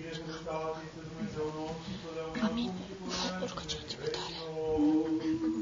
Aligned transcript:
Binecuvântat 0.00 0.74
este 0.86 1.00
Dumnezeu 1.10 1.46
nostru, 1.58 1.90
totdeauna, 2.02 2.42
acum 2.46 2.72
și 2.86 2.94
pururea 2.98 3.34
în 3.36 3.94
vecii 4.00 4.34
noștri. 4.40 5.59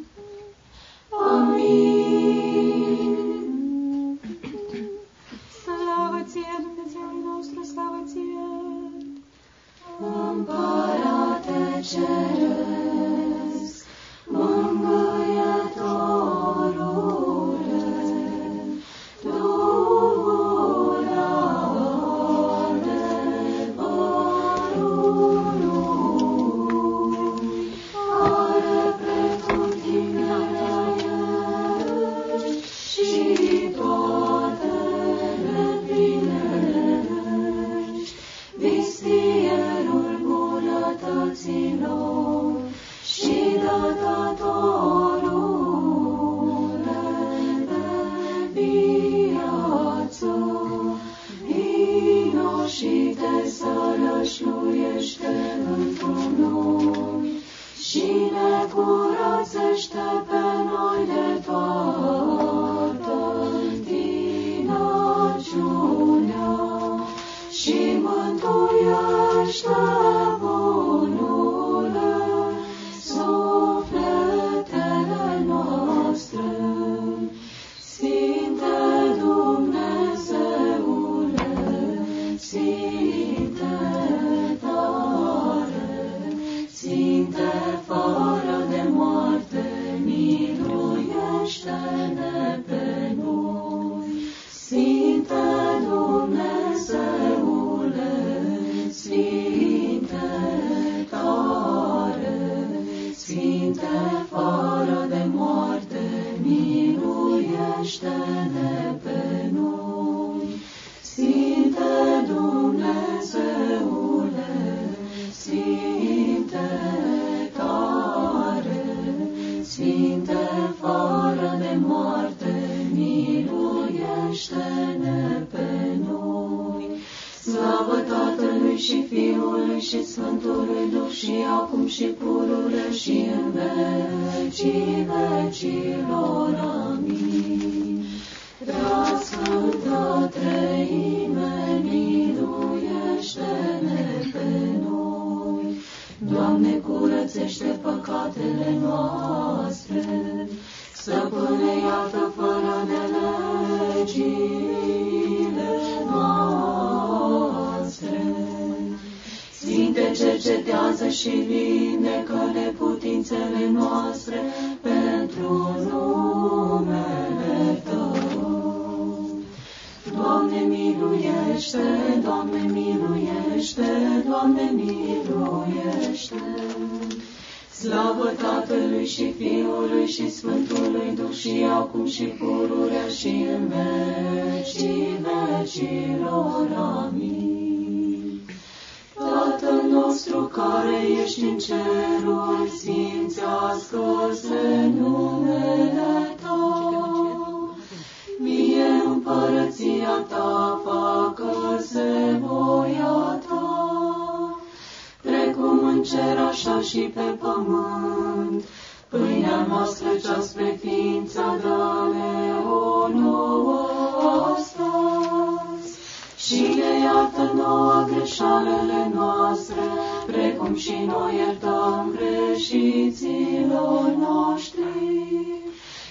iartă-nouă 217.29 218.07
greșalele 218.15 219.11
noastre, 219.15 219.83
precum 220.27 220.75
și 220.75 220.95
noi 221.07 221.37
iertăm 221.37 222.17
greșiților 222.17 224.15
noștri. 224.19 224.83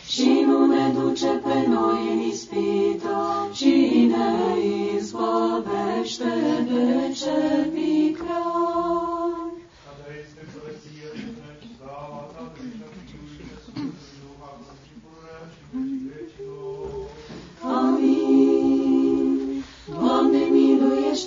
Și 0.08 0.44
nu 0.48 0.66
ne 0.66 0.94
duce 1.00 1.28
pe 1.28 1.68
noi 1.68 2.12
în 2.14 2.20
ispită, 2.20 3.50
ci 3.54 3.64
ne 4.08 4.62
izbăvește 4.96 6.66
de 6.68 7.14
cel 7.16 7.70
viclean. 7.74 8.58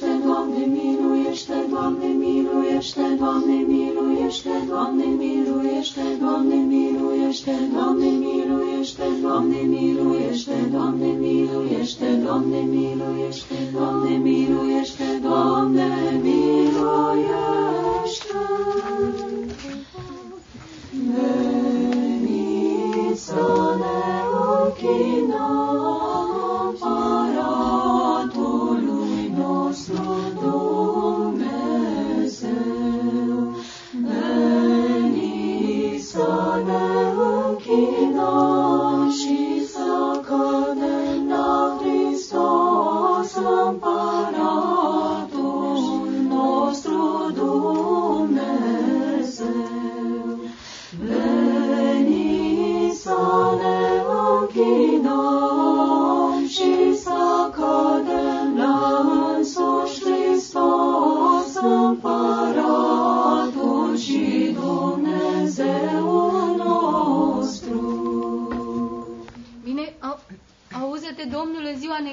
miluiește, 0.01 0.17
Doamne, 0.25 0.65
miluiește, 0.65 1.67
Doamne, 1.71 2.07
miluiește, 2.07 3.17
Doamne, 3.19 3.55
miluiește, 3.67 4.51
Doamne, 4.69 5.05
miluiește, 5.05 6.01
Doamne, 6.21 6.55
miluiește, 6.55 7.53
Doamne, 7.73 8.11
miluiește, 8.11 9.05
Doamne, 9.23 9.61
miluiește, 9.69 10.69
Doamne, 10.73 11.11
miluiește, 11.21 12.07
Doamne, 12.23 12.61
miluiește, 12.61 13.55
Doamne, 13.73 14.17
miluiește, 14.17 15.05
Doamne, 15.23 16.21
miluiește. 16.23 17.59
Veni 21.93 22.37
să 23.15 23.77
ne 23.79 24.01
ochinați, 24.63 26.40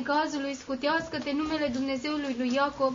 necazului, 0.07 0.53
scutească-te 0.63 1.31
numele 1.31 1.67
Dumnezeului 1.77 2.35
lui 2.37 2.53
Iacob, 2.53 2.93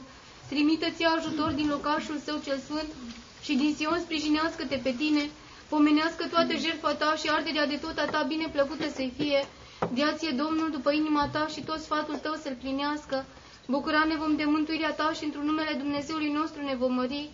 trimită-ți 0.49 1.05
ajutor 1.05 1.51
din 1.51 1.69
locașul 1.69 2.19
său 2.25 2.37
cel 2.45 2.59
sfânt 2.67 2.89
și 3.43 3.53
din 3.61 3.75
Sion 3.75 4.01
sprijinească-te 4.01 4.77
pe 4.83 4.93
tine, 5.01 5.23
pomenească 5.69 6.25
toată 6.27 6.53
jertfa 6.65 6.93
ta 6.95 7.15
și 7.21 7.29
arderea 7.37 7.67
de 7.67 7.77
tot 7.85 7.97
a 7.99 8.07
ta 8.15 8.23
bine 8.23 8.47
plăcută 8.53 8.87
să-i 8.95 9.13
fie, 9.19 9.41
Diație 9.93 10.31
Domnul 10.31 10.71
după 10.71 10.91
inima 10.93 11.29
ta 11.33 11.47
și 11.55 11.61
tot 11.61 11.81
sfatul 11.81 12.17
tău 12.17 12.35
să-l 12.43 12.57
plinească, 12.63 13.25
bucura 13.67 14.05
ne 14.05 14.17
vom 14.23 14.37
de 14.37 14.45
mântuirea 14.45 14.93
ta 15.01 15.13
și 15.17 15.25
într-un 15.25 15.45
numele 15.45 15.75
Dumnezeului 15.83 16.33
nostru 16.41 16.61
ne 16.63 16.75
vom 16.75 16.93
mări, 16.95 17.31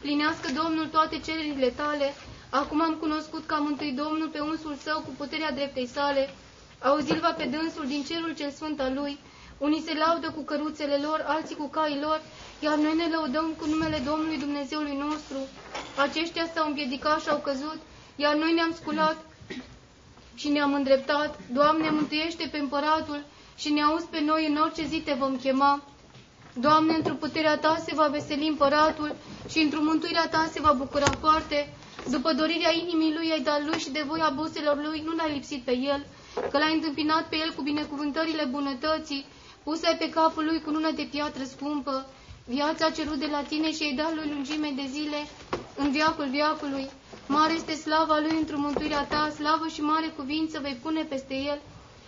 plinească 0.00 0.46
Domnul 0.62 0.86
toate 0.86 1.16
cererile 1.26 1.70
tale, 1.82 2.14
acum 2.50 2.80
am 2.82 2.94
cunoscut 2.94 3.46
că 3.46 3.54
am 3.54 3.62
mântuit 3.62 3.96
Domnul 3.96 4.28
pe 4.28 4.40
unsul 4.40 4.74
său 4.84 4.98
cu 5.06 5.10
puterea 5.16 5.52
dreptei 5.52 5.86
sale, 5.86 6.34
auzil-va 6.82 7.32
pe 7.32 7.44
dânsul 7.44 7.86
din 7.86 8.02
cerul 8.02 8.34
cel 8.34 8.50
sfânt 8.50 8.80
al 8.80 8.92
lui, 8.94 9.18
unii 9.58 9.82
se 9.86 9.94
laudă 9.94 10.30
cu 10.30 10.42
căruțele 10.42 10.96
lor, 10.96 11.24
alții 11.26 11.56
cu 11.56 11.66
caii 11.68 12.00
lor, 12.00 12.20
iar 12.60 12.76
noi 12.76 12.94
ne 12.96 13.06
lăudăm 13.14 13.48
cu 13.58 13.66
numele 13.66 13.98
Domnului 14.04 14.38
Dumnezeului 14.38 14.96
nostru. 14.96 15.36
Aceștia 15.96 16.50
s-au 16.54 16.66
împiedicat 16.66 17.20
și 17.20 17.28
au 17.28 17.38
căzut, 17.38 17.78
iar 18.16 18.34
noi 18.34 18.52
ne-am 18.52 18.72
sculat 18.80 19.16
și 20.34 20.48
ne-am 20.48 20.74
îndreptat. 20.74 21.38
Doamne, 21.52 21.90
mântuiește 21.90 22.48
pe 22.52 22.58
împăratul 22.58 23.24
și 23.56 23.68
ne 23.72 23.82
auzi 23.82 24.06
pe 24.06 24.20
noi 24.20 24.46
în 24.46 24.56
orice 24.56 24.86
zi 24.86 25.00
te 25.00 25.12
vom 25.12 25.36
chema. 25.36 25.82
Doamne, 26.54 26.94
într-o 26.94 27.14
puterea 27.14 27.58
Ta 27.58 27.82
se 27.86 27.94
va 27.94 28.06
veseli 28.06 28.48
împăratul 28.48 29.14
și 29.48 29.58
într-o 29.58 29.82
mântuirea 29.82 30.28
Ta 30.28 30.48
se 30.52 30.60
va 30.60 30.72
bucura 30.72 31.10
foarte. 31.20 31.72
După 32.10 32.32
dorirea 32.32 32.72
inimii 32.72 33.14
lui 33.14 33.30
ai 33.30 33.40
dat 33.40 33.64
lui 33.64 33.78
și 33.78 33.90
de 33.90 34.04
voia 34.06 34.32
buselor 34.34 34.76
lui 34.84 35.02
nu 35.04 35.12
l-ai 35.14 35.32
lipsit 35.32 35.62
pe 35.64 35.76
el, 35.76 36.06
că 36.50 36.58
l-ai 36.58 36.74
întâmpinat 36.74 37.28
pe 37.28 37.36
el 37.36 37.52
cu 37.56 37.62
binecuvântările 37.62 38.44
bunătății, 38.44 39.26
puse 39.64 39.96
pe 39.98 40.08
capul 40.08 40.44
lui 40.44 40.60
cu 40.60 40.70
lună 40.70 40.90
de 40.90 41.08
piatră 41.10 41.44
scumpă. 41.44 42.06
Viața 42.46 42.86
a 42.86 42.90
cerut 42.90 43.18
de 43.18 43.28
la 43.30 43.42
tine 43.42 43.72
și 43.72 43.82
ai 43.82 43.94
dat 43.96 44.14
lui 44.14 44.30
lungime 44.32 44.72
de 44.76 44.86
zile 44.90 45.20
în 45.76 45.90
viacul 45.90 46.28
viacului. 46.30 46.88
Mare 47.26 47.52
este 47.52 47.74
slava 47.74 48.18
lui 48.18 48.36
într-o 48.38 48.58
mântuirea 48.58 49.04
ta, 49.04 49.32
slavă 49.34 49.66
și 49.68 49.80
mare 49.80 50.06
cuvință 50.16 50.58
vei 50.62 50.78
pune 50.82 51.02
peste 51.02 51.34
el, 51.34 51.60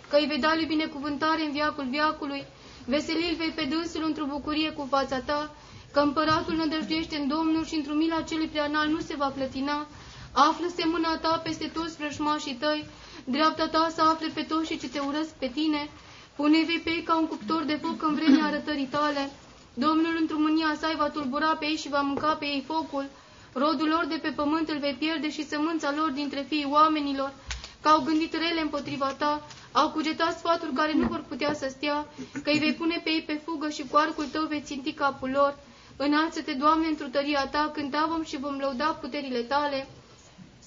că 0.09 0.15
îi 0.17 0.25
vei 0.25 0.39
da 0.39 0.55
lui 0.55 0.65
binecuvântare 0.65 1.41
în 1.45 1.51
viacul 1.51 1.87
viacului, 1.89 2.43
veselil 2.85 3.35
vei 3.37 3.53
pe 3.55 3.63
dânsul 3.63 4.03
într-o 4.05 4.25
bucurie 4.25 4.71
cu 4.71 4.87
fața 4.89 5.19
ta, 5.19 5.55
că 5.93 5.99
împăratul 5.99 6.55
nădăjduiește 6.55 7.15
în 7.15 7.27
Domnul 7.27 7.65
și 7.65 7.75
într-o 7.75 7.93
mila 7.93 8.21
celui 8.21 8.47
preanal 8.47 8.87
nu 8.87 8.99
se 8.99 9.15
va 9.15 9.27
plătina, 9.27 9.87
află-se 10.31 10.83
mâna 10.85 11.17
ta 11.17 11.41
peste 11.43 11.71
toți 11.73 11.97
vrăjmașii 11.97 12.55
tăi, 12.55 12.85
dreapta 13.23 13.67
ta 13.67 13.91
să 13.95 14.01
afle 14.01 14.27
pe 14.33 14.41
toți 14.41 14.71
și 14.71 14.79
ce 14.79 14.89
te 14.89 14.99
urăsc 14.99 15.29
pe 15.29 15.47
tine, 15.47 15.89
pune 16.35 16.63
vei 16.65 16.79
pe 16.83 16.89
ei 16.89 17.01
ca 17.03 17.17
un 17.17 17.27
cuptor 17.27 17.63
de 17.63 17.79
foc 17.81 18.03
în 18.07 18.13
vremea 18.15 18.45
arătării 18.49 18.87
tale, 18.87 19.29
Domnul 19.75 20.17
într-o 20.19 20.37
mânia 20.39 20.75
sa 20.79 20.93
va 20.97 21.09
tulbura 21.09 21.55
pe 21.55 21.65
ei 21.65 21.75
și 21.75 21.89
va 21.89 22.01
mânca 22.01 22.33
pe 22.35 22.45
ei 22.45 22.63
focul, 22.67 23.05
rodul 23.53 23.87
lor 23.87 24.05
de 24.09 24.15
pe 24.21 24.29
pământ 24.29 24.69
îl 24.69 24.77
vei 24.79 24.93
pierde 24.93 25.29
și 25.29 25.47
sămânța 25.47 25.93
lor 25.97 26.09
dintre 26.09 26.45
fiii 26.49 26.67
oamenilor, 26.71 27.33
că 27.81 27.87
au 27.89 28.01
gândit 28.01 28.33
rele 28.33 28.61
împotriva 28.61 29.05
ta, 29.17 29.45
au 29.71 29.89
cugetat 29.91 30.37
sfatul 30.37 30.71
care 30.75 30.93
nu 30.93 31.07
vor 31.07 31.23
putea 31.27 31.53
să 31.53 31.67
stea, 31.69 32.05
că 32.43 32.49
îi 32.49 32.59
vei 32.59 32.73
pune 32.73 33.01
pe 33.03 33.09
ei 33.09 33.21
pe 33.21 33.41
fugă 33.45 33.69
și 33.69 33.87
cu 33.91 33.97
arcul 33.97 34.25
tău 34.25 34.45
vei 34.45 34.61
ținti 34.61 34.93
capul 34.93 35.29
lor. 35.29 35.57
Înalță-te, 35.97 36.53
Doamne, 36.53 36.87
într 36.87 37.03
tăria 37.03 37.47
ta, 37.47 37.71
cânta 37.73 38.05
vom 38.09 38.23
și 38.23 38.37
vom 38.39 38.57
lăuda 38.59 38.85
puterile 38.85 39.39
tale. 39.39 39.87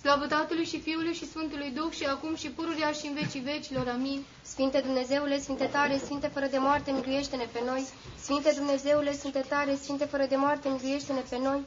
Slavă 0.06 0.26
Tatălui 0.26 0.64
și 0.64 0.80
Fiului 0.80 1.14
și 1.14 1.28
Sfântului 1.28 1.70
Duh 1.70 1.90
și 1.90 2.04
acum 2.04 2.34
și 2.36 2.48
pururea 2.50 2.92
și 2.92 3.06
în 3.06 3.14
vecii 3.14 3.40
vecilor. 3.40 3.88
Amin. 3.88 4.24
Sfinte 4.42 4.80
Dumnezeule, 4.80 5.38
Sfinte 5.38 5.64
tare, 5.64 5.96
Sfinte 6.04 6.26
fără 6.26 6.46
de 6.46 6.58
moarte, 6.58 6.90
miluiește-ne 6.90 7.46
pe 7.52 7.60
noi. 7.66 7.86
Sfinte 8.18 8.52
Dumnezeule, 8.56 9.12
Sfinte 9.12 9.44
tare, 9.48 9.74
Sfinte 9.82 10.04
fără 10.04 10.26
de 10.26 10.36
moarte, 10.36 10.68
miluiește-ne 10.68 11.20
pe 11.30 11.38
noi. 11.38 11.64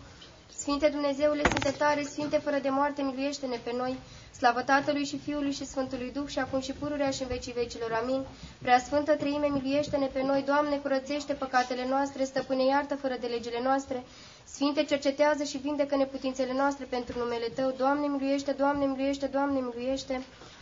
Sfinte 0.56 0.90
Dumnezeule, 0.90 1.44
Sfinte 1.44 1.72
tare, 1.72 2.04
Sfinte 2.04 2.38
fără 2.38 2.60
de 2.60 2.70
moarte, 2.70 3.02
miluiește-ne 3.02 3.58
pe 3.64 3.72
noi. 3.78 4.00
Slavă 4.38 4.62
Tatălui 4.62 5.06
și 5.06 5.18
Fiului 5.18 5.52
și 5.52 5.66
Sfântului 5.66 6.12
Duh 6.14 6.28
și 6.28 6.40
acum 6.40 6.60
și 6.60 6.72
pururea 6.72 7.10
și 7.10 7.22
în 7.22 7.28
vecii 7.28 7.54
vecilor. 7.54 7.92
Amin. 8.02 8.26
Prea 8.62 8.80
Sfântă 8.80 9.16
Trăime, 9.16 9.48
miluiește-ne 9.48 10.06
pe 10.06 10.24
noi, 10.24 10.44
Doamne, 10.46 10.78
curățește 10.78 11.34
păcatele 11.34 11.88
noastre, 11.90 12.24
stăpâne 12.24 12.66
iartă 12.66 12.96
fără 12.96 13.16
de 13.20 13.28
legile 13.28 13.60
noastre. 13.64 14.04
Sfinte, 14.44 14.84
cercetează 14.84 15.44
și 15.44 15.58
vindecă 15.58 15.96
neputințele 15.96 16.54
noastre 16.54 16.86
pentru 16.86 17.20
numele 17.20 17.48
Tău. 17.56 17.74
Doamne, 17.78 18.08
miluiește, 18.08 18.52
Doamne, 18.52 18.86
miluiește, 18.86 19.26
Doamne, 19.26 19.60
miluiește. 19.60 20.22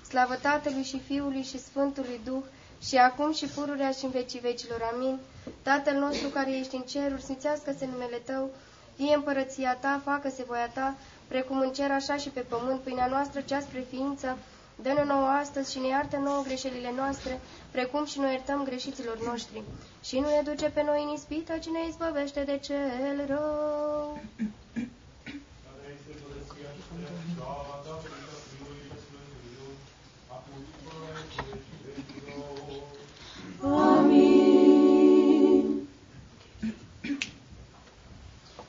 Slavă 0.10 0.36
Tatălui 0.36 0.84
și 0.84 1.00
Fiului 1.00 1.44
și 1.44 1.60
Sfântului 1.60 2.20
Duh 2.24 2.44
și 2.82 2.96
acum 2.96 3.34
și 3.34 3.46
pururea 3.46 3.92
și 3.92 4.06
în 4.06 4.12
vecii 4.12 4.40
vecilor. 4.40 4.90
Amin. 4.94 5.20
Tatăl 5.62 5.96
nostru 6.00 6.28
care 6.28 6.58
ești 6.58 6.76
în 6.76 6.82
ceruri, 6.82 7.22
sfințească-se 7.22 7.86
numele 7.86 8.22
Tău, 8.26 8.50
fie 8.96 9.16
împărăția 9.16 9.76
Ta, 9.76 10.02
facă-se 10.04 10.44
voia 10.44 10.70
Ta, 10.74 10.96
precum 11.28 11.60
în 11.60 11.72
cer 11.72 11.92
așa 11.92 12.18
și 12.18 12.30
pe 12.30 12.40
pământ, 12.40 12.80
pâinea 12.80 13.08
noastră 13.08 13.42
cea 13.42 13.60
spre 13.60 13.86
ființă, 13.90 14.38
dă-ne 14.82 15.04
nouă 15.04 15.26
astăzi 15.28 15.72
și 15.72 15.80
ne 15.80 15.88
iartă 15.88 16.18
nouă 16.18 16.42
greșelile 16.44 16.92
noastre, 16.96 17.40
precum 17.72 18.06
și 18.06 18.20
noi 18.20 18.32
iertăm 18.32 18.64
greșiților 18.64 19.20
noștri. 19.26 19.62
Și 20.04 20.20
nu 20.20 20.28
ne 20.30 20.42
duce 20.52 20.70
pe 20.70 20.84
noi 20.84 21.04
în 21.04 21.14
ispită, 21.14 21.54
ci 21.58 21.68
ne 21.68 21.88
izbăvește 21.88 22.44
de 22.44 22.58
cel 22.58 23.26
rău. 23.28 24.20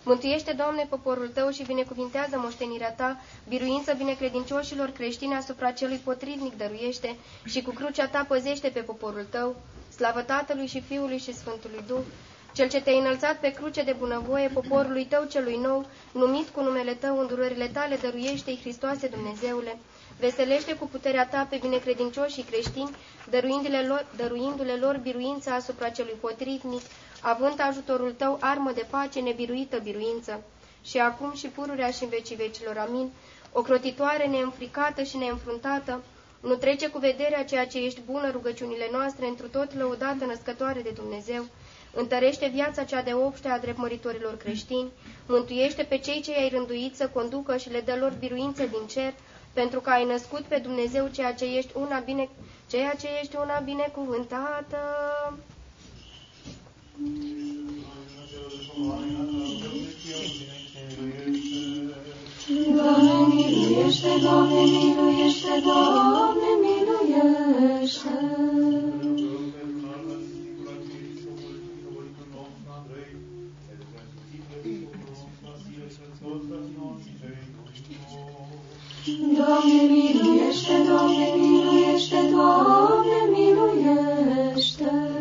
Mântuiește, 0.08 0.52
Doamne, 0.52 0.86
poporul 0.88 1.28
Tău 1.28 1.50
și 1.50 1.62
binecuvintează 1.62 2.38
moștenirea 2.38 2.92
Ta, 2.92 3.20
biruință 3.48 3.92
binecredincioșilor 3.92 4.88
creștini 4.88 5.34
asupra 5.34 5.70
celui 5.70 5.96
potrivnic 6.04 6.56
dăruiește 6.56 7.16
și 7.44 7.62
cu 7.62 7.70
crucea 7.70 8.06
Ta 8.08 8.24
păzește 8.28 8.68
pe 8.68 8.80
poporul 8.80 9.26
Tău, 9.30 9.56
slavă 9.96 10.20
Tatălui 10.20 10.66
și 10.66 10.80
Fiului 10.80 11.18
și 11.18 11.34
Sfântului 11.34 11.84
Duh, 11.86 12.04
cel 12.52 12.68
ce 12.68 12.80
te-ai 12.80 12.98
înălțat 12.98 13.36
pe 13.40 13.50
cruce 13.50 13.82
de 13.82 13.92
bunăvoie, 13.98 14.48
poporului 14.48 15.04
Tău 15.06 15.24
celui 15.24 15.56
nou, 15.56 15.86
numit 16.12 16.48
cu 16.48 16.60
numele 16.60 16.94
Tău, 16.94 17.18
îndurările 17.18 17.66
Tale 17.66 17.96
dăruiește-i, 17.96 18.58
Hristoase 18.60 19.06
Dumnezeule, 19.08 19.78
veselește 20.18 20.74
cu 20.74 20.86
puterea 20.86 21.26
Ta 21.26 21.46
pe 21.50 21.56
binecredincioșii 21.60 22.42
creștini, 22.42 22.96
dăruindu-le 23.30 23.86
lor, 23.86 24.06
dăruindu-le 24.16 24.74
lor 24.74 24.96
biruința 24.96 25.54
asupra 25.54 25.88
celui 25.88 26.16
potrivnic, 26.20 26.82
având 27.22 27.60
ajutorul 27.60 28.12
Tău 28.12 28.36
armă 28.40 28.70
de 28.72 28.86
pace 28.90 29.20
nebiruită 29.20 29.78
biruință. 29.78 30.42
Și 30.84 30.98
acum 30.98 31.34
și 31.34 31.46
pururea 31.46 31.90
și 31.90 32.02
în 32.02 32.08
vecii 32.08 32.36
vecilor. 32.36 32.76
Amin. 32.76 33.10
O 33.52 33.62
crotitoare 33.62 34.26
neînfricată 34.26 35.02
și 35.02 35.16
neînfruntată, 35.16 36.00
nu 36.40 36.54
trece 36.54 36.88
cu 36.88 36.98
vederea 36.98 37.44
ceea 37.44 37.66
ce 37.66 37.78
ești 37.78 38.00
bună 38.00 38.30
rugăciunile 38.30 38.88
noastre, 38.92 39.26
întru 39.26 39.48
tot 39.48 39.74
lăudată 39.74 40.24
născătoare 40.24 40.80
de 40.80 40.90
Dumnezeu. 40.90 41.44
Întărește 41.94 42.50
viața 42.54 42.84
cea 42.84 43.02
de 43.02 43.14
obște 43.14 43.48
a 43.48 43.58
dreptmăritorilor 43.58 44.36
creștini, 44.36 44.90
mântuiește 45.26 45.82
pe 45.82 45.98
cei 45.98 46.20
ce 46.20 46.30
i-ai 46.30 46.48
rânduit 46.48 46.96
să 46.96 47.08
conducă 47.08 47.56
și 47.56 47.70
le 47.70 47.80
dă 47.80 47.96
lor 47.96 48.12
biruință 48.18 48.62
din 48.62 48.86
cer, 48.88 49.12
pentru 49.52 49.80
că 49.80 49.90
ai 49.90 50.04
născut 50.04 50.40
pe 50.40 50.58
Dumnezeu 50.58 51.08
ceea 51.08 51.34
ce 51.34 51.44
ești 51.56 51.72
una, 51.74 51.98
bine, 51.98 52.28
ceea 52.70 52.94
ce 52.94 53.08
ești 53.20 53.36
una 53.36 53.58
binecuvântată. 53.58 54.78
Doamne, 54.78 55.36
miluiește, 55.36 55.36
Doamne, 55.36 55.36
miluiește, 55.36 55.36
Doamne, 55.36 55.36
miluiește. 55.36 55.36
Doamne, 55.36 55.42
miluiește, 63.28 64.08
Doamne, 64.22 64.60
miluiește, 64.60 65.62
Doamne, 65.64 66.50
miluiește. 66.62 68.08
Doamne, 79.36 79.80
miluiește, 79.88 80.76
Doamne, 80.86 81.26
miluiește, 81.36 82.20
Doamne, 82.30 83.18
miluiește. 83.32 85.17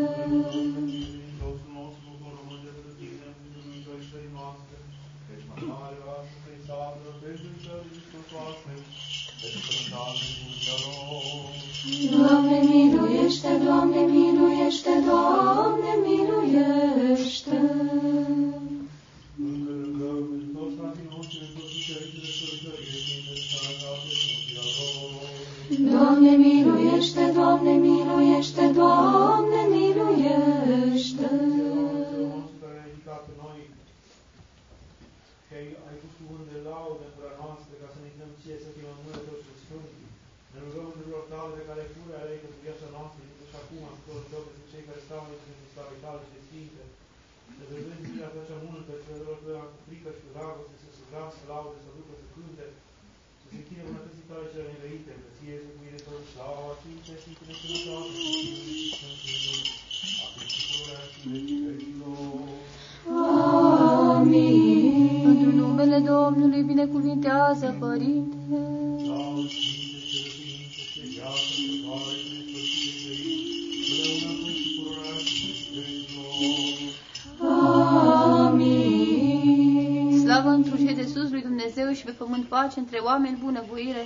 Doamne, 12.11 12.59
miluiește, 12.59 13.47
Doamne, 13.63 13.99
miluiește, 14.01 14.89
Doamne, 15.05 15.93
miluiește. 16.05 17.59
Acum 44.07 44.19
ajutorul 44.19 44.31
tău 44.33 44.43
pentru 44.47 44.65
cei 44.71 44.87
care 44.87 45.01
stau 45.07 45.21
în 45.23 45.37
pentru 45.43 45.65
slavei 45.73 46.01
tale 46.03 46.23
și 46.29 46.45
sfinte. 46.47 46.83
Să 47.57 47.63
vedem 47.71 47.99
mila 48.11 48.29
ta 48.33 48.41
cea 48.49 48.59
multă, 48.67 48.91
celor 49.05 49.37
tău 49.45 49.63
cu 49.71 49.77
frică 49.85 50.09
și 50.15 50.21
cu 50.23 50.29
dragoste, 50.35 50.75
să 50.83 50.89
se 50.97 51.03
vrească 51.09 51.43
laude, 51.51 51.77
să 51.85 51.89
ducă, 51.97 52.13
să 52.21 52.25
cânte, 52.33 52.67
să 53.39 53.45
se 53.49 53.55
închine 53.59 53.83
bunătății 53.87 54.27
tale 54.29 54.45
cele 54.51 54.67
neveite, 54.71 55.13
că 55.21 55.27
ție 55.35 55.55
să 55.63 55.69
cuide 55.75 55.99
tău 56.05 56.17
slava, 56.31 56.71
cinste 56.81 57.13
și 57.21 57.29
tine 57.37 57.53
și 57.59 57.67
toate, 57.85 58.11
acum 60.25 60.45
și 60.53 60.59
pururea 60.67 61.01
și 61.11 61.19
vecii 61.31 61.59
vecilor. 61.65 62.15
Amin. 64.15 65.25
Pentru 65.27 65.49
numele 65.61 65.97
Domnului 66.11 66.61
binecuvintează, 66.71 67.67
Părinte. 67.83 68.57
Slavă 69.03 69.41
Sfinte 69.53 69.99
și 70.09 70.19
Sfinte 70.35 70.81
și 70.91 70.99
viață 71.11 71.41
și 71.57 72.36
și 81.97 82.03
pe 82.05 82.11
pământ 82.11 82.45
pace 82.45 82.79
între 82.79 82.97
oameni 82.97 83.37
bunăvoire. 83.43 84.03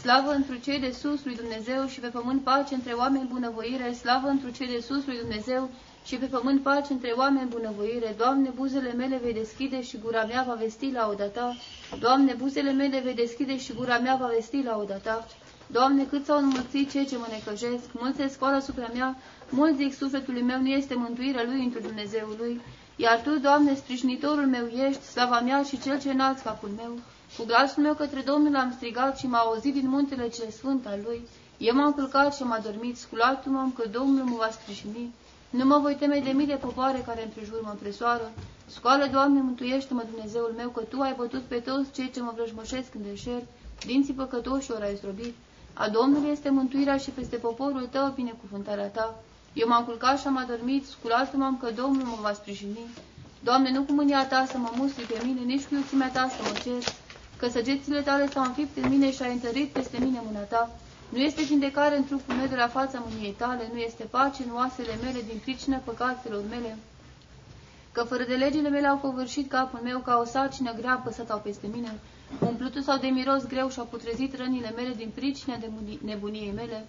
Slavă 0.00 0.30
întru 0.30 0.54
cei 0.56 0.78
de 0.78 0.90
sus 0.90 1.24
lui 1.24 1.36
Dumnezeu 1.36 1.86
și 1.86 2.00
pe 2.00 2.06
pământ 2.08 2.42
pace 2.42 2.74
între 2.74 2.92
oameni 2.92 3.28
bunăvoire. 3.32 3.92
Slavă 3.92 4.28
întru 4.28 4.50
cei 4.50 4.66
de 4.66 4.80
sus 4.80 5.06
lui 5.06 5.18
Dumnezeu 5.18 5.70
și 6.04 6.16
pe 6.16 6.26
pământ 6.26 6.62
pace 6.62 6.92
între 6.92 7.12
oameni 7.16 7.48
bunăvoire. 7.48 8.14
Doamne, 8.18 8.48
buzele 8.48 8.92
mele 8.92 9.20
vei 9.22 9.32
deschide 9.32 9.82
și 9.82 9.98
gura 9.98 10.24
mea 10.24 10.44
va 10.46 10.54
vesti 10.54 10.90
la 10.90 11.14
ta. 11.32 11.56
Doamne, 12.00 12.34
buzele 12.34 12.72
mele 12.72 13.00
vei 13.00 13.14
deschide 13.14 13.58
și 13.58 13.72
gura 13.72 13.98
mea 13.98 14.16
va 14.20 14.30
vesti 14.34 14.62
la 14.62 14.84
ta. 15.02 15.26
Doamne, 15.66 16.04
cât 16.04 16.24
s-au 16.24 16.38
înmulțit 16.38 16.90
cei 16.90 17.06
ce 17.06 17.16
mă 17.16 17.26
necăjesc, 17.30 17.84
mulți 17.92 18.16
se 18.16 18.28
scoală 18.28 18.56
asupra 18.56 18.90
mea, 18.94 19.16
mulți 19.50 19.76
zic 19.76 19.94
sufletului 19.94 20.42
meu 20.42 20.60
nu 20.60 20.68
este 20.68 20.94
mântuirea 20.94 21.44
lui 21.44 21.64
într 21.64 21.78
Dumnezeului. 21.78 22.60
Iar 22.96 23.20
Tu, 23.20 23.38
Doamne, 23.38 23.74
sprijinitorul 23.74 24.46
meu 24.46 24.66
ești, 24.66 25.02
slava 25.02 25.40
mea 25.40 25.62
și 25.62 25.80
cel 25.80 26.00
ce 26.00 26.10
înalți 26.10 26.42
capul 26.42 26.70
meu. 26.76 26.98
Cu 27.36 27.44
glasul 27.44 27.82
meu 27.82 27.94
către 27.94 28.20
Domnul 28.20 28.56
am 28.56 28.72
strigat 28.76 29.18
și 29.18 29.26
m-a 29.26 29.38
auzit 29.38 29.72
din 29.72 29.88
muntele 29.88 30.28
cel 30.28 30.50
sfânt 30.50 30.86
al 30.86 30.98
Lui. 31.04 31.20
Eu 31.58 31.74
m-am 31.74 31.92
culcat 31.92 32.34
și 32.34 32.42
m 32.42 32.52
a 32.52 32.58
dormit, 32.58 32.96
sculat-mă 32.98 33.68
că 33.76 33.88
Domnul 33.88 34.24
mă 34.24 34.36
va 34.38 34.48
sprijini. 34.50 35.14
Nu 35.50 35.64
mă 35.64 35.78
voi 35.78 35.94
teme 35.94 36.20
de 36.24 36.30
mii 36.30 36.46
de 36.46 36.54
popoare 36.54 37.02
care 37.06 37.22
împrejur 37.24 37.60
mă 37.62 37.70
împresoară. 37.70 38.32
Scoală, 38.66 39.06
Doamne, 39.12 39.40
mântuiește-mă, 39.40 40.02
Dumnezeul 40.10 40.54
meu, 40.56 40.68
că 40.68 40.80
Tu 40.80 41.00
ai 41.00 41.14
bătut 41.16 41.42
pe 41.42 41.56
toți 41.56 41.92
cei 41.92 42.10
ce 42.10 42.20
mă 42.20 42.32
vrăjmășesc 42.34 42.94
în 42.94 43.02
deșert, 43.10 43.44
dinții 43.86 44.14
păcătoși 44.14 44.70
ori 44.70 44.84
ai 44.84 44.96
zdrobit. 44.96 45.34
A 45.74 45.88
Domnului 45.88 46.30
este 46.30 46.50
mântuirea 46.50 46.96
și 46.96 47.10
peste 47.10 47.36
poporul 47.36 47.88
Tău 47.90 48.12
binecuvântarea 48.14 48.86
Ta. 48.86 49.14
Eu 49.52 49.68
m-am 49.68 49.84
culcat 49.84 50.20
și 50.20 50.26
am 50.26 50.36
adormit, 50.36 50.86
sculat-mă 50.86 51.56
că 51.60 51.70
Domnul 51.70 52.06
mă 52.06 52.18
va 52.22 52.32
sprijini. 52.32 52.78
Doamne, 53.42 53.70
nu 53.70 53.82
cu 53.82 53.92
mânia 53.92 54.26
Ta 54.26 54.44
să 54.48 54.58
mă 54.58 54.70
mustri 54.76 55.04
pe 55.04 55.20
mine, 55.24 55.40
nici 55.40 55.64
cu 55.64 55.74
iuțimea 55.74 56.10
Ta 56.10 56.28
să 56.28 56.42
mă 56.42 56.58
cer, 56.62 56.82
că 57.36 57.48
săgețile 57.48 58.00
Tale 58.00 58.30
s-au 58.30 58.44
înfipt 58.44 58.76
în 58.76 58.88
mine 58.90 59.12
și 59.12 59.22
ai 59.22 59.32
întărit 59.32 59.68
peste 59.68 59.98
mine 60.00 60.20
mâna 60.26 60.40
Ta. 60.40 60.70
Nu 61.08 61.18
este 61.18 61.42
vindecare 61.42 61.96
în 61.96 62.04
trupul 62.04 62.34
meu 62.34 62.46
de 62.46 62.54
la 62.56 62.68
fața 62.68 63.04
mâniei 63.08 63.32
Tale, 63.32 63.70
nu 63.72 63.78
este 63.78 64.04
pace 64.04 64.42
în 64.42 64.54
oasele 64.54 64.94
mele 65.02 65.20
din 65.28 65.38
pricina 65.42 65.76
păcatelor 65.76 66.42
mele, 66.50 66.76
că 67.92 68.02
fără 68.02 68.24
de 68.28 68.34
legile 68.34 68.68
mele 68.68 68.86
au 68.86 68.96
covârșit 68.96 69.50
capul 69.50 69.80
meu 69.82 69.98
ca 69.98 70.18
o 70.22 70.24
sarcină 70.24 70.72
grea 70.74 70.92
apăsat 70.92 71.30
au 71.30 71.38
peste 71.38 71.66
mine. 71.72 71.98
Umplutul 72.40 72.82
sau 72.82 72.98
de 72.98 73.06
miros 73.06 73.46
greu 73.46 73.68
și-au 73.70 73.84
putrezit 73.90 74.36
rănile 74.36 74.72
mele 74.76 74.94
din 74.96 75.10
pricina 75.14 75.56
de 75.56 75.70
nebuniei 76.04 76.52
mele. 76.54 76.86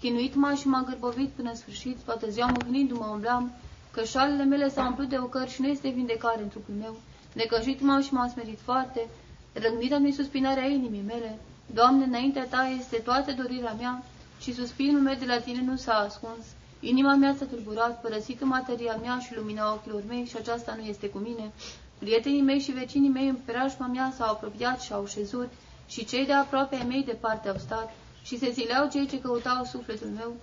Chinuit 0.00 0.34
m-a 0.34 0.54
și 0.54 0.68
m-a 0.68 0.82
gârbovit 0.86 1.28
până 1.28 1.48
în 1.48 1.56
sfârșit, 1.56 1.98
toată 2.04 2.30
ziua 2.30 2.46
mâhnindu-mă 2.46 3.06
umblam, 3.12 3.52
că 3.90 4.02
șalele 4.04 4.44
mele 4.44 4.68
s-au 4.68 4.86
umplut 4.86 5.08
de 5.08 5.18
ocări 5.18 5.50
și 5.50 5.60
nu 5.60 5.66
este 5.68 5.88
vindecare 5.88 6.42
în 6.42 6.48
trupul 6.48 6.74
meu. 6.80 6.96
Necăjit 7.32 7.80
m-au 7.80 8.00
și 8.00 8.12
m-au 8.12 8.28
smerit 8.28 8.58
foarte, 8.64 9.08
răgnită 9.52 9.98
mi 9.98 10.12
suspinarea 10.12 10.66
inimii 10.66 11.04
mele. 11.06 11.38
Doamne, 11.74 12.04
înaintea 12.04 12.46
Ta 12.46 12.74
este 12.78 12.96
toată 12.96 13.32
dorirea 13.32 13.72
mea 13.72 14.04
și 14.40 14.54
suspinul 14.54 15.00
meu 15.00 15.14
de 15.14 15.24
la 15.24 15.38
Tine 15.38 15.62
nu 15.62 15.76
s-a 15.76 15.92
ascuns. 15.92 16.44
Inima 16.80 17.14
mea 17.14 17.34
s-a 17.38 17.44
tulburat, 17.44 18.00
părăsită 18.00 18.44
materia 18.44 18.96
mea 19.02 19.18
și 19.18 19.34
lumina 19.36 19.72
ochilor 19.72 20.02
mei 20.08 20.24
și 20.24 20.36
aceasta 20.36 20.74
nu 20.78 20.84
este 20.84 21.08
cu 21.08 21.18
mine. 21.18 21.52
Prietenii 21.98 22.42
mei 22.42 22.58
și 22.58 22.70
vecinii 22.70 23.08
mei 23.08 23.28
în 23.28 23.36
preajma 23.44 23.86
mea 23.86 24.12
s-au 24.16 24.30
apropiat 24.30 24.80
și 24.80 24.92
au 24.92 25.06
șezut 25.06 25.48
și 25.86 26.04
cei 26.04 26.26
de 26.26 26.32
aproape 26.32 26.76
ai 26.76 26.86
mei 26.88 27.04
departe 27.04 27.48
au 27.48 27.56
stat 27.58 27.94
și 28.22 28.38
se 28.38 28.50
zileau 28.50 28.88
cei 28.88 29.06
ce 29.06 29.20
căutau 29.20 29.64
sufletul 29.64 30.08
meu 30.16 30.36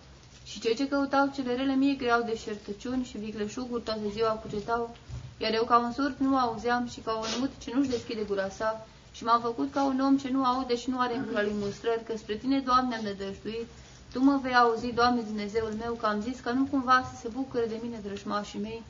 și 0.45 0.59
cei 0.59 0.75
ce 0.75 0.87
căutau 0.87 1.31
cele 1.35 1.55
rele 1.55 1.75
mie 1.75 1.95
creau 1.95 2.21
deșertăciuni 2.21 3.03
și 3.03 3.17
vicleșuguri 3.17 3.83
toată 3.83 3.99
ziua 4.11 4.29
cugetau, 4.29 4.95
iar 5.37 5.53
eu 5.53 5.63
ca 5.63 5.77
un 5.79 5.91
surd 5.91 6.15
nu 6.17 6.37
auzeam 6.37 6.87
și 6.87 6.99
ca 6.99 7.13
un 7.15 7.27
mut 7.39 7.51
ce 7.63 7.71
nu-și 7.73 7.89
deschide 7.89 8.23
gura 8.27 8.49
sa 8.49 8.87
și 9.17 9.23
m-am 9.23 9.41
făcut 9.41 9.71
ca 9.71 9.85
un 9.85 9.99
om 9.99 10.17
ce 10.17 10.29
nu 10.31 10.43
aude 10.45 10.75
și 10.75 10.89
nu 10.89 10.99
are 10.99 11.15
în 11.15 11.25
gura 11.27 11.41
lui 11.41 11.55
mustrări, 11.59 12.03
că 12.03 12.17
spre 12.17 12.35
tine, 12.35 12.59
Doamne, 12.59 12.95
am 12.95 13.03
nădăjduit, 13.03 13.67
Tu 14.11 14.19
mă 14.19 14.39
vei 14.41 14.55
auzi, 14.55 14.91
Doamne, 14.93 15.21
Dumnezeul 15.21 15.73
meu, 15.83 15.93
că 15.93 16.05
am 16.05 16.21
zis 16.21 16.39
că 16.39 16.51
nu 16.51 16.63
cumva 16.71 17.09
să 17.09 17.19
se 17.21 17.27
bucure 17.33 17.65
de 17.65 17.79
mine 17.81 17.99
drășmașii 18.03 18.59
mei, 18.59 18.83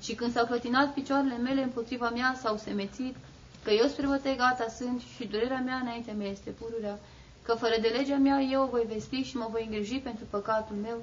și 0.00 0.14
când 0.14 0.32
s-au 0.32 0.46
clătinat 0.46 0.94
picioarele 0.94 1.36
mele 1.36 1.62
împotriva 1.62 2.10
mea, 2.10 2.38
s-au 2.42 2.56
semețit, 2.56 3.14
că 3.64 3.70
eu 3.70 3.86
spre 3.86 4.06
bătăi 4.06 4.36
gata 4.36 4.66
sunt 4.78 5.00
și 5.14 5.26
durerea 5.26 5.62
mea 5.64 5.78
înaintea 5.82 6.14
mea 6.14 6.28
este 6.28 6.50
pururea, 6.50 6.98
că 7.42 7.54
fără 7.54 7.74
de 7.80 7.88
legea 7.88 8.16
mea 8.16 8.40
eu 8.40 8.62
o 8.62 8.66
voi 8.66 8.86
vesti 8.88 9.16
și 9.22 9.36
mă 9.36 9.48
voi 9.50 9.64
îngriji 9.64 9.98
pentru 9.98 10.24
păcatul 10.30 10.76
meu, 10.82 11.02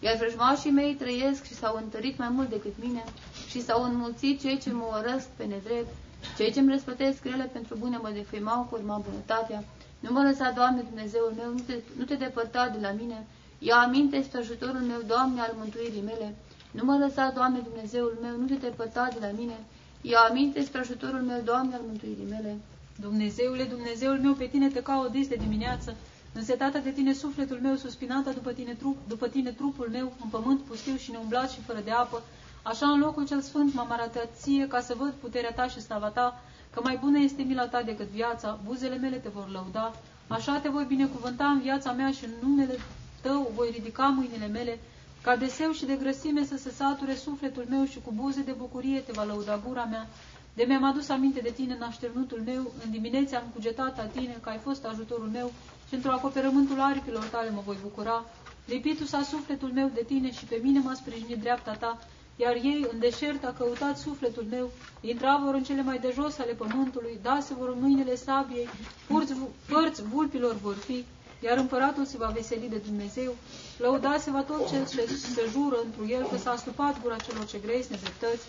iar 0.00 0.16
vrăjmașii 0.16 0.70
mei 0.70 0.94
trăiesc 0.94 1.44
și 1.44 1.54
s-au 1.54 1.76
întărit 1.76 2.18
mai 2.18 2.28
mult 2.28 2.48
decât 2.48 2.74
mine 2.82 3.04
și 3.48 3.62
s-au 3.62 3.82
înmulțit 3.82 4.40
cei 4.40 4.58
ce 4.58 4.72
mă 4.72 4.84
orăsc 4.98 5.26
pe 5.36 5.44
nedrept, 5.44 5.94
cei 6.36 6.52
ce 6.52 6.60
îmi 6.60 6.70
răspătesc 6.70 7.22
grele 7.22 7.44
pentru 7.52 7.76
bune 7.78 7.96
mă 7.96 8.10
defăimau 8.14 8.62
cu 8.62 8.74
urma 8.74 9.04
bunătatea. 9.08 9.64
Nu 10.00 10.12
mă 10.12 10.22
lăsa, 10.22 10.50
Doamne, 10.50 10.80
Dumnezeul 10.90 11.32
meu, 11.36 11.50
nu 11.52 11.60
te, 11.66 11.74
nu 11.98 12.04
te 12.04 12.14
depărta 12.14 12.68
de 12.68 12.78
la 12.86 12.92
mine. 13.00 13.26
Ia 13.58 13.76
aminte 13.76 14.22
spre 14.22 14.38
ajutorul 14.38 14.80
meu, 14.80 15.00
Doamne, 15.06 15.40
al 15.40 15.54
mântuirii 15.58 16.08
mele. 16.10 16.34
Nu 16.70 16.84
mă 16.84 16.96
lăsa, 17.04 17.32
Doamne, 17.34 17.58
Dumnezeul 17.58 18.18
meu, 18.22 18.36
nu 18.36 18.46
te 18.46 18.54
depărta 18.54 19.08
de 19.12 19.26
la 19.26 19.32
mine. 19.38 19.58
Ia 20.00 20.18
aminte 20.18 20.62
spre 20.62 20.80
ajutorul 20.80 21.20
meu, 21.20 21.40
Doamne, 21.44 21.74
al 21.74 21.84
mântuirii 21.86 22.28
mele. 22.28 22.56
Dumnezeule, 23.00 23.64
Dumnezeul 23.64 24.18
meu, 24.18 24.32
pe 24.32 24.46
tine 24.46 24.68
te 24.68 24.82
caut 24.82 25.10
dis 25.10 25.28
de 25.28 25.34
dimineață. 25.34 25.96
Însetată 26.34 26.78
de 26.78 26.90
tine 26.90 27.12
sufletul 27.12 27.58
meu, 27.62 27.74
suspinată 27.76 28.30
după 28.30 28.52
tine, 28.52 28.72
trup, 28.72 28.96
după 29.08 29.28
tine 29.28 29.50
trupul 29.50 29.88
meu, 29.90 30.12
în 30.22 30.28
pământ 30.28 30.60
pustiu 30.60 30.96
și 30.96 31.10
neumblat 31.10 31.50
și 31.50 31.60
fără 31.60 31.80
de 31.84 31.90
apă, 31.90 32.22
Așa 32.62 32.86
în 32.90 32.98
locul 32.98 33.26
cel 33.26 33.40
sfânt 33.40 33.74
m-am 33.74 33.90
arătat 33.90 34.28
ție 34.40 34.66
ca 34.68 34.80
să 34.80 34.94
văd 34.98 35.12
puterea 35.12 35.52
ta 35.52 35.68
și 35.68 35.80
slava 35.80 36.08
ta, 36.08 36.42
că 36.70 36.80
mai 36.82 36.98
bună 37.00 37.18
este 37.18 37.42
mila 37.42 37.66
ta 37.66 37.82
decât 37.82 38.06
viața, 38.06 38.58
buzele 38.64 38.96
mele 38.96 39.16
te 39.16 39.28
vor 39.28 39.48
lăuda. 39.52 39.92
Așa 40.28 40.58
te 40.58 40.68
voi 40.68 40.84
binecuvânta 40.84 41.44
în 41.44 41.60
viața 41.60 41.92
mea 41.92 42.10
și 42.10 42.24
în 42.24 42.30
numele 42.48 42.78
tău 43.20 43.52
voi 43.54 43.70
ridica 43.72 44.06
mâinile 44.06 44.46
mele, 44.46 44.78
ca 45.22 45.36
de 45.36 45.46
seu 45.46 45.72
și 45.72 45.84
de 45.84 45.96
grăsime 45.96 46.44
să 46.44 46.56
se 46.56 46.70
sature 46.70 47.14
sufletul 47.14 47.66
meu 47.68 47.84
și 47.84 48.00
cu 48.04 48.12
buze 48.14 48.42
de 48.42 48.54
bucurie 48.58 49.00
te 49.00 49.12
va 49.14 49.24
lăuda 49.24 49.60
gura 49.66 49.84
mea. 49.84 50.06
De 50.54 50.64
mi-am 50.68 50.84
adus 50.84 51.08
aminte 51.08 51.40
de 51.40 51.50
tine 51.50 51.74
în 51.74 51.82
așternutul 51.82 52.42
meu, 52.44 52.72
în 52.84 52.90
diminețe 52.90 53.36
am 53.36 53.44
cugetat 53.54 53.96
la 53.96 54.04
tine, 54.04 54.38
că 54.40 54.48
ai 54.48 54.58
fost 54.58 54.84
ajutorul 54.84 55.28
meu 55.32 55.52
și 55.88 55.94
într-o 55.94 56.12
acoperământul 56.12 56.80
aripilor 56.80 57.24
tale 57.24 57.50
mă 57.50 57.62
voi 57.64 57.76
bucura. 57.82 58.24
Lipitul 58.66 59.06
s-a 59.06 59.22
sufletul 59.22 59.70
meu 59.72 59.90
de 59.94 60.04
tine 60.06 60.32
și 60.32 60.44
pe 60.44 60.60
mine 60.62 60.80
m-a 60.80 60.94
sprijinit 60.94 61.40
dreapta 61.40 61.72
ta, 61.72 61.98
iar 62.36 62.54
ei 62.54 62.86
în 62.92 62.98
deșert 62.98 63.44
a 63.44 63.54
căutat 63.58 63.98
sufletul 63.98 64.46
meu, 64.50 64.70
intravor 65.00 65.54
în 65.54 65.62
cele 65.62 65.82
mai 65.82 65.98
de 65.98 66.10
jos 66.14 66.38
ale 66.38 66.52
pământului, 66.52 67.18
dase 67.22 67.54
vor 67.54 67.68
în 67.68 67.80
mâinile 67.80 68.14
sabiei, 68.16 68.68
purți, 69.06 69.34
părți 69.68 70.02
vulpilor 70.02 70.54
vor 70.54 70.74
fi, 70.74 71.04
iar 71.44 71.58
împăratul 71.58 72.04
se 72.04 72.16
va 72.16 72.26
veseli 72.26 72.68
de 72.68 72.76
Dumnezeu, 72.86 73.34
lăudase 73.78 74.30
va 74.30 74.42
tot 74.42 74.68
cel 74.68 74.86
ce 74.86 75.06
se 75.06 75.42
jură 75.50 75.76
întru 75.84 76.08
el, 76.08 76.26
că 76.30 76.36
s-a 76.36 76.50
astupat 76.50 77.02
gura 77.02 77.16
celor 77.16 77.44
ce 77.46 77.58
grei 77.58 77.86
nedreptăți. 77.90 78.46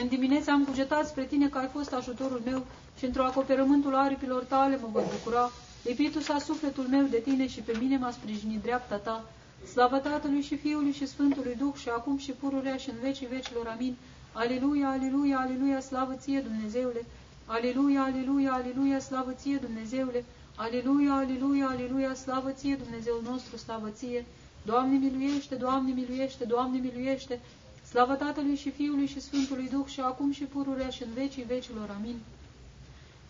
În 0.00 0.08
dimineața 0.08 0.52
am 0.52 0.64
cugetat 0.64 1.06
spre 1.06 1.24
tine 1.24 1.48
că 1.48 1.58
ai 1.58 1.68
fost 1.72 1.92
ajutorul 1.92 2.42
meu 2.44 2.66
și 2.98 3.04
într-o 3.04 3.24
acoperământul 3.24 3.94
aripilor 3.94 4.42
tale 4.44 4.78
mă 4.82 4.88
voi 4.92 5.04
bucura. 5.10 5.50
Lipitul 5.84 6.20
s-a 6.20 6.38
sufletul 6.38 6.84
meu 6.84 7.02
de 7.02 7.18
tine 7.18 7.48
și 7.48 7.60
pe 7.60 7.76
mine 7.80 7.96
m-a 7.96 8.10
sprijinit 8.10 8.62
dreapta 8.62 8.96
ta. 8.96 9.24
Slavă 9.64 9.98
Tatălui 9.98 10.42
și 10.42 10.56
Fiului 10.56 10.92
și 10.92 11.06
Sfântului 11.06 11.56
Duh 11.58 11.74
și 11.74 11.88
acum 11.88 12.18
și 12.18 12.30
pururea 12.30 12.76
și 12.76 12.90
în 12.90 12.96
vecii 13.02 13.26
vecilor. 13.26 13.66
Amin. 13.66 13.96
Aleluia, 14.32 14.88
aleluia, 14.88 15.38
aleluia, 15.38 15.80
slavă 15.80 16.14
ție, 16.14 16.40
Dumnezeule! 16.40 17.04
Aleluia, 17.46 18.02
aleluia, 18.02 18.52
aleluia, 18.52 18.98
slavă 18.98 19.32
ție, 19.32 19.56
Dumnezeule! 19.56 20.24
Aleluia, 20.56 21.12
aleluia, 21.12 21.66
aleluia, 21.68 22.14
slavă 22.14 22.50
ție, 22.50 22.74
Dumnezeul 22.74 23.22
nostru, 23.24 23.56
slavă 23.56 23.88
ție! 23.90 24.24
Doamne 24.64 24.96
miluiește, 24.96 25.54
Doamne 25.54 25.92
miluiește, 25.92 26.44
Doamne 26.44 26.78
miluiește! 26.78 27.40
Slavă 27.88 28.14
Tatălui 28.14 28.56
și 28.56 28.70
Fiului 28.70 29.06
și 29.06 29.20
Sfântului 29.20 29.68
Duh 29.68 29.86
și 29.86 30.00
acum 30.00 30.32
și 30.32 30.44
pururea 30.44 30.88
și 30.88 31.02
în 31.02 31.08
vecii 31.14 31.42
vecilor. 31.42 31.94
Amin. 31.98 32.16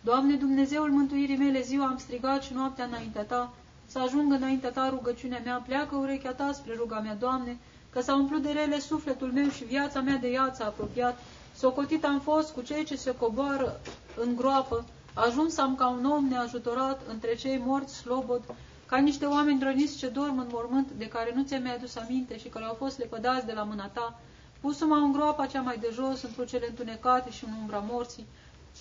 Doamne 0.01 0.35
Dumnezeul 0.35 0.91
mântuirii 0.91 1.37
mele, 1.37 1.61
ziua 1.61 1.87
am 1.87 1.97
strigat 1.97 2.43
și 2.43 2.53
noaptea 2.53 2.85
înaintea 2.85 3.23
Ta, 3.23 3.53
să 3.87 3.99
ajungă 3.99 4.35
înaintea 4.35 4.71
Ta 4.71 4.89
rugăciunea 4.89 5.41
mea, 5.43 5.63
pleacă 5.67 5.95
urechea 5.95 6.31
Ta 6.31 6.51
spre 6.53 6.73
ruga 6.77 6.99
mea, 6.99 7.15
Doamne, 7.15 7.57
că 7.89 8.01
s-a 8.01 8.15
umplut 8.15 8.41
de 8.41 8.51
rele 8.51 8.79
sufletul 8.79 9.31
meu 9.31 9.49
și 9.49 9.63
viața 9.63 10.01
mea 10.01 10.15
de 10.15 10.27
ea 10.27 10.53
apropiat, 10.59 11.19
socotit 11.55 12.03
am 12.05 12.19
fost 12.19 12.53
cu 12.53 12.61
cei 12.61 12.83
ce 12.83 12.95
se 12.95 13.15
coboară 13.15 13.79
în 14.15 14.35
groapă, 14.35 14.85
ajuns 15.13 15.57
am 15.57 15.75
ca 15.75 15.87
un 15.87 16.05
om 16.05 16.27
neajutorat 16.27 17.01
între 17.09 17.35
cei 17.35 17.61
morți 17.65 17.95
slobod, 17.95 18.41
ca 18.85 18.97
niște 18.97 19.25
oameni 19.25 19.59
drăniți 19.59 19.97
ce 19.97 20.07
dorm 20.07 20.37
în 20.39 20.47
mormânt, 20.51 20.91
de 20.97 21.07
care 21.07 21.31
nu 21.35 21.43
ți-ai 21.43 21.59
mai 21.59 21.75
adus 21.75 21.95
aminte 21.95 22.37
și 22.37 22.47
care 22.47 22.65
au 22.65 22.73
fost 22.73 22.97
lepădați 22.97 23.45
de 23.45 23.53
la 23.53 23.63
mâna 23.63 23.87
ta, 23.87 24.19
pusu-mă 24.61 24.95
în 24.95 25.11
groapa 25.11 25.45
cea 25.45 25.61
mai 25.61 25.77
de 25.77 25.89
jos, 25.93 26.21
într-o 26.23 26.43
cele 26.43 26.65
întunecate 26.69 27.31
și 27.31 27.45
în 27.45 27.51
umbra 27.59 27.83
morții. 27.89 28.25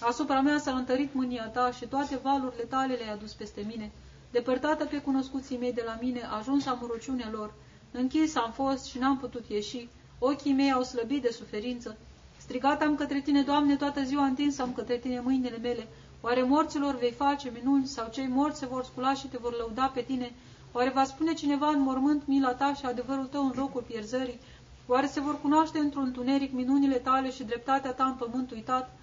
Asupra 0.01 0.41
mea 0.41 0.59
s-a 0.59 0.73
întărit 0.77 1.15
mânia 1.15 1.47
ta 1.47 1.71
și 1.71 1.87
toate 1.87 2.19
valurile 2.23 2.63
tale 2.63 2.95
le-ai 2.95 3.13
adus 3.13 3.33
peste 3.33 3.65
mine. 3.67 3.93
Depărtată 4.37 4.85
pe 4.85 4.99
cunoscuții 5.00 5.59
mei 5.59 5.73
de 5.73 5.83
la 5.87 5.99
mine, 6.00 6.21
ajuns 6.38 6.66
am 6.66 6.87
ruciunea 6.90 7.28
lor. 7.33 7.55
Închis 7.90 8.35
am 8.35 8.52
fost 8.52 8.85
și 8.85 8.99
n-am 8.99 9.19
putut 9.19 9.45
ieși. 9.49 9.88
Ochii 10.19 10.52
mei 10.52 10.73
au 10.73 10.83
slăbit 10.83 11.23
de 11.23 11.31
suferință. 11.31 11.97
Strigat 12.37 12.83
am 12.83 12.95
către 12.95 13.21
tine, 13.21 13.43
Doamne, 13.43 13.76
toată 13.76 14.02
ziua 14.02 14.25
întins 14.25 14.59
am 14.59 14.73
către 14.73 14.97
tine 14.97 15.21
mâinile 15.21 15.59
mele. 15.62 15.87
Oare 16.21 16.43
morților 16.43 16.99
vei 16.99 17.12
face 17.12 17.52
minuni 17.55 17.87
sau 17.87 18.09
cei 18.12 18.26
morți 18.26 18.59
se 18.59 18.66
vor 18.66 18.85
scula 18.85 19.14
și 19.14 19.26
te 19.26 19.37
vor 19.40 19.57
lăuda 19.57 19.87
pe 19.87 20.00
tine? 20.00 20.33
Oare 20.73 20.90
va 20.90 21.05
spune 21.05 21.33
cineva 21.33 21.69
în 21.69 21.81
mormânt 21.81 22.26
mila 22.26 22.55
ta 22.55 22.75
și 22.75 22.87
adevărul 22.87 23.26
tău 23.26 23.45
în 23.45 23.52
locul 23.57 23.85
pierzării? 23.87 24.40
Oare 24.87 25.07
se 25.07 25.21
vor 25.21 25.40
cunoaște 25.40 25.78
într-un 25.78 26.05
întuneric 26.05 26.52
minunile 26.52 26.97
tale 26.97 27.31
și 27.31 27.45
dreptatea 27.45 27.93
ta 27.93 28.05
în 28.05 28.14
pământ 28.14 28.50
uitat? 28.50 28.97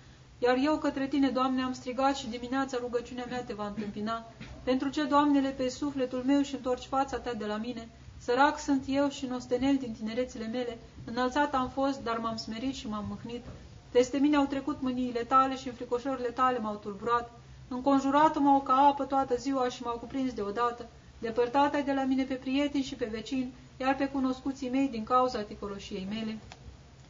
Iar 0.43 0.57
eu 0.63 0.77
către 0.77 1.07
tine, 1.07 1.29
Doamne, 1.29 1.61
am 1.63 1.73
strigat 1.73 2.15
și 2.15 2.29
dimineața 2.29 2.77
rugăciunea 2.81 3.25
mea 3.29 3.43
te 3.43 3.53
va 3.53 3.67
întâmpina. 3.67 4.25
Pentru 4.63 4.89
ce, 4.89 5.03
Doamnele, 5.03 5.49
pe 5.49 5.69
sufletul 5.69 6.23
meu 6.25 6.41
și 6.41 6.55
întorci 6.55 6.85
fața 6.85 7.17
ta 7.17 7.33
de 7.33 7.45
la 7.45 7.57
mine? 7.57 7.89
Sărac 8.17 8.59
sunt 8.59 8.83
eu 8.87 9.09
și 9.09 9.25
nostenel 9.25 9.75
din 9.77 9.93
tinerețile 9.99 10.47
mele, 10.47 10.77
înălțat 11.05 11.53
am 11.53 11.69
fost, 11.69 12.03
dar 12.03 12.17
m-am 12.17 12.35
smerit 12.35 12.73
și 12.75 12.87
m-am 12.87 13.05
mâhnit. 13.09 13.45
Peste 13.91 14.17
mine 14.17 14.35
au 14.35 14.45
trecut 14.45 14.81
mâniile 14.81 15.19
tale 15.19 15.55
și 15.55 15.67
înfricoșările 15.67 16.27
tale 16.29 16.59
m-au 16.59 16.75
tulburat. 16.75 17.31
Înconjurat 17.67 18.37
m-au 18.37 18.61
ca 18.61 18.73
apă 18.73 19.03
toată 19.03 19.35
ziua 19.35 19.69
și 19.69 19.83
m-au 19.83 19.97
cuprins 19.97 20.33
deodată. 20.33 20.85
Depărtat 21.19 21.73
ai 21.73 21.83
de 21.83 21.93
la 21.93 22.03
mine 22.03 22.23
pe 22.23 22.33
prieteni 22.33 22.83
și 22.83 22.95
pe 22.95 23.09
vecini, 23.11 23.53
iar 23.77 23.95
pe 23.95 24.07
cunoscuții 24.07 24.69
mei 24.69 24.87
din 24.87 25.03
cauza 25.03 25.41
ticoloșiei 25.41 26.07
mele. 26.09 26.37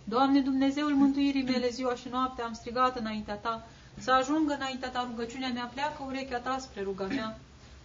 Doamne 0.04 0.40
Dumnezeul 0.40 0.94
mântuirii 0.94 1.44
mele, 1.44 1.70
ziua 1.70 1.96
și 1.96 2.08
noaptea 2.10 2.46
am 2.46 2.54
strigat 2.54 2.98
înaintea 2.98 3.36
Ta, 3.36 3.68
să 4.00 4.12
ajungă 4.12 4.54
înaintea 4.54 4.90
Ta 4.90 5.08
rugăciunea 5.10 5.50
mea, 5.50 5.70
pleacă 5.74 6.04
urechea 6.08 6.40
Ta 6.40 6.58
spre 6.60 6.82
ruga 6.82 7.06
mea. 7.06 7.40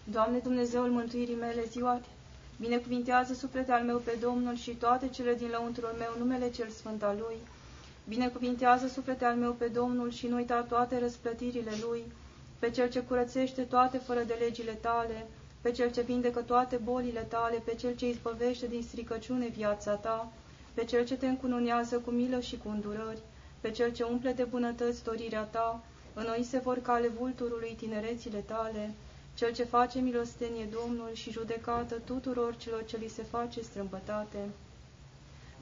Doamne 0.05 0.39
Dumnezeul 0.39 0.91
mântuirii 0.91 1.35
mele, 1.35 1.65
ziua 1.71 2.01
binecuvintează 2.61 3.35
sufletul 3.35 3.73
al 3.73 3.83
meu 3.85 3.99
pe 3.99 4.17
Domnul 4.21 4.57
și 4.57 4.71
toate 4.71 5.09
cele 5.09 5.35
din 5.35 5.49
lăuntrul 5.49 5.95
meu, 5.99 6.15
numele 6.19 6.51
cel 6.51 6.69
sfânt 6.69 7.03
al 7.03 7.17
Lui. 7.19 7.37
Binecuvintează 8.09 8.89
sufletul 8.89 9.27
al 9.27 9.37
meu 9.37 9.53
pe 9.53 9.67
Domnul 9.67 10.11
și 10.11 10.27
nu 10.27 10.37
uita 10.37 10.61
toate 10.61 10.99
răsplătirile 10.99 11.73
Lui, 11.87 12.03
pe 12.59 12.71
Cel 12.71 12.91
ce 12.91 13.01
curățește 13.01 13.63
toate 13.63 13.99
fără 13.99 14.23
de 14.27 14.37
legile 14.41 14.73
Tale, 14.73 15.27
pe 15.61 15.71
Cel 15.71 15.91
ce 15.91 16.01
vindecă 16.01 16.41
toate 16.41 16.77
bolile 16.77 17.21
Tale, 17.21 17.63
pe 17.65 17.75
Cel 17.75 17.95
ce 17.95 18.09
izbăvește 18.09 18.67
din 18.67 18.83
stricăciune 18.83 19.47
viața 19.47 19.93
Ta, 19.93 20.33
pe 20.75 20.85
Cel 20.85 21.05
ce 21.05 21.17
te 21.17 21.27
încununează 21.27 21.99
cu 21.99 22.11
milă 22.11 22.41
și 22.41 22.59
cu 22.59 22.69
îndurări, 22.69 23.19
pe 23.61 23.71
Cel 23.71 23.93
ce 23.93 24.03
umple 24.03 24.33
de 24.33 24.45
bunătăți 24.45 25.05
dorirea 25.05 25.43
Ta, 25.43 25.81
noi 26.15 26.43
se 26.43 26.59
vor 26.59 26.79
cale 26.79 27.09
vulturului 27.09 27.75
tinerețile 27.79 28.39
Tale, 28.39 28.95
Cel 29.35 29.53
ce 29.53 29.65
face 29.65 29.99
milostenie 29.99 30.69
Domnul 30.83 31.11
și 31.13 31.31
judecată 31.31 31.95
tuturor 32.05 32.57
celor 32.57 32.85
ce 32.85 32.97
li 32.97 33.09
se 33.09 33.23
face 33.23 33.61
strâmbătate. 33.61 34.39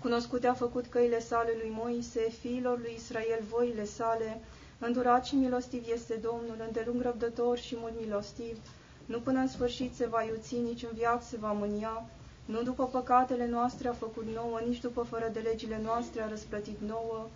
Cunoscute 0.01 0.47
a 0.47 0.55
făcut 0.55 0.87
căile 0.87 1.21
sale 1.21 1.51
lui 1.61 1.73
Moise, 1.75 2.21
fiilor 2.40 2.79
lui 2.79 2.92
Israel 2.97 3.42
voile 3.49 3.85
sale, 3.85 4.40
îndurat 4.79 5.25
și 5.27 5.35
milostiv 5.35 5.85
este 5.92 6.14
Domnul, 6.14 6.57
îndelung 6.66 7.03
răbdător 7.03 7.59
și 7.59 7.77
mult 7.79 7.92
milostiv, 8.01 8.59
nu 9.07 9.21
până 9.21 9.38
în 9.38 9.49
sfârșit 9.49 9.95
se 9.95 10.07
va 10.07 10.23
iuți, 10.23 10.57
nici 10.57 10.83
în 10.83 10.90
viață 10.95 11.27
se 11.29 11.37
va 11.37 11.53
mânia, 11.53 12.05
nu 12.46 12.62
după 12.62 12.85
păcatele 12.87 13.46
noastre 13.46 13.88
a 13.88 13.92
făcut 13.92 14.26
nouă, 14.35 14.61
nici 14.66 14.80
după 14.80 15.02
fără 15.02 15.30
de 15.32 15.40
legile 15.40 15.80
noastre 15.85 16.22
a 16.22 16.28
răsplătit 16.28 16.80
nouă, 16.80 17.28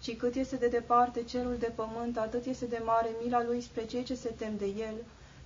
ci 0.00 0.16
cât 0.16 0.34
este 0.34 0.56
de 0.56 0.68
departe 0.68 1.22
cerul 1.22 1.56
de 1.58 1.72
pământ, 1.74 2.18
atât 2.18 2.44
este 2.46 2.64
de 2.66 2.80
mare 2.84 3.10
mila 3.22 3.44
lui 3.44 3.60
spre 3.60 3.86
cei 3.86 4.02
ce 4.02 4.14
se 4.14 4.32
tem 4.36 4.56
de 4.58 4.66
el, 4.66 4.94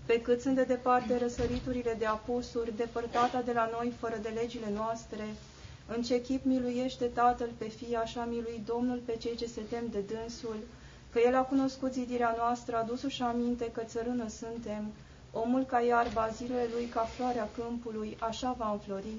pe 0.06 0.20
cât 0.20 0.40
sunt 0.40 0.54
de 0.54 0.62
departe 0.62 1.18
răsăriturile 1.18 1.96
de 1.98 2.06
apusuri, 2.06 2.76
depărtata 2.76 3.42
de 3.42 3.52
la 3.52 3.68
noi 3.72 3.92
fără 3.98 4.18
de 4.22 4.28
legile 4.28 4.70
noastre, 4.74 5.24
în 5.96 6.02
ce 6.02 6.20
chip 6.20 6.44
miluiește 6.44 7.04
Tatăl 7.04 7.48
pe 7.58 7.68
fii, 7.68 7.94
așa 7.94 8.24
milui 8.24 8.62
Domnul 8.66 9.00
pe 9.04 9.16
cei 9.16 9.36
ce 9.36 9.46
se 9.46 9.60
tem 9.70 9.84
de 9.90 10.00
dânsul, 10.00 10.56
că 11.12 11.18
El 11.26 11.34
a 11.34 11.42
cunoscut 11.42 11.92
zidirea 11.92 12.34
noastră, 12.38 12.76
adus-și 12.76 13.22
aminte 13.22 13.70
că 13.72 13.82
țărână 13.84 14.28
suntem, 14.28 14.92
omul 15.32 15.64
ca 15.64 15.80
iarba, 15.80 16.28
zilele 16.28 16.66
lui 16.72 16.84
ca 16.84 17.00
floarea 17.00 17.48
câmpului, 17.56 18.16
așa 18.20 18.54
va 18.58 18.70
înflori. 18.70 19.14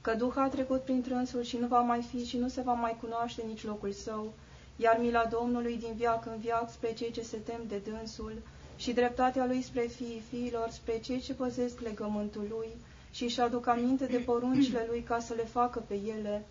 Că 0.00 0.14
Duh 0.14 0.32
a 0.36 0.48
trecut 0.48 0.80
prin 0.80 1.02
trânsul 1.02 1.42
și 1.42 1.56
nu 1.56 1.66
va 1.66 1.80
mai 1.80 2.02
fi 2.02 2.24
și 2.24 2.36
nu 2.36 2.48
se 2.48 2.60
va 2.60 2.72
mai 2.72 2.96
cunoaște 3.00 3.42
nici 3.46 3.64
locul 3.64 3.92
său, 3.92 4.32
iar 4.76 4.98
mila 5.00 5.24
Domnului 5.24 5.76
din 5.76 5.92
viac 5.96 6.26
în 6.26 6.38
viac 6.38 6.70
spre 6.70 6.92
cei 6.92 7.10
ce 7.10 7.22
se 7.22 7.36
tem 7.36 7.60
de 7.68 7.80
dânsul, 7.90 8.32
și 8.76 8.92
dreptatea 8.92 9.46
lui 9.46 9.62
spre 9.62 9.80
fiii 9.80 10.22
fiilor, 10.30 10.68
spre 10.70 10.98
cei 10.98 11.20
ce 11.20 11.34
păzesc 11.34 11.80
legământul 11.80 12.46
lui, 12.50 12.68
și 13.10 13.24
își 13.24 13.40
aduc 13.40 13.66
aminte 13.66 14.06
de 14.06 14.16
poruncile 14.16 14.86
lui 14.88 15.00
ca 15.00 15.18
să 15.18 15.34
le 15.34 15.44
facă 15.44 15.82
pe 15.86 15.94
ele. 16.18 16.44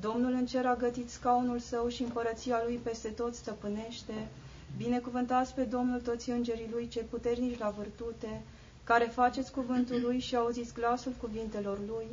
Domnul 0.00 0.32
în 0.32 0.46
cer 0.46 0.66
a 0.66 0.74
gătit 0.74 1.10
scaunul 1.10 1.58
său 1.58 1.88
și 1.88 2.02
împărăția 2.02 2.60
lui 2.64 2.80
peste 2.82 3.08
tot 3.08 3.34
stăpânește. 3.34 4.28
Binecuvântați 4.76 5.54
pe 5.54 5.62
Domnul 5.62 6.00
toți 6.00 6.30
îngerii 6.30 6.68
lui 6.72 6.88
cei 6.88 7.02
puternici 7.10 7.58
la 7.58 7.74
vârtute, 7.76 8.42
care 8.84 9.04
faceți 9.04 9.52
cuvântul 9.52 10.00
lui 10.00 10.18
și 10.18 10.36
auziți 10.36 10.74
glasul 10.74 11.12
cuvintelor 11.20 11.78
lui. 11.88 12.06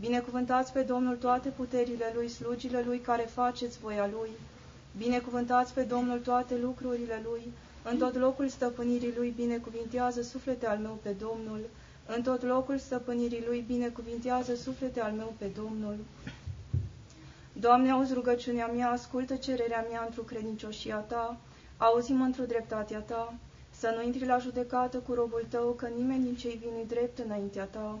Binecuvântați 0.00 0.72
pe 0.72 0.82
Domnul 0.82 1.16
toate 1.16 1.48
puterile 1.48 2.12
lui, 2.14 2.28
slugile 2.28 2.82
lui 2.86 2.98
care 2.98 3.22
faceți 3.22 3.78
voia 3.78 4.06
lui. 4.12 4.30
Binecuvântați 4.96 5.74
pe 5.74 5.82
Domnul 5.82 6.18
toate 6.18 6.56
lucrurile 6.58 7.22
lui, 7.24 7.52
în 7.82 7.96
tot 7.96 8.16
locul 8.16 8.48
stăpânirii 8.48 9.12
lui 9.16 9.32
binecuvintează 9.36 10.22
suflete 10.22 10.66
al 10.66 10.78
meu 10.78 10.98
pe 11.02 11.10
Domnul. 11.20 11.60
În 12.16 12.22
tot 12.22 12.42
locul 12.42 12.78
stăpânirii 12.78 13.44
lui 13.46 13.64
binecuvintează 13.66 14.54
suflete 14.54 15.00
al 15.00 15.12
meu 15.12 15.34
pe 15.38 15.50
Domnul. 15.56 15.96
Doamne, 17.52 17.90
auzi 17.90 18.12
rugăciunea 18.14 18.66
mea, 18.66 18.90
ascultă 18.90 19.34
cererea 19.34 19.86
mea 19.90 20.04
într-o 20.06 20.22
credincioșia 20.22 20.96
ta, 20.96 21.36
auzi-mă 21.86 22.24
într-o 22.24 22.44
dreptatea 22.44 22.98
ta, 22.98 23.34
să 23.78 23.92
nu 23.96 24.02
intri 24.02 24.26
la 24.26 24.38
judecată 24.38 24.96
cu 24.96 25.12
robul 25.14 25.44
tău, 25.48 25.70
că 25.70 25.86
nimeni 25.96 26.24
din 26.24 26.36
cei 26.36 26.60
vini 26.62 26.88
drept 26.88 27.18
înaintea 27.18 27.64
ta. 27.64 27.98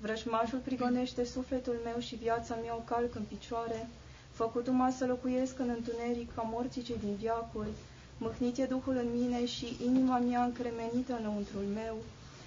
Vrășmașul 0.00 0.58
prigonește 0.58 1.24
sufletul 1.24 1.76
meu 1.84 1.98
și 1.98 2.14
viața 2.14 2.54
mea 2.62 2.74
o 2.74 2.82
calc 2.92 3.14
în 3.14 3.22
picioare, 3.28 3.88
făcut-mă 4.32 4.92
să 4.96 5.06
locuiesc 5.06 5.58
în 5.58 5.68
întuneric 5.76 6.34
ca 6.34 6.42
morții 6.52 6.82
cei 6.82 6.98
din 7.04 7.14
viacuri, 7.14 7.72
mâhnit 8.18 8.58
e 8.58 8.64
Duhul 8.64 8.96
în 8.96 9.08
mine 9.20 9.46
și 9.46 9.76
inima 9.84 10.18
mea 10.18 10.42
încremenită 10.44 11.16
înăuntrul 11.20 11.64
meu, 11.74 11.96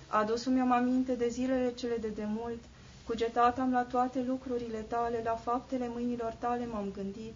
Adus-mi 0.08 0.60
am 0.60 0.72
aminte 0.72 1.14
de 1.16 1.28
zilele 1.28 1.72
cele 1.76 1.96
de 2.02 2.08
demult, 2.08 2.60
cugetat 3.08 3.60
am 3.60 3.72
la 3.72 3.82
toate 3.84 4.24
lucrurile 4.28 4.78
tale, 4.88 5.22
la 5.24 5.36
faptele 5.36 5.88
mâinilor 5.94 6.34
tale 6.40 6.66
m-am 6.66 6.92
gândit. 6.96 7.34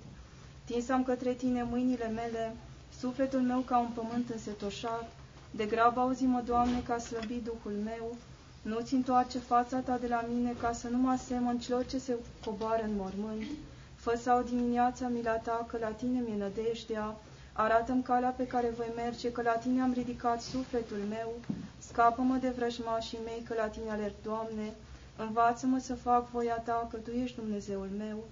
Tinsam 0.66 1.04
către 1.04 1.34
tine 1.34 1.64
mâinile 1.64 2.08
mele, 2.08 2.56
sufletul 3.00 3.40
meu 3.40 3.60
ca 3.60 3.78
un 3.80 3.90
pământ 3.94 4.30
însetoșat. 4.30 5.12
De 5.52 5.66
grab 5.66 5.98
auzi-mă, 5.98 6.42
Doamne, 6.46 6.82
ca 6.88 6.98
slăbi 6.98 7.42
Duhul 7.44 7.78
meu. 7.84 8.16
Nu-ți 8.62 8.94
întoarce 8.94 9.40
fața 9.40 9.78
ta 9.80 9.98
de 9.98 10.08
la 10.08 10.26
mine 10.34 10.54
ca 10.62 10.72
să 10.74 10.88
nu 10.88 10.98
mă 10.98 11.10
asemăn 11.10 11.60
celor 11.60 11.86
ce 11.86 11.98
se 11.98 12.16
coboară 12.46 12.84
în 12.84 12.96
mormânt. 12.96 13.44
Fă 13.96 14.18
sau 14.22 14.42
dimineața 14.42 15.08
mila 15.08 15.32
ta, 15.32 15.66
că 15.70 15.78
la 15.82 15.88
tine 15.88 16.20
mi-e 16.20 16.38
nădejdea. 16.38 17.16
Arată-mi 17.54 18.04
calea 18.04 18.30
pe 18.30 18.48
care 18.48 18.74
voi 18.78 18.92
merge, 18.96 19.32
că 19.32 19.42
la 19.42 19.52
tine 19.52 19.82
am 19.82 19.94
ridicat 19.94 20.42
sufletul 20.42 21.02
meu. 21.10 21.34
Scapă-mă 21.78 22.36
de 22.36 22.50
vrăjmașii 22.50 23.20
mei, 23.26 23.44
că 23.48 23.54
la 23.58 23.68
tine 23.68 23.90
alerg, 23.90 24.14
Doamne. 24.24 24.74
Învață-mă 25.18 25.80
să 25.80 25.96
fac 25.96 26.30
voia 26.32 26.58
ta, 26.58 26.88
că 26.92 26.98
tu 26.98 27.12
ești 27.12 27.36
Dumnezeul 27.36 27.90
meu. 27.98 28.24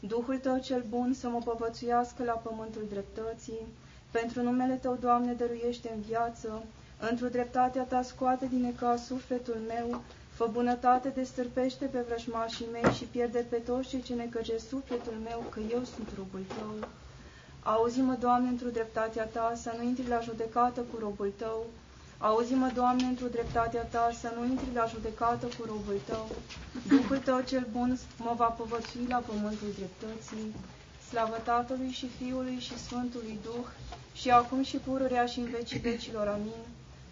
Duhul 0.00 0.38
tău 0.38 0.58
cel 0.58 0.84
bun 0.88 1.12
să 1.14 1.28
mă 1.28 1.38
povățuiască 1.44 2.24
la 2.24 2.32
pământul 2.32 2.86
dreptății. 2.90 3.60
Pentru 4.10 4.42
numele 4.42 4.74
tău, 4.74 4.96
Doamne, 5.00 5.32
dăruiește 5.32 5.90
în 5.94 6.00
viață. 6.00 6.62
Într-o 7.10 7.28
dreptatea 7.28 7.82
ta 7.82 8.02
scoate 8.02 8.46
din 8.46 8.64
eca 8.64 8.96
sufletul 8.96 9.58
meu. 9.68 10.00
Fă 10.32 10.48
bunătate, 10.52 11.08
destârpește 11.08 11.84
pe 11.84 12.04
vrăjmașii 12.08 12.66
mei 12.72 12.92
și 12.92 13.04
pierde 13.04 13.46
pe 13.48 13.56
toți 13.56 13.88
cei 13.88 14.02
ce 14.02 14.14
necăjesc 14.14 14.68
sufletul 14.68 15.14
meu, 15.24 15.44
că 15.50 15.60
eu 15.72 15.82
sunt 15.94 16.08
robul 16.16 16.40
tău. 16.58 16.88
Auzi-mă, 17.62 18.16
Doamne, 18.20 18.48
într-o 18.48 18.68
dreptatea 18.68 19.24
ta, 19.24 19.52
să 19.56 19.74
nu 19.76 19.82
intri 19.82 20.08
la 20.08 20.20
judecată 20.20 20.80
cu 20.80 20.98
robul 21.00 21.32
tău. 21.36 21.66
Auzi-mă, 22.18 22.70
Doamne, 22.74 23.04
într-o 23.06 23.26
dreptatea 23.26 23.82
ta, 23.82 24.10
să 24.20 24.32
nu 24.36 24.44
intri 24.44 24.74
la 24.74 24.86
judecată 24.86 25.46
cu 25.46 25.64
robul 25.66 26.00
tău. 26.06 26.28
Duhul 26.88 27.18
tău 27.18 27.40
cel 27.40 27.66
bun 27.72 27.98
mă 28.18 28.34
va 28.36 28.44
povățui 28.44 29.06
la 29.08 29.16
pământul 29.16 29.68
dreptății. 29.78 30.54
Slavă 31.08 31.36
Tatălui 31.44 31.90
și 31.90 32.08
Fiului 32.18 32.58
și 32.60 32.78
Sfântului 32.78 33.38
Duh, 33.42 33.66
și 34.14 34.30
acum 34.30 34.62
și 34.62 34.76
pururea 34.76 35.26
și 35.26 35.38
în 35.38 35.48
vecii 35.50 35.78
vecilor. 35.78 36.26
Amin. 36.28 36.62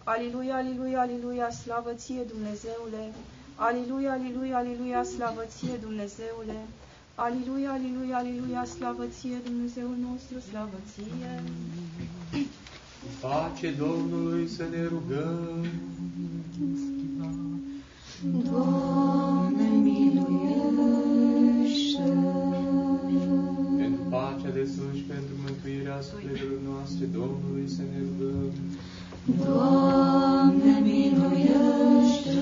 Aliluia, 0.04 0.54
aliluia, 0.56 1.00
aliluia, 1.00 1.50
slavă 1.50 1.92
ție, 1.92 2.22
Dumnezeule! 2.22 3.12
Aliluia, 3.54 4.12
aliluia, 4.12 4.56
aliluia, 4.58 5.04
slavă 5.04 5.44
ție, 5.46 5.76
Dumnezeule! 5.80 6.58
Aliluia, 7.14 7.72
aliluia, 7.72 8.16
aliluia, 8.16 8.64
slavă 8.64 9.04
ție, 9.06 9.36
Dumnezeul 9.44 9.96
nostru, 10.08 10.40
slavă 10.50 10.78
ție! 10.92 11.42
Pace 13.20 13.70
Domnului 13.78 14.48
să 14.48 14.64
ne 14.70 14.82
rugăm. 14.94 15.66
Doamne, 18.50 19.68
miluiește! 19.82 21.22
Pentru 23.82 24.02
pacea 24.10 24.50
de 24.58 24.64
sus 24.74 24.92
și 24.98 25.04
pentru 25.14 25.34
mântuirea 25.44 25.98
sufletelor 26.08 26.60
noastre, 26.70 27.04
Domnului 27.20 27.66
să 27.76 27.82
ne 27.92 27.98
rugăm. 28.08 28.50
Doamne, 29.44 30.72
miluiește! 30.88 32.38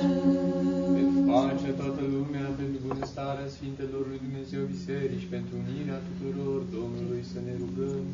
Pentru 0.98 1.20
pacea 1.32 1.72
toată 1.80 2.02
lumea, 2.14 2.46
pentru 2.60 2.78
bunăstarea 2.86 3.48
Sfintelor 3.56 4.02
lui 4.10 4.20
Dumnezeu 4.26 4.62
Biserici, 4.74 5.26
pentru 5.34 5.54
unirea 5.64 5.98
tuturor, 6.08 6.58
Domnului 6.78 7.22
să 7.32 7.38
ne 7.46 7.54
rugăm. 7.62 8.04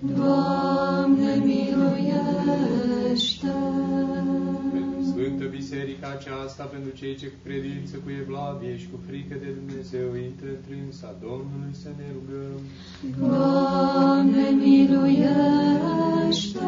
Doamne, 0.00 1.34
miluiește! 1.44 3.52
Pentru 4.72 5.02
Sfântă 5.10 5.44
Biserica 5.44 6.08
aceasta, 6.08 6.64
pentru 6.64 6.90
cei 6.96 7.14
ce 7.16 7.26
cu 7.26 7.34
credință, 7.44 7.96
cu 7.96 8.10
evlavie 8.20 8.76
și 8.76 8.88
cu 8.92 8.98
frică 9.06 9.34
de 9.40 9.48
Dumnezeu 9.60 10.14
intră 10.28 10.48
întrânsa, 10.48 11.14
Domnului 11.20 11.74
să 11.82 11.88
ne 11.96 12.04
rugăm. 12.16 12.60
Doamne, 13.18 14.50
miluiește! 14.50 16.58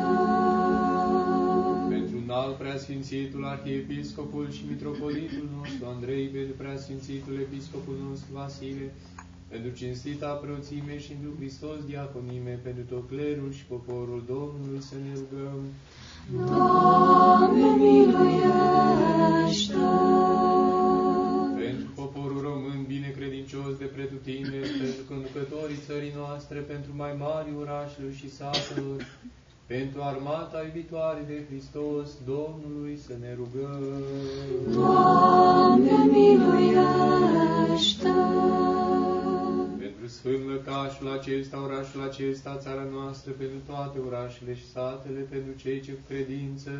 Pentru 1.88 2.16
înalt 2.24 2.56
preasfințitul 2.56 3.44
Arhiepiscopul 3.44 4.50
și 4.50 4.62
Mitropolitul 4.68 5.48
nostru 5.56 5.86
Andrei, 5.94 6.26
pentru 6.26 6.54
preasfințitul 6.56 7.34
Episcopul 7.46 7.96
nostru 8.08 8.28
Vasile, 8.32 8.94
pentru 9.56 9.74
cinstita 9.82 10.30
preoțime 10.42 10.98
și 10.98 11.12
întru 11.12 11.32
Hristos 11.38 11.78
diaconime, 11.86 12.60
pentru 12.62 12.84
tot 12.94 13.08
clerul 13.08 13.52
și 13.52 13.64
poporul 13.64 14.22
Domnului 14.34 14.80
să 14.88 14.94
ne 15.04 15.12
rugăm. 15.20 15.60
Doamne, 16.46 17.68
miluiește! 17.84 19.74
Pentru 21.64 21.88
poporul 21.94 22.40
român 22.50 22.84
binecredincios 22.86 23.72
de 23.78 23.84
pretutine, 23.84 24.58
pentru 24.82 25.02
conducătorii 25.08 25.84
țării 25.86 26.12
noastre, 26.16 26.58
pentru 26.58 26.90
mai 26.96 27.14
mari 27.18 27.48
orașelor 27.60 28.12
și 28.12 28.30
satelor, 28.30 28.98
pentru 29.66 29.98
armata 30.02 30.58
iubitoare 30.66 31.22
de 31.26 31.44
Hristos, 31.48 32.08
Domnului 32.32 32.98
să 33.06 33.12
ne 33.20 33.30
rugăm. 33.40 33.82
Doamne, 34.74 35.96
miluiește! 36.12 37.46
Pentru 40.06 40.18
Sfânt 40.20 40.48
Lăcașul 40.50 41.10
acesta, 41.18 41.62
orașul 41.62 42.02
acesta, 42.02 42.56
țara 42.60 42.86
noastră, 42.92 43.32
pentru 43.32 43.56
toate 43.66 43.98
orașele 44.06 44.54
și 44.54 44.70
satele, 44.72 45.20
pentru 45.20 45.52
cei 45.56 45.80
ce 45.80 45.92
cu 45.92 46.00
credință 46.08 46.70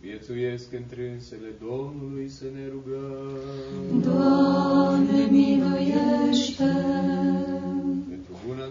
viețuiesc 0.00 0.72
întrânsele 0.72 1.48
Domnului 1.66 2.28
să 2.28 2.44
ne 2.54 2.68
rugăm. 2.72 4.00
Doamne, 4.00 5.26
miluiește! 5.30 6.72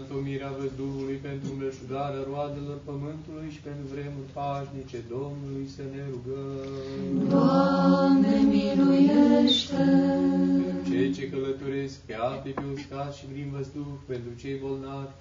Pentru 0.08 0.24
bună 0.24 0.28
întomirea 0.28 0.56
văzduhului, 0.60 1.18
pentru 1.28 1.46
îmbeșugarea 1.54 2.22
roadelor 2.30 2.78
pământului 2.90 3.48
și 3.54 3.60
pentru 3.68 3.84
vremuri 3.92 4.30
pașnice, 4.38 4.98
Domnului 5.16 5.66
să 5.76 5.82
ne 5.94 6.02
rugăm. 6.12 7.10
Doamne, 7.34 8.34
miluiește! 8.54 9.84
Pentru 10.66 10.90
cei 10.90 11.08
ce 11.16 11.30
călătoresc 11.32 11.96
pe 12.06 12.14
ape, 12.30 12.50
pe 12.58 12.64
uscat 12.74 13.10
și 13.18 13.24
prin 13.32 13.48
văzduh, 13.54 13.92
pentru 14.10 14.32
cei 14.40 14.56
bolnavi, 14.64 15.14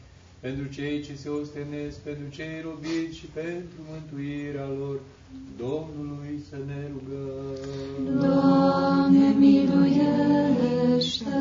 pentru 0.45 0.65
cei 0.75 0.95
ce 1.05 1.13
se 1.21 1.29
ostenesc, 1.39 1.97
pentru 2.09 2.27
cei 2.37 2.55
robiți 2.67 3.17
și 3.19 3.27
pentru 3.39 3.77
mântuirea 3.89 4.67
lor, 4.79 4.97
Domnului 5.63 6.35
să 6.49 6.57
ne 6.69 6.81
rugăm. 6.93 8.03
Doamne, 8.21 9.27
miluiește! 9.43 11.39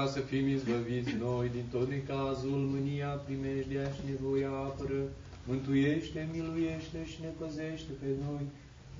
Pentru 0.00 0.12
ca 0.14 0.20
să 0.20 0.26
fim 0.32 0.46
izbăviți 0.48 1.14
noi 1.26 1.46
din 1.56 1.64
tot 1.70 1.88
necazul, 1.88 2.60
mânia, 2.74 3.10
primejdea 3.26 3.88
și 3.94 4.00
nevoia 4.10 4.50
apără, 4.68 5.00
mântuiește, 5.48 6.28
miluiește 6.32 6.98
și 7.10 7.16
ne 7.24 7.30
păzește 7.40 7.92
pe 8.00 8.06
noi, 8.26 8.44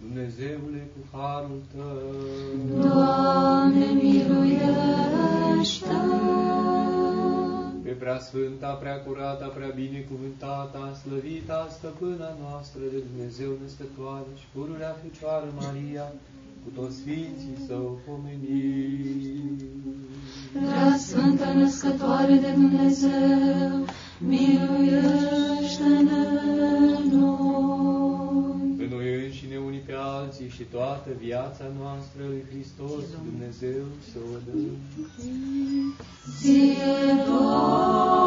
Dumnezeule, 0.03 0.83
cu 0.93 1.01
harul 1.13 1.61
Tău. 1.73 2.11
Doamne, 2.85 3.87
miluiește! 4.03 5.97
Pe 7.85 7.91
prea 8.03 8.19
sfânta, 8.19 8.71
prea 8.83 8.99
curata, 9.05 9.47
prea 9.47 9.73
binecuvântata, 9.83 10.85
slăvita, 11.03 11.61
stăpâna 11.77 12.31
noastră 12.43 12.83
de 12.93 13.01
Dumnezeu 13.09 13.51
născătoare 13.63 14.33
și 14.41 14.47
pururea 14.55 14.97
Fecioară 15.03 15.49
Maria, 15.61 16.07
cu 16.65 16.71
toți 16.81 16.97
Sfinții 16.97 17.57
Său 17.67 18.01
pomeniți. 18.07 19.65
Prea 20.53 20.97
Sfântă 20.97 21.53
Născătoare 21.53 22.35
de 22.35 22.51
Dumnezeu, 22.51 23.85
miluiește-ne 24.19 26.23
noi. 27.13 28.75
Pe 28.79 28.87
noi 28.91 29.25
înșine 29.25 29.57
unii 29.67 29.83
pe 29.87 29.93
alții 29.97 30.49
și 30.49 30.63
toată 30.63 31.09
viața 31.21 31.65
noastră 31.79 32.23
lui 32.29 32.45
Hristos 32.51 33.03
Dumnezeu 33.25 33.83
să 34.13 34.19
o 34.35 34.37
dăm. 34.47 34.77
Ție, 36.39 36.75
Doamne, 37.27 38.21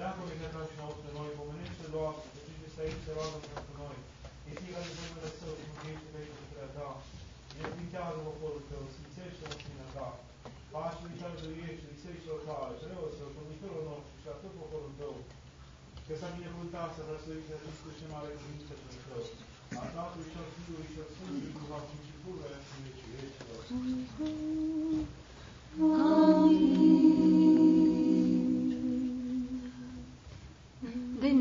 Dacă 0.00 0.20
ne 0.40 0.48
ta 0.54 0.62
și 0.68 0.74
nouă 0.80 0.94
pe 1.02 1.10
noi, 1.16 1.36
pomenește, 1.38 1.86
Doamne, 1.94 2.24
că 2.32 2.38
cei 2.44 2.60
ce 2.60 2.68
stai 2.72 2.86
aici 2.86 3.04
se 3.06 3.12
roagă 3.16 3.38
pentru 3.48 3.72
noi. 3.82 3.96
E 4.48 4.50
fiecare 4.60 4.88
din 4.96 5.04
numele 5.06 5.30
Său, 5.38 5.54
cum 5.58 5.88
ești 5.90 6.10
pe 6.12 6.18
aici 6.20 6.36
puterea 6.40 6.74
Ta. 6.76 6.88
Necuvintează 7.56 8.18
poporul 8.28 8.62
Tău, 8.70 8.82
sfințește 8.94 9.44
în 9.48 9.54
prin 9.62 9.80
Ta. 9.96 10.08
Pace 10.72 11.06
și 11.16 11.24
ale 11.26 11.36
dăruiește, 11.40 11.92
bisericilor 11.94 12.40
tale, 12.48 12.74
preoților, 12.82 13.30
conducătorilor 13.36 13.84
noștri 13.90 14.18
și 14.20 14.28
la 14.30 14.36
tot 14.42 14.54
poporul 14.60 14.92
Tău. 15.00 15.14
Că 16.06 16.12
s-a 16.20 16.34
binecuvântat 16.36 16.90
să 16.96 17.02
vă 17.08 17.14
slăviți 17.22 17.50
de 17.50 17.56
Hristos 17.62 17.94
și 17.98 18.06
mare 18.12 18.30
cuvinte 18.38 18.74
pentru 18.82 19.02
Tău. 19.08 19.24
A 19.82 19.84
Tatălui 19.94 20.30
și 20.30 20.38
al 20.40 20.48
Fiului 20.54 20.90
și 20.92 20.98
al 21.02 21.08
Sfântului 21.12 21.54
Duh, 21.56 21.72
acum 21.78 22.00
și 22.06 22.14
pururea 22.22 22.60
și 22.64 22.72
în 22.76 22.80
vecii 22.84 23.12
vecilor. 23.16 23.60
De 27.36 27.41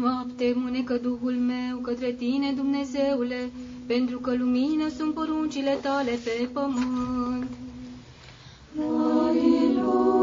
noapte 0.01 0.53
mânecă 0.55 0.93
Duhul 1.01 1.31
meu 1.33 1.77
către 1.77 2.11
tine, 2.11 2.51
Dumnezeule, 2.55 3.49
pentru 3.85 4.17
că 4.19 4.35
lumină 4.35 4.89
sunt 4.97 5.13
poruncile 5.13 5.77
tale 5.81 6.11
pe 6.23 6.49
pământ. 6.53 7.47
Dreptate 8.73 10.20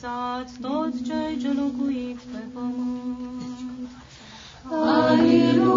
învățați 0.00 0.60
toți 0.60 1.02
cei 1.02 1.38
ce 1.40 1.52
locuiți 1.52 2.26
pe 2.26 2.38
pământ. 2.52 3.88
Aleluia, 4.70 5.68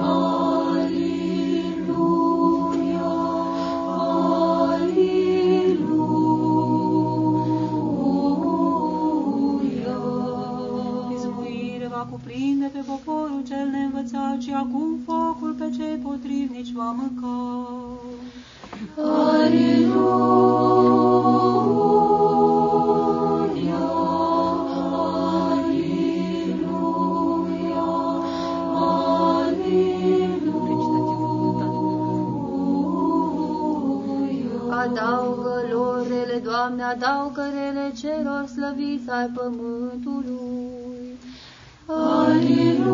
aleluia, 0.00 1.08
aleluia. 4.38 5.18
Izbuire 11.14 11.86
va 11.88 12.06
cuprinde 12.10 12.66
pe 12.72 12.78
poporul 12.86 13.42
cel 13.46 13.68
neînvățat 13.70 14.40
și 14.40 14.50
acum 14.52 14.98
focul 15.04 15.54
pe 15.58 15.70
cei 15.76 15.96
potrivnici 15.96 16.72
va 16.72 16.90
mânca 16.90 17.57
slăviți 38.54 39.10
ai 39.10 39.30
pământului. 39.34 41.18
Iată 41.86 42.88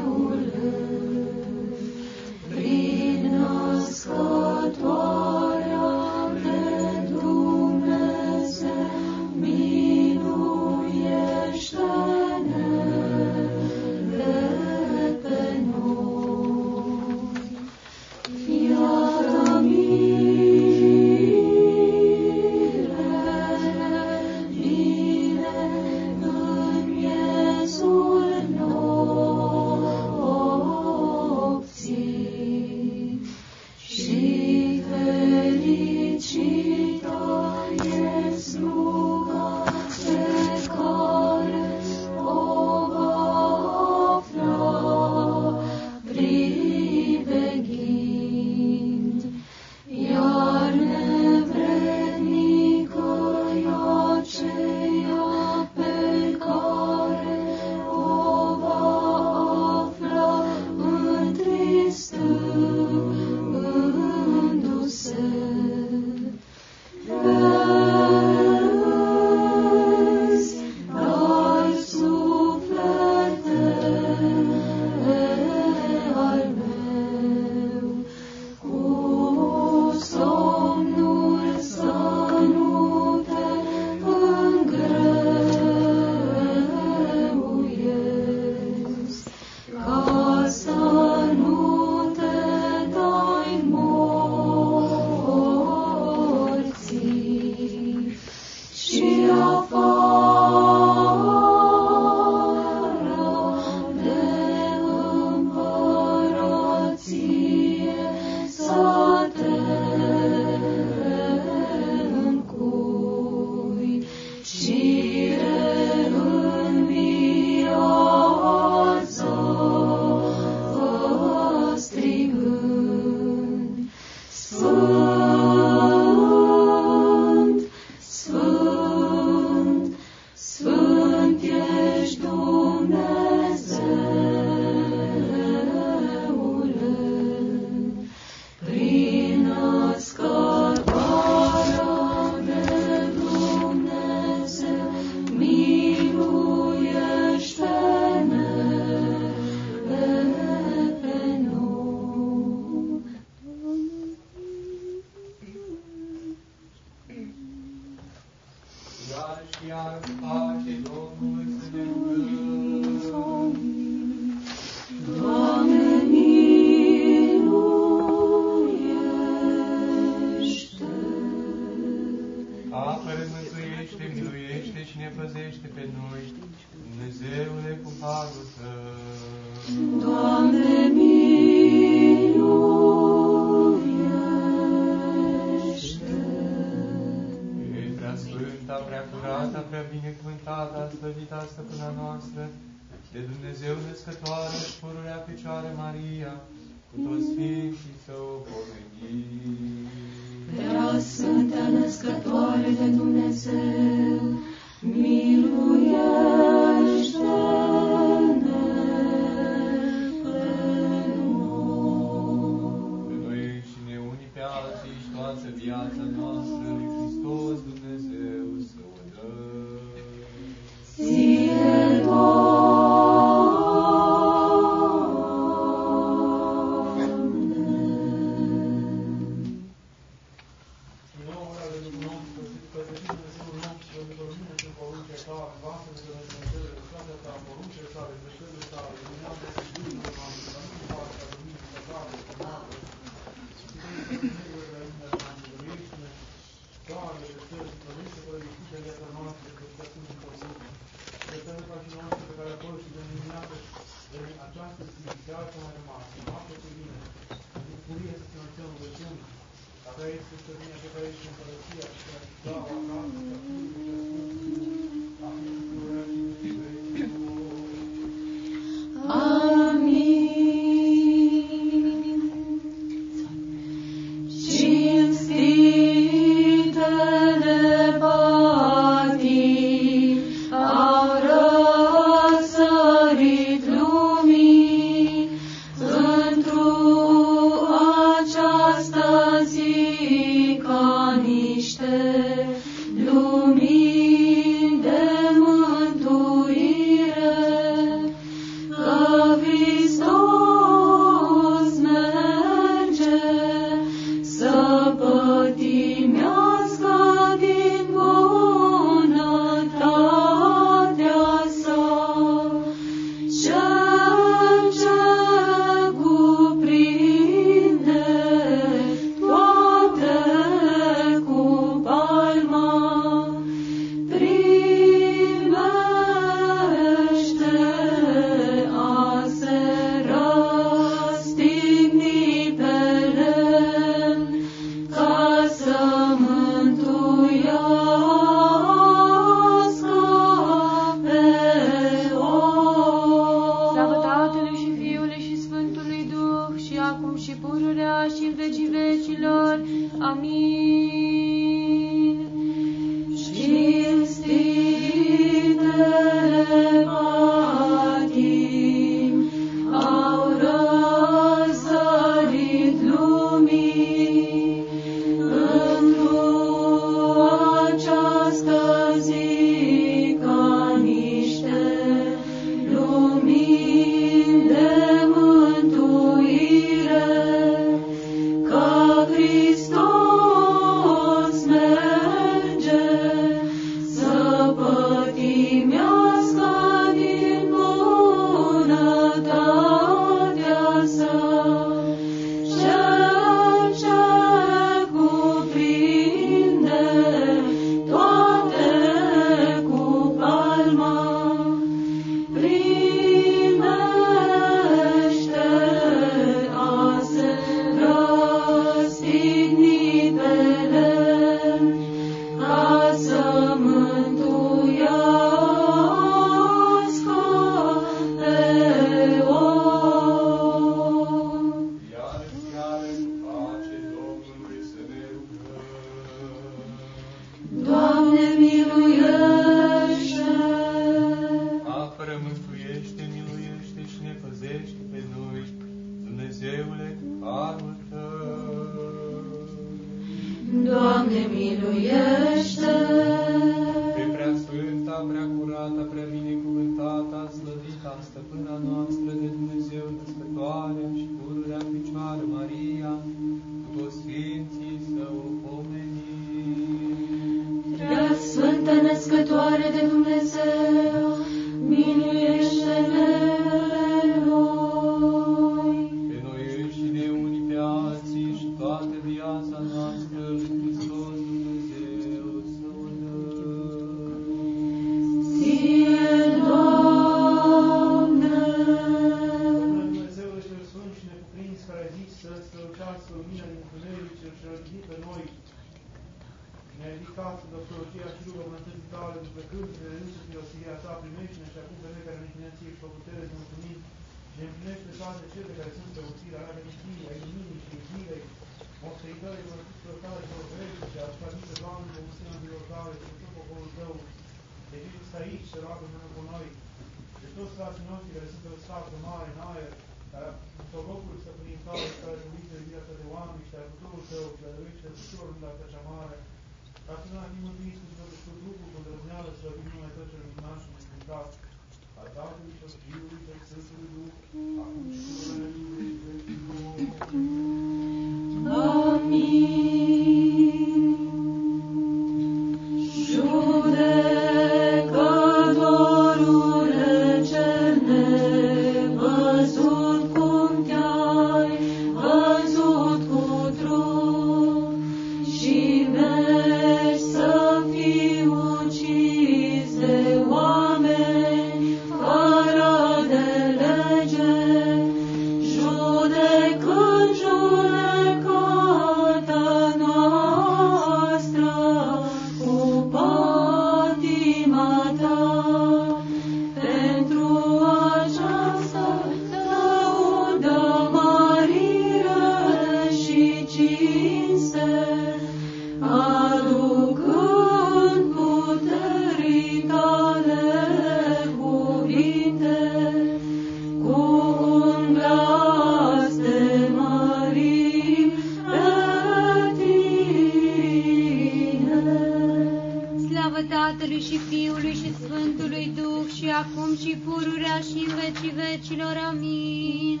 Tatălui 593.70 594.00
și 594.00 594.18
Fiului 594.18 594.74
și 594.74 594.94
Sfântului 594.94 595.72
Duh 595.74 596.12
și 596.16 596.28
acum 596.28 596.76
și 596.76 596.96
pururea 597.04 597.58
și 597.68 597.86
în 597.86 597.94
vecii 597.94 598.34
vecilor. 598.36 598.96
Amin. 599.08 600.00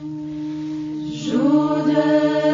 Judecă! 1.22 2.50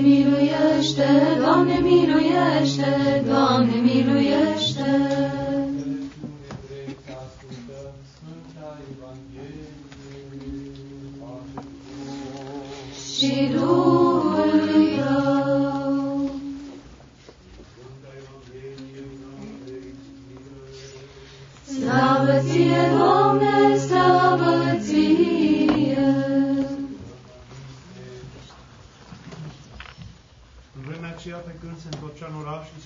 Miluiește, 0.00 1.08
Doamne, 1.40 1.78
miluiește, 1.82 3.22
Doamne, 3.26 3.74
miluiește. 3.74 4.90
Ascultăm 7.22 7.92
Sfânta 8.12 8.78
Evanghelie. 8.92 9.70
Pace 11.18 11.66
vouă. 12.34 12.62
Și 13.16 13.48
Duhului 13.52 13.81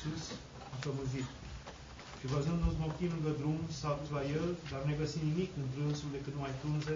Iisus 0.06 0.26
a 0.74 0.76
pămânzit. 0.84 1.28
Și 2.18 2.26
văzând 2.34 2.60
un 2.66 2.72
smochin 2.76 3.10
lângă 3.14 3.32
drum, 3.40 3.58
s-a 3.78 3.90
dus 4.00 4.10
la 4.16 4.22
el, 4.38 4.46
dar 4.70 4.80
ne 4.84 4.94
găsi 5.00 5.18
nimic 5.28 5.50
în 5.60 5.66
trânsul 5.74 6.10
decât 6.16 6.32
numai 6.34 6.54
frunze, 6.60 6.94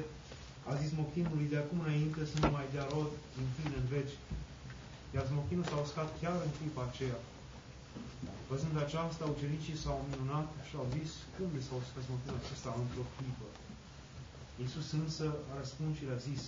a 0.71 0.73
zis 0.81 0.89
smochinului, 0.95 1.51
de 1.53 1.59
acum 1.61 1.79
înainte 1.83 2.21
să 2.31 2.37
nu 2.43 2.51
mai 2.57 2.67
dea 2.75 2.87
rod 2.95 3.11
din 3.37 3.49
tine 3.57 3.77
în 3.81 3.87
veci. 3.95 4.15
Iar 5.15 5.25
smochinul 5.31 5.67
s-a 5.69 5.79
uscat 5.87 6.09
chiar 6.21 6.37
în 6.47 6.53
clipa 6.57 6.83
aceea. 6.87 7.21
Văzând 8.51 8.77
aceasta, 8.81 9.33
ucenicii 9.35 9.81
s-au 9.83 9.99
minunat 10.11 10.49
și 10.67 10.75
au 10.81 10.87
zis, 10.97 11.11
cum 11.35 11.49
de 11.55 11.61
s-a 11.67 11.75
uscat 11.83 12.03
smochinul 12.07 12.41
acesta 12.43 12.71
într-o 12.83 13.07
clipă? 13.15 13.49
Iisus 14.63 14.89
însă 15.01 15.27
a 15.51 15.53
răspuns 15.61 15.93
și 15.99 16.07
le-a 16.09 16.25
zis, 16.29 16.43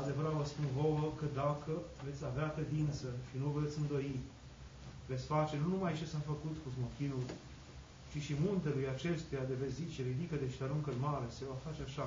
Adevărat 0.00 0.34
vă 0.40 0.44
spun 0.52 0.66
vouă 0.78 1.04
că 1.18 1.26
dacă 1.42 1.72
veți 2.04 2.22
avea 2.30 2.48
credință 2.56 3.06
și 3.28 3.36
nu 3.42 3.48
veți 3.58 3.78
îndoi, 3.82 4.12
veți 5.12 5.30
face 5.34 5.54
nu 5.62 5.68
numai 5.74 5.98
ce 6.00 6.06
s-a 6.12 6.22
făcut 6.32 6.54
cu 6.62 6.68
smochinul, 6.76 7.24
ci 8.10 8.18
și 8.26 8.34
muntelui 8.46 8.86
acestuia 8.94 9.44
de 9.50 9.58
vezi 9.60 9.78
zice, 9.82 9.98
ridică 10.10 10.34
de 10.42 10.48
și 10.54 10.60
aruncă 10.62 10.90
în 10.92 11.00
mare, 11.06 11.26
se 11.36 11.48
va 11.50 11.58
face 11.66 11.82
așa. 11.88 12.06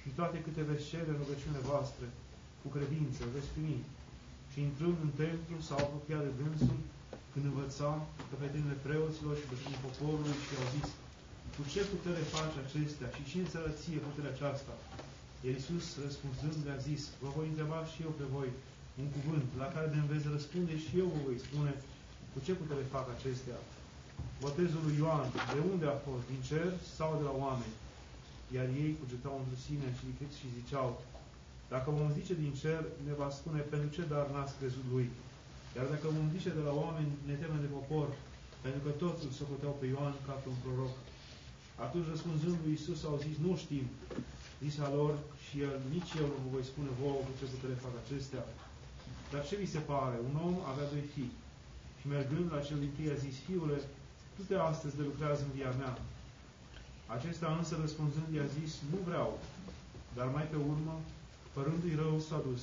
Și 0.00 0.08
toate 0.18 0.36
câte 0.44 0.62
veți 0.70 0.88
cere 0.90 1.10
în 1.12 1.20
rugăciune 1.22 1.60
voastre, 1.70 2.06
cu 2.60 2.68
credință, 2.76 3.20
veți 3.34 3.52
primi. 3.54 3.82
Și 4.50 4.58
intrând 4.68 4.98
în 5.06 5.12
templu, 5.22 5.56
s-au 5.66 5.80
apropiat 5.82 6.22
de 6.26 6.32
dânsul, 6.40 6.80
când 7.32 7.44
învăța 7.46 7.90
căpetenile 8.30 8.76
preoților 8.86 9.34
și 9.38 9.48
bătrânii 9.50 9.84
poporului 9.86 10.36
și 10.44 10.52
au 10.60 10.68
zis, 10.76 10.88
cu 11.54 11.62
ce 11.72 11.80
putere 11.92 12.22
faci 12.34 12.56
acestea 12.64 13.08
și 13.16 13.22
cine 13.30 13.46
să 13.52 13.60
ție 13.80 14.06
puterea 14.06 14.34
aceasta? 14.34 14.72
Iar 15.44 15.54
Iisus, 15.56 15.86
răspunzând, 16.06 16.58
le-a 16.66 16.80
zis, 16.88 17.02
vă 17.22 17.28
voi 17.36 17.46
întreba 17.50 17.78
și 17.92 17.98
eu 18.06 18.12
pe 18.18 18.26
voi 18.36 18.50
un 19.02 19.08
cuvânt, 19.16 19.48
la 19.62 19.68
care 19.74 19.86
de 19.92 20.00
veți 20.12 20.32
răspunde 20.36 20.74
și 20.84 20.92
eu 21.02 21.08
vă 21.14 21.20
voi 21.26 21.38
spune 21.46 21.72
cu 22.32 22.38
ce 22.44 22.52
putere 22.60 22.92
fac 22.94 23.06
acestea. 23.16 23.58
Botezul 24.42 24.82
lui 24.86 24.96
Ioan, 25.02 25.26
de 25.54 25.60
unde 25.72 25.86
a 25.88 25.96
fost? 26.06 26.24
Din 26.32 26.40
cer 26.48 26.68
sau 26.96 27.10
de 27.20 27.24
la 27.28 27.34
oameni? 27.46 27.76
Iar 28.56 28.66
ei 28.82 28.98
cugetau 28.98 29.36
într 29.40 29.54
sine 29.66 29.88
și, 29.98 30.06
și 30.38 30.56
ziceau, 30.58 30.88
dacă 31.74 31.88
vom 31.98 32.08
zice 32.18 32.34
din 32.42 32.52
cer, 32.62 32.82
ne 33.06 33.14
va 33.20 33.28
spune 33.38 33.60
pentru 33.72 33.88
ce 33.96 34.02
dar 34.12 34.26
n-ați 34.32 34.56
crezut 34.58 34.86
lui. 34.94 35.08
Iar 35.76 35.86
dacă 35.94 36.06
vom 36.16 36.28
zice 36.36 36.50
de 36.58 36.62
la 36.68 36.72
oameni, 36.84 37.12
ne 37.28 37.34
temem 37.40 37.60
de 37.64 37.74
popor, 37.76 38.08
pentru 38.64 38.80
că 38.84 38.90
toți 39.02 39.24
îl 39.26 39.32
socoteau 39.40 39.74
pe 39.80 39.86
Ioan 39.92 40.14
ca 40.26 40.34
pe 40.42 40.48
un 40.54 40.60
proroc. 40.64 40.94
Atunci 41.84 42.10
răspunzând 42.14 42.56
lui 42.62 42.74
Iisus 42.74 43.00
au 43.08 43.16
zis, 43.26 43.36
nu 43.46 43.52
știm. 43.62 43.86
Zisa 44.62 44.86
lor 44.96 45.12
și 45.44 45.54
el, 45.66 45.76
nici 45.94 46.12
eu 46.20 46.26
nu 46.32 46.38
vă 46.42 46.48
voi 46.54 46.64
spune 46.70 46.90
vouă 47.00 47.20
cu 47.26 47.32
ce 47.38 47.52
putere 47.52 47.82
fac 47.84 47.94
acestea. 48.04 48.42
Dar 49.32 49.42
ce 49.48 49.54
vi 49.60 49.74
se 49.74 49.82
pare? 49.90 50.16
Un 50.28 50.34
om 50.46 50.56
avea 50.70 50.86
doi 50.92 51.04
fii. 51.14 51.30
Și 51.98 52.06
mergând 52.14 52.46
la 52.54 52.60
cel 52.66 52.78
din 52.84 52.92
tâi 52.96 53.14
a 53.14 53.22
zis, 53.26 53.36
fiule, 53.46 53.78
tu 54.34 54.42
te 54.48 54.54
astăzi 54.54 54.96
de 54.96 55.02
lucrează 55.02 55.42
în 55.44 55.52
via 55.58 55.72
mea. 55.80 55.92
Acesta 57.16 57.56
însă 57.58 57.74
răspunzând 57.80 58.28
i-a 58.34 58.48
zis, 58.58 58.72
nu 58.92 58.98
vreau. 59.08 59.30
Dar 60.16 60.28
mai 60.36 60.46
pe 60.52 60.58
urmă, 60.72 60.94
părându-i 61.54 62.00
rău, 62.02 62.14
s-a 62.28 62.40
dus. 62.48 62.62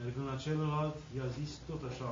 Mergând 0.00 0.26
la 0.32 0.42
celălalt, 0.44 0.96
i-a 1.16 1.28
zis 1.38 1.50
tot 1.68 1.82
așa. 1.90 2.10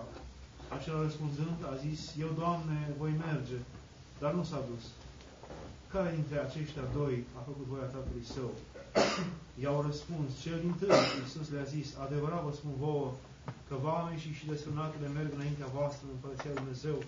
Acela 0.76 1.00
răspunzând 1.08 1.58
a 1.72 1.74
zis, 1.86 2.00
eu, 2.24 2.30
Doamne, 2.40 2.78
voi 3.00 3.12
merge, 3.26 3.58
dar 4.20 4.32
nu 4.38 4.44
s-a 4.50 4.60
dus. 4.70 4.84
Care 5.92 6.10
dintre 6.18 6.38
aceștia 6.38 6.84
doi 6.98 7.16
a 7.38 7.40
făcut 7.48 7.66
voia 7.72 7.88
tatălui 7.94 8.26
său? 8.34 8.50
I-au 9.62 9.78
răspuns, 9.88 10.28
cel 10.42 10.58
din 10.64 10.74
tâi, 10.80 10.96
Iisus 11.20 11.48
le-a 11.50 11.72
zis, 11.76 11.88
adevărat 12.04 12.42
vă 12.44 12.52
spun 12.52 12.74
vouă, 12.82 13.10
că 13.68 13.74
vamei 13.88 14.18
și 14.24 14.30
și 14.38 14.50
desfrânatele 14.52 15.08
merg 15.08 15.30
înaintea 15.34 15.74
voastră 15.76 16.02
în 16.06 16.14
Împărăția 16.14 16.50
Lui 16.50 16.60
Dumnezeu, 16.62 16.98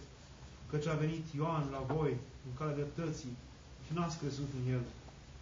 căci 0.71 0.91
a 0.93 1.03
venit 1.05 1.25
Ioan 1.39 1.65
la 1.77 1.83
voi 1.95 2.13
în 2.47 2.53
calea 2.59 2.79
dreptății 2.79 3.35
și 3.85 3.91
n-ați 3.95 4.21
crezut 4.23 4.51
în 4.59 4.65
el, 4.77 4.85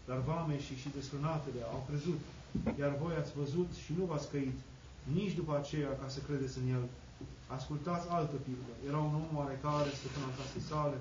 dar 0.08 0.18
vamei 0.32 0.60
și 0.66 0.74
și 0.80 0.94
desfrânatele 0.96 1.60
au 1.74 1.80
crezut, 1.88 2.20
iar 2.80 2.92
voi 3.02 3.14
ați 3.16 3.36
văzut 3.40 3.70
și 3.82 3.90
nu 3.98 4.04
v-ați 4.10 4.30
căit, 4.32 4.58
nici 5.16 5.38
după 5.40 5.52
aceea 5.56 5.92
ca 6.00 6.08
să 6.14 6.18
credeți 6.26 6.58
în 6.62 6.66
el. 6.76 6.84
Ascultați 7.58 8.06
altă 8.18 8.36
pildă. 8.46 8.72
Era 8.88 8.98
un 9.08 9.14
om 9.20 9.30
oarecare, 9.40 9.90
stăpân 9.98 10.22
al 10.26 10.34
casei 10.38 10.68
sale, 10.70 10.98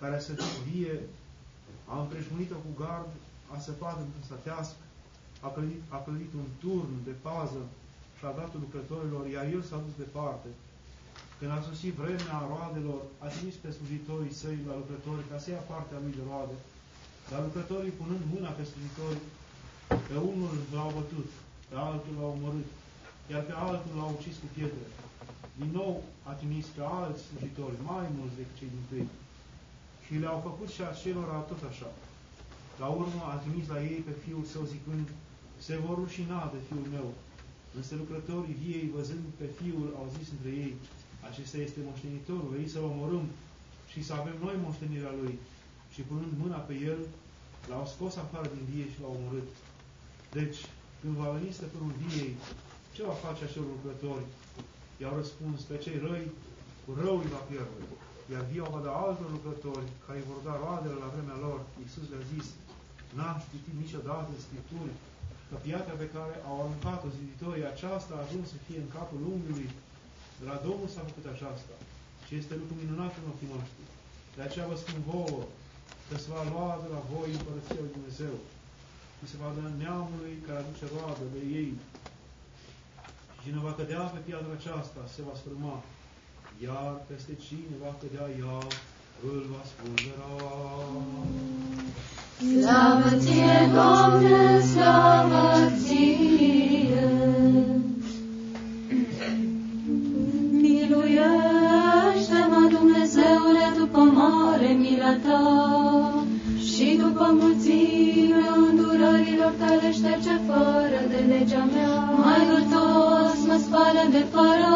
care 0.00 0.14
a 0.16 0.26
sădit 0.28 0.54
vie, 0.68 0.96
a 1.92 1.94
împrejmuit-o 2.00 2.58
cu 2.64 2.72
gard, 2.82 3.12
a 3.54 3.56
săpat 3.66 3.96
într-un 4.04 4.26
satească, 4.30 4.82
a 5.46 5.48
clădit, 5.54 5.82
a 5.96 5.98
clădit 6.04 6.32
un 6.42 6.48
turn 6.62 6.92
de 7.08 7.14
pază 7.26 7.62
și 8.20 8.28
a 8.30 8.38
dat 8.40 8.52
lucrătorilor, 8.64 9.24
iar 9.26 9.46
el 9.56 9.62
s-a 9.66 9.78
dus 9.86 9.96
departe. 10.04 10.48
Când 11.38 11.50
a 11.52 11.66
sosit 11.68 11.94
vremea 12.00 12.38
roadelor, 12.50 13.00
a 13.24 13.26
trimis 13.34 13.56
pe 13.62 13.70
slujitorii 13.76 14.38
săi 14.40 14.58
la 14.68 14.74
lucrători 14.80 15.28
ca 15.30 15.36
să 15.42 15.48
ia 15.50 15.62
partea 15.72 16.02
lui 16.02 16.16
de 16.18 16.22
roade. 16.28 16.56
Dar 17.30 17.40
lucrătorii, 17.46 17.98
punând 18.00 18.22
mâna 18.34 18.50
pe 18.58 18.64
slujitori, 18.70 19.20
pe 20.08 20.16
unul 20.32 20.54
l-au 20.74 20.90
bătut, 20.98 21.28
pe 21.68 21.76
altul 21.88 22.14
l-au 22.18 22.32
omorât, 22.36 22.68
iar 23.32 23.42
pe 23.48 23.54
altul 23.68 23.92
l-au 23.98 24.10
ucis 24.16 24.36
cu 24.42 24.48
pietre. 24.54 24.86
Din 25.58 25.70
nou 25.78 25.92
a 26.30 26.32
trimis 26.40 26.66
pe 26.76 26.82
alți 27.00 27.26
slujitori, 27.26 27.84
mai 27.90 28.06
mulți 28.16 28.38
decât 28.38 28.56
cei 28.58 28.74
din 28.74 28.84
tâi. 28.90 29.06
Și 30.04 30.12
le-au 30.22 30.38
făcut 30.48 30.68
și 30.74 30.82
acelora 30.82 31.48
tot 31.50 31.62
așa. 31.70 31.90
La 32.82 32.88
urmă 33.00 33.22
a 33.28 33.40
trimis 33.42 33.66
la 33.72 33.78
ei 33.90 34.00
pe 34.06 34.14
fiul 34.22 34.44
său 34.52 34.64
zicând, 34.74 35.06
se 35.66 35.74
vor 35.84 35.96
rușina 36.02 36.40
de 36.54 36.60
fiul 36.68 36.88
meu. 36.96 37.08
Însă 37.78 37.92
lucrătorii 38.02 38.60
viei, 38.64 38.92
văzând 38.96 39.24
pe 39.40 39.46
fiul, 39.58 39.88
au 40.00 40.06
zis 40.16 40.28
între 40.36 40.50
ei, 40.64 40.74
acesta 41.28 41.56
este 41.58 41.80
moștenitorul, 41.88 42.52
vei 42.56 42.68
să-l 42.72 42.90
omorâm 42.92 43.26
și 43.90 44.00
să 44.06 44.12
avem 44.14 44.36
noi 44.44 44.56
moștenirea 44.66 45.14
lui. 45.20 45.34
Și 45.94 46.00
punând 46.08 46.32
mâna 46.42 46.60
pe 46.68 46.74
el, 46.90 47.00
l-au 47.68 47.84
scos 47.92 48.14
afară 48.16 48.48
din 48.54 48.64
vie 48.70 48.86
și 48.92 49.00
l-au 49.00 49.16
omorât. 49.18 49.48
Deci, 50.38 50.58
când 51.00 51.14
va 51.20 51.28
veni 51.36 51.56
stăpânul 51.58 51.94
viei, 52.02 52.32
ce 52.94 53.00
va 53.08 53.16
face 53.26 53.42
acel 53.44 53.64
lucrători? 53.74 54.26
I-au 55.00 55.14
răspuns, 55.20 55.58
pe 55.68 55.76
cei 55.84 55.98
răi, 56.06 56.26
cu 56.84 56.90
rău 57.02 57.16
îi 57.18 57.32
va 57.34 57.42
pierde. 57.50 57.82
Iar 58.32 58.44
via 58.50 58.66
va 58.74 58.80
da 58.86 58.92
altor 59.04 59.28
lucrători 59.36 59.86
care 60.04 60.18
îi 60.18 60.28
vor 60.30 60.40
da 60.48 60.54
roadele 60.62 60.96
la 61.02 61.12
vremea 61.14 61.38
lor. 61.46 61.58
Iisus 61.82 62.06
le-a 62.10 62.24
zis, 62.32 62.46
n-am 63.16 63.38
citit 63.50 63.76
niciodată 63.82 64.28
în 64.32 64.40
Scripturi 64.46 64.94
că 65.50 65.56
piatra 65.66 65.94
pe 66.02 66.12
care 66.16 66.34
au 66.48 66.56
aruncat-o 66.60 67.14
ziditorii, 67.16 67.72
aceasta 67.72 68.12
a 68.14 68.24
ajuns 68.24 68.46
să 68.54 68.58
fie 68.66 68.78
în 68.82 68.90
capul 68.96 69.20
unghiului. 69.32 69.70
De 70.38 70.44
la 70.50 70.56
Domnul 70.66 70.90
s-a 70.92 71.08
făcut 71.08 71.26
aceasta. 71.30 71.74
Și 72.26 72.32
este 72.40 72.54
lucru 72.60 72.74
minunat 72.82 73.12
în 73.20 73.26
ochii 73.32 73.52
noștri. 73.54 73.84
De 74.36 74.42
aceea 74.44 74.70
vă 74.70 74.76
spun 74.82 74.98
vouă 75.10 75.42
că 76.08 76.14
se 76.22 76.28
va 76.34 76.42
lua 76.52 76.70
de 76.84 76.88
la 76.94 77.00
voi 77.12 77.30
împărăția 77.38 77.82
lui 77.84 77.96
Dumnezeu 77.96 78.36
și 79.18 79.24
se 79.30 79.40
va 79.42 79.50
da 79.58 79.66
neamului 79.80 80.34
care 80.46 80.58
aduce 80.60 80.84
roadă 80.94 81.24
de 81.34 81.42
ei. 81.60 81.72
Și 83.32 83.38
cine 83.42 83.58
va 83.66 83.72
cădea 83.78 84.02
pe 84.14 84.20
piatra 84.26 84.52
aceasta 84.58 85.00
se 85.14 85.20
va 85.26 85.34
sfârma, 85.40 85.76
iar 86.66 86.92
peste 87.08 87.34
cine 87.46 87.74
va 87.82 87.92
cădea 88.00 88.26
ea 88.42 88.58
îl 89.30 89.40
va 89.52 89.62
spulbera. 89.70 90.32
Slavă 92.40 93.10
ție, 93.18 93.70
Doamne, 93.74 94.60
slavă 94.72 95.72
ție. 95.82 97.08
Miluiește-mă, 100.62 102.60
Dumnezeule, 102.76 103.66
după 103.78 103.98
mare 103.98 104.76
mila 104.78 105.14
ta 105.24 105.44
și 106.64 106.96
după 107.02 107.36
mulțimea 107.40 108.52
îndurărilor 108.68 109.52
tale 109.58 109.92
șterge 109.92 110.36
fără 110.46 111.00
de 111.10 111.20
legea 111.28 111.64
mea. 111.74 111.94
Mai 112.24 112.40
vârtos 112.50 113.38
mă 113.48 113.56
spală 113.64 114.04
de 114.10 114.24
fără 114.32 114.72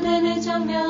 de 0.00 0.14
legea 0.26 0.58
mea 0.66 0.87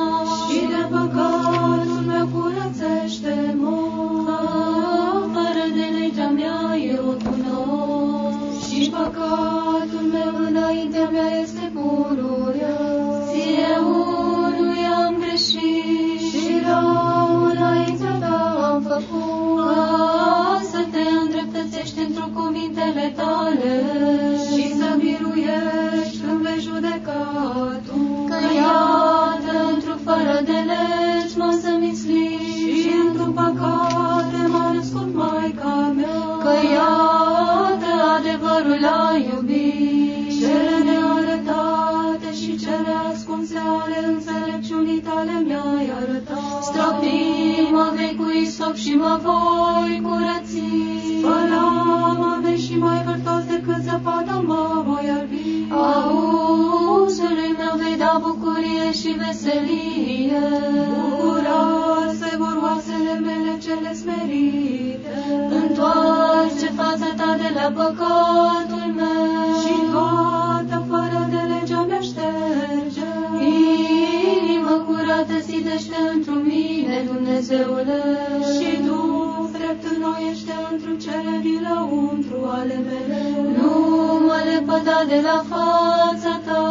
în 22.29 22.41
cuvintele 22.41 23.13
tale 23.15 23.75
și 24.51 24.63
să 24.77 24.87
miruiești 24.97 26.19
când 26.25 26.41
vei 26.41 26.59
judeca 26.59 27.23
tu. 27.85 27.99
Că, 28.29 28.37
iată, 28.61 29.53
într-un 29.73 29.99
fără 30.05 30.41
de 30.45 30.59
legi 30.69 31.37
m-am 31.37 31.59
zămislit 31.61 32.79
și 32.81 32.91
într-un 33.07 33.31
păcat 33.31 34.31
m-a 34.51 34.71
născut 34.73 35.09
Maica 35.15 35.93
mea. 35.95 36.19
Că 36.43 36.53
iată, 36.75 37.91
adevărul 38.17 38.85
a 38.85 39.15
iubit, 39.29 40.39
cele 40.39 40.77
nearătate 40.87 42.29
și 42.41 42.57
cele 42.63 42.93
ascunse 43.11 43.57
ale 43.81 43.97
înțelepciunii 44.13 45.01
tale 45.01 45.35
mi-ai 45.45 45.91
arătat. 45.99 46.63
Stropii 46.67 47.69
mă 47.71 47.93
vei 47.95 48.15
cu 48.19 48.25
isop 48.43 48.75
și 48.75 48.93
mă 48.95 49.19
voi 49.23 50.01
curăța 50.03 50.48
curăți. 51.29 51.49
Spălam 51.49 52.55
și 52.65 52.77
mai 52.77 53.03
vârtos 53.05 53.43
decât 53.53 53.81
zăpada 53.83 54.43
mă 54.49 54.83
voi 54.87 55.05
albi. 55.17 55.67
Auzului 55.69 57.51
meu 57.59 57.75
vei 57.81 57.97
da 57.97 58.13
bucurie 58.21 58.87
și 58.99 59.11
veselie. 59.21 60.43
Bucura 60.91 61.61
se 62.19 62.31
vor 62.37 62.57
oasele 62.63 63.15
mele 63.27 63.53
cele 63.65 63.93
smerite. 64.01 65.13
Întoarce 65.61 66.67
fața 66.79 67.09
ta 67.19 67.31
de 67.41 67.49
la 67.57 67.67
păcatul 67.79 68.87
meu. 68.99 69.59
Și 69.61 69.75
toată 69.93 70.77
fără 70.89 71.19
de 71.33 71.41
legea 71.51 71.81
mea 71.89 72.01
șterge. 72.09 73.09
Inimă 74.35 74.75
curată 74.87 75.35
zidește 75.49 75.97
într 76.13 76.31
mine, 76.49 76.97
Dumnezeule. 77.11 78.01
Și 78.53 78.69
Duh 78.85 78.98
drept 79.69 79.95
înnoiește 79.95 80.53
întru 80.71 80.95
cele 80.95 81.39
din 81.41 81.67
lăuntru 81.69 82.37
ale 82.59 82.77
mele. 82.87 83.21
Nu 83.57 83.73
mă 84.25 84.37
lepăda 84.49 85.03
de 85.07 85.19
la 85.23 85.43
fața 85.49 86.39
ta. 86.45 86.63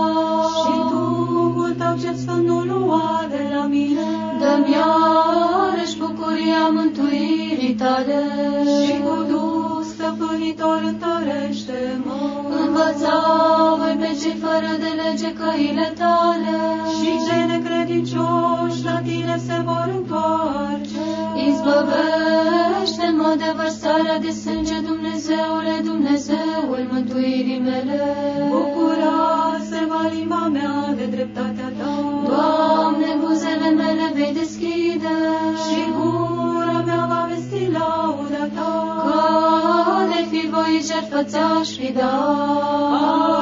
Și 0.59 0.73
Duhul 0.91 1.75
tău 1.79 1.97
ce 2.03 2.13
sfânt 2.17 2.47
nu 2.47 2.61
lua 2.61 3.27
de 3.31 3.55
la 3.55 3.67
mine. 3.67 4.09
Dă-mi 4.39 4.73
iarăși 4.73 5.99
bucuria 5.99 6.69
mântuirii 6.73 7.75
tale. 7.75 8.21
Și 8.85 8.93
cu 9.03 9.23
Duh 9.29 9.68
stăpânitor 10.09 10.81
întărește-mă. 10.93 12.21
Învăța 12.63 13.17
voi 13.79 13.97
pe 14.03 14.11
cei 14.21 14.37
fără 14.45 14.73
de 14.85 14.91
lege 15.01 15.31
căile 15.41 15.93
tale. 16.01 16.57
Și 16.97 17.11
cei 17.27 17.45
necredincioși 17.53 18.85
la 18.89 18.97
tine 19.07 19.37
se 19.47 19.57
vor 19.69 19.89
întoarce. 19.99 21.05
Izbăvește-mă 21.49 23.31
de 23.43 23.51
vărsarea 23.57 24.19
de 24.25 24.31
sânge, 24.43 24.79
Dumnezeule, 24.91 25.75
Dumnezeul 25.91 26.83
mântuirii 26.93 27.63
mele. 27.69 28.01
Bucura 28.51 29.17
se 29.71 29.81
va 29.91 30.03
limba 30.15 30.49
mea 30.57 30.95
de 30.99 31.07
dreptatea 31.15 31.69
ta. 31.79 31.93
Doamne, 32.29 33.11
buzele 33.23 33.69
mele 33.81 34.07
vei 34.15 34.33
deschide. 34.41 35.17
Și 35.65 35.81
gura 35.97 36.48
mea 37.19 37.27
va 37.27 37.35
vesti 37.35 37.71
lauda 37.73 38.45
ta. 38.57 38.73
Că 39.05 40.05
de 40.13 40.21
fi 40.31 40.49
voi 40.49 40.83
jertfă 40.89 41.23
ți-aș 41.23 41.69
fi 41.79 41.93
dat. 41.93 42.59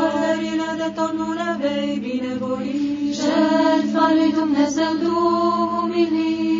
Arderile 0.04 0.70
de 0.76 0.92
tot 0.94 1.12
nu 1.18 1.32
le 1.32 1.50
vei 1.60 1.98
binevoi. 1.98 2.70
Jertfa 3.20 4.06
lui 4.16 4.32
Dumnezeu 4.32 4.92
Duh 5.02 5.82
umilit. 5.82 6.54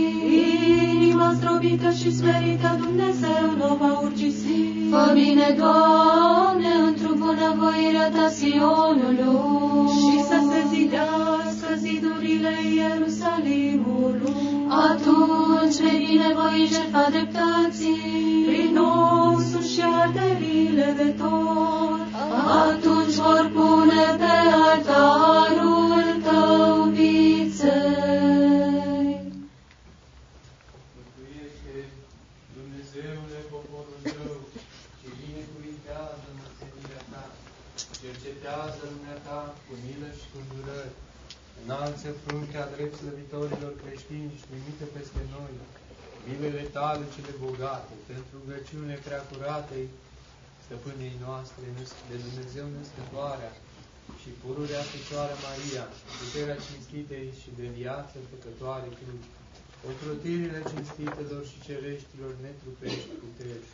Inima 0.95 1.33
zdrobită 1.33 1.91
și 1.91 2.17
smerită 2.17 2.79
Dumnezeu 2.85 3.47
nu 3.57 3.77
va 3.81 4.01
urgisi. 4.03 4.59
Fă 4.91 5.11
bine, 5.15 5.57
Doamne, 5.59 6.73
într-o 6.87 7.13
bunăvoirea 7.23 8.09
ta 8.11 8.29
Sionului. 8.29 9.89
Și 9.99 10.17
să 10.29 10.39
se 10.49 10.61
zidească 10.75 11.46
zidurile 11.79 12.53
Ierusalimului. 12.75 14.33
Atunci 14.69 15.77
vei 15.85 16.07
binevoi 16.09 16.69
jertfa 16.73 17.09
dreptății. 17.11 18.45
Prin 18.47 18.77
osul 18.77 19.63
și 19.63 19.81
arderile 20.03 20.95
de 20.97 21.09
tot. 21.19 21.76
Cele 47.17 47.35
bogate, 47.47 47.95
pentru 48.11 48.33
rugăciunile 48.41 48.97
prea 49.07 49.23
curate, 49.31 49.79
stăpânei 50.65 51.17
noastre, 51.27 51.65
de 52.11 52.17
Dumnezeu 52.27 52.67
născătoarea, 52.77 53.53
și 54.21 54.31
pururea 54.43 54.83
Fecioară 54.93 55.35
Maria, 55.49 55.85
puterea 56.21 56.63
cinstitei 56.67 57.29
și 57.41 57.49
de 57.59 57.67
viață 57.81 58.17
păcătoare 58.31 58.89
cruci, 58.99 59.31
ocrotirile 59.91 60.61
cinstitelor 60.71 61.43
și 61.51 61.65
cereștilor 61.67 62.33
netrupești 62.45 63.13
puteri, 63.23 63.67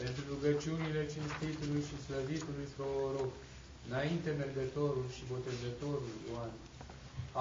pentru 0.00 0.22
rugăciunile 0.32 1.02
cinstitului 1.14 1.82
și 1.88 2.02
slăvitului 2.06 2.68
proroc, 2.76 3.32
înainte 3.88 4.30
mergătorul 4.42 5.06
și 5.16 5.28
botezătorul 5.32 6.12
Ioan, 6.28 6.52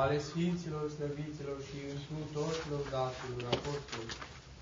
ale 0.02 0.18
Sfinților 0.28 0.86
slăviților 0.96 1.58
și 1.68 1.78
întru 1.94 2.18
toți 2.36 2.62
lăudaților 2.72 3.42
apostoli, 3.56 4.14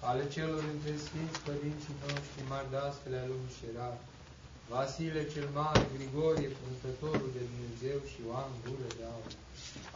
ale 0.10 0.24
celor 0.36 0.64
între 0.74 0.94
Sfinți 1.06 1.44
Părinții 1.48 2.00
noștri, 2.04 2.50
mari 2.52 2.72
dascăle 2.76 3.18
al 3.22 3.30
lumii 3.32 3.58
șerat, 3.60 3.98
Vasile 4.72 5.22
cel 5.34 5.48
Mare, 5.60 5.86
Grigorie, 5.96 6.50
Purtătorul 6.62 7.30
de 7.38 7.44
Dumnezeu 7.52 7.98
și 8.10 8.18
Ioan 8.26 8.52
Gură 8.64 8.90
de 8.98 9.04
Aur, 9.14 9.32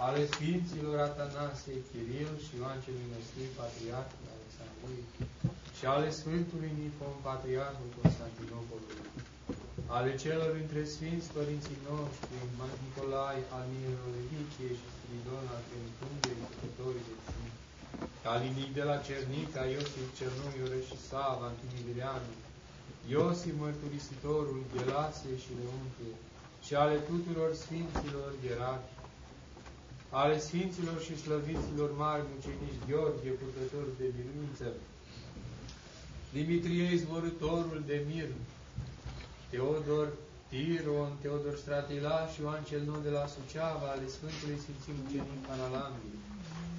ale 0.08 0.22
Sfinților 0.34 0.98
Atanasie, 1.10 1.78
Chiril 1.90 2.34
și 2.46 2.52
Ioan 2.60 2.78
cel 2.84 2.98
Minostiv, 3.04 3.48
Patriarhul 3.62 4.28
Alexandriei, 4.36 5.06
și 5.78 5.86
ale 5.96 6.10
Sfântului 6.20 6.72
Nifon, 6.80 7.16
Patriarhul 7.30 7.90
Constantinopolului, 8.00 9.08
ale 9.98 10.12
celor 10.24 10.52
între 10.64 10.82
Sfinți 10.94 11.34
Părinții 11.38 11.80
noștri, 11.90 12.34
Nicolae, 12.84 13.42
al 13.56 13.66
Mirolevicie 13.74 14.72
și 14.80 14.88
Spiridon 14.96 15.46
al 15.54 15.62
Trentundiei, 15.70 16.42
Păcătorii 16.46 17.08
de 17.10 17.16
Sfânt, 17.26 17.56
Calinii 18.24 18.76
de 18.78 18.84
la 18.90 18.98
Cernica, 19.08 19.62
Iosif 19.74 20.08
Cernuiure 20.18 20.80
și 20.88 20.96
Sava, 21.10 21.46
Antimidrianu, 21.52 22.32
Iosif 23.12 23.56
Mărturisitorul, 23.64 24.62
Gelasie 24.74 25.36
și 25.44 25.52
Leuntie, 25.60 26.14
și 26.66 26.74
ale 26.84 26.98
tuturor 27.10 27.52
Sfinților 27.64 28.30
Ierarhi, 28.46 28.90
ale 30.22 30.36
Sfinților 30.48 30.98
și 31.06 31.22
Slăviților 31.24 31.90
mari 32.04 32.30
mucenici 32.32 32.84
Gheorghe, 32.88 33.32
purtătorul 33.42 33.94
de 34.02 34.08
biruință, 34.16 34.68
Dimitrie, 36.36 36.88
izvorătorul 36.94 37.84
de 37.86 37.98
mir, 38.10 38.30
Teodor 39.50 40.08
Tiron, 40.50 41.12
Teodor 41.22 41.56
Stratila 41.58 42.28
și 42.32 42.42
Ioan 42.42 42.64
cel 42.64 42.82
Nou 42.86 43.00
de 43.04 43.10
la 43.10 43.26
Suceava, 43.34 43.88
ale 43.92 44.08
Sfântului 44.16 44.62
Sfinții 44.64 45.00
Mucenic 45.00 45.40
Panalambii, 45.48 46.20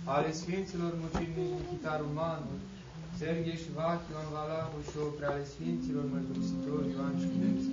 ale 0.05 0.31
Sfinților 0.41 0.93
Mucenici 1.01 1.55
Nichita 1.57 1.93
Romanul, 2.03 2.59
Serghie 3.19 3.57
și 3.63 3.71
Vachi, 3.79 4.11
Ioan 4.13 4.29
Valahu 4.37 4.77
și 4.89 4.97
Opre, 5.07 5.27
ale 5.33 5.45
Sfinților 5.53 6.05
Mărturisitori 6.15 6.93
Ioan 6.95 7.15
și 7.23 7.31
Nemți, 7.41 7.71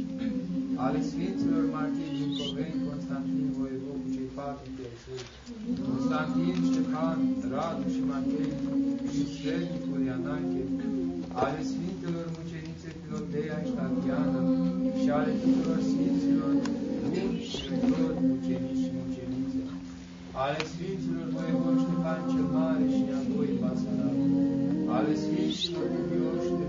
ale 0.86 1.00
Sfinților 1.10 1.64
Martiri 1.76 2.18
din 2.20 2.32
Coveni, 2.38 2.84
Constantin 2.88 3.48
Voievod 3.58 3.98
cu 4.04 4.10
cei 4.16 4.30
patru 4.38 4.68
piersei, 4.76 5.22
Constantin, 5.88 6.56
Ștefan, 6.70 7.20
Radu 7.52 7.86
și 7.96 8.02
Matei, 8.10 8.54
și 9.12 9.22
Sfernicul 9.34 10.02
Ianache, 10.10 10.64
ale 11.44 11.60
Sfintelor 11.70 12.28
Mucenițe 12.36 12.90
Filoteia 13.02 13.58
și 13.66 13.72
Tatiana, 13.80 14.42
și 15.02 15.10
ale 15.18 15.32
tuturor 15.42 15.80
Sfinților, 15.92 16.54
Luni 17.14 17.40
și 17.50 17.60
Rători, 17.70 18.18
Mucenici. 18.28 18.82
și 18.84 18.90
Mucenițe, 18.94 18.99
ale 20.44 20.58
Sfinților 20.72 21.28
Voievod 21.36 21.78
Ștefan 21.84 22.20
cel 22.32 22.48
Mare 22.56 22.86
și 22.94 23.02
Neagoi 23.08 23.52
Basarab, 23.62 24.18
ale 24.96 25.12
Sfinților 25.22 25.88
cuvioși 25.96 26.52
de 26.60 26.69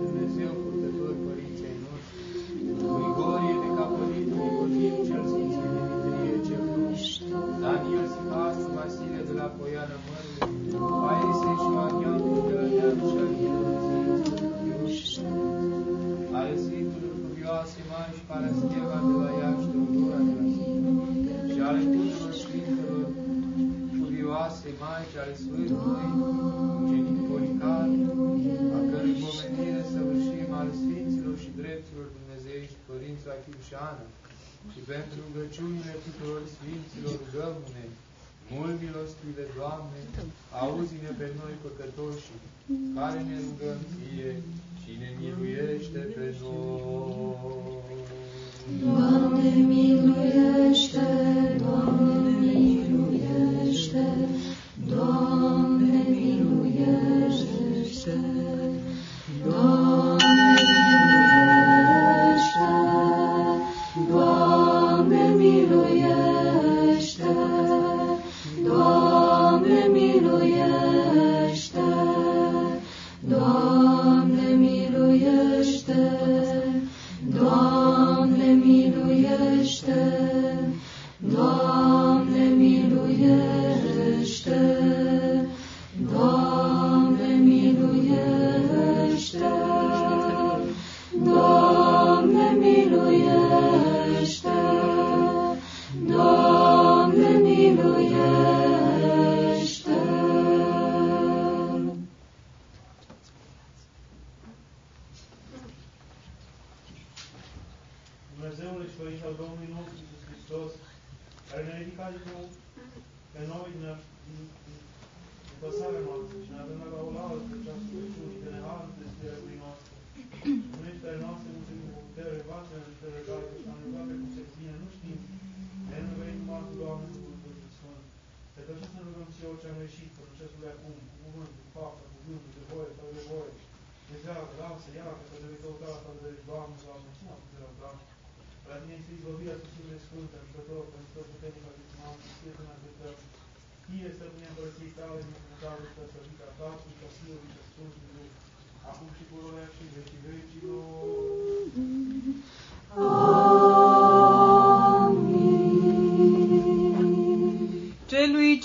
rugăciunile 35.51 35.95
tuturor 36.07 36.43
Sfinților 36.55 37.17
rugăm-ne, 37.23 37.85
Mult 38.53 38.77
milostive, 38.85 39.45
Doamne, 39.57 40.01
auzi-ne 40.63 41.11
pe 41.19 41.27
noi 41.39 41.55
păcătoși, 41.65 42.31
care 42.97 43.19
ne 43.29 43.37
rugăm 43.47 43.79
Ție 43.91 44.31
și 44.81 44.91
ne 45.03 45.09
miluiește 45.21 45.99
pe 46.17 46.27
noi. 46.41 47.83
Doamne 48.85 49.51
miluiește, 49.73 51.07
Doamne 51.63 52.33
miluiește, 52.45 54.05
Doamne 54.93 56.03
miluiește, 56.09 57.40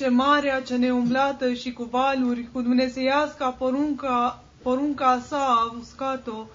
Celui 0.06 0.18
ce 0.18 0.24
marea, 0.24 0.62
ce 0.62 0.76
neumblată 0.76 1.54
și 1.54 1.74
cu 1.74 1.84
valuri, 1.84 2.48
cu 2.52 2.62
dumnezeiasca 2.62 3.50
porunca, 3.50 4.44
porunca 4.62 5.24
sa 5.28 5.38
a 5.38 5.76
uscat-o 5.80 6.48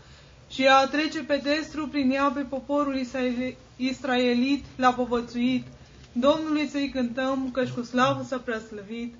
și 0.49 0.67
a 0.67 0.87
trece 0.87 1.23
pe 1.23 1.41
destru 1.43 1.89
prin 1.89 2.11
ea 2.11 2.33
pe 2.35 2.41
poporul 2.41 2.97
israeli- 2.97 3.57
israelit 3.77 4.65
l-a 4.77 4.93
povățuit. 4.93 5.67
Domnului 6.13 6.69
să-i 6.69 6.89
cântăm, 6.89 7.51
căci 7.53 7.69
cu 7.69 7.83
slavă 7.83 8.25
s-a 8.27 8.37
preaslăvit. 8.37 9.15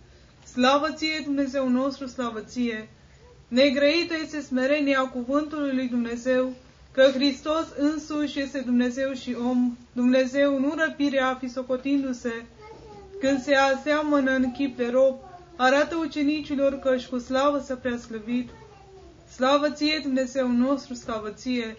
Slavă 0.53 0.91
ție, 0.91 1.21
Dumnezeu 1.25 1.69
nostru, 1.69 2.07
slavă 2.07 2.41
ție! 2.41 2.89
Negrăită 3.49 4.15
este 4.23 4.41
smerenia 4.41 5.01
cuvântului 5.01 5.75
lui 5.75 5.89
Dumnezeu, 5.89 6.53
că 6.93 7.03
Hristos 7.15 7.67
însuși 7.79 8.41
este 8.41 8.61
Dumnezeu 8.61 9.13
și 9.13 9.37
om, 9.45 9.77
Dumnezeu 9.93 10.59
nu 10.59 10.75
răpirea 10.77 11.37
fi 11.41 11.49
socotindu-se, 11.49 12.45
când 13.21 13.43
se 13.43 13.55
aseamănă 13.55 14.31
în 14.31 14.53
chip 14.53 14.77
de 14.77 14.89
rob, 14.93 15.17
arată 15.57 15.97
ucenicilor 15.97 16.79
că 16.79 16.93
își 16.95 17.09
cu 17.09 17.19
slavă 17.19 17.59
s-a 17.59 17.75
preaslăvit. 17.75 18.49
Slavă 19.35 19.71
ție, 19.71 20.01
Dumnezeu 20.03 20.49
nostru, 20.49 20.95
slavă 20.95 21.31
ție! 21.31 21.77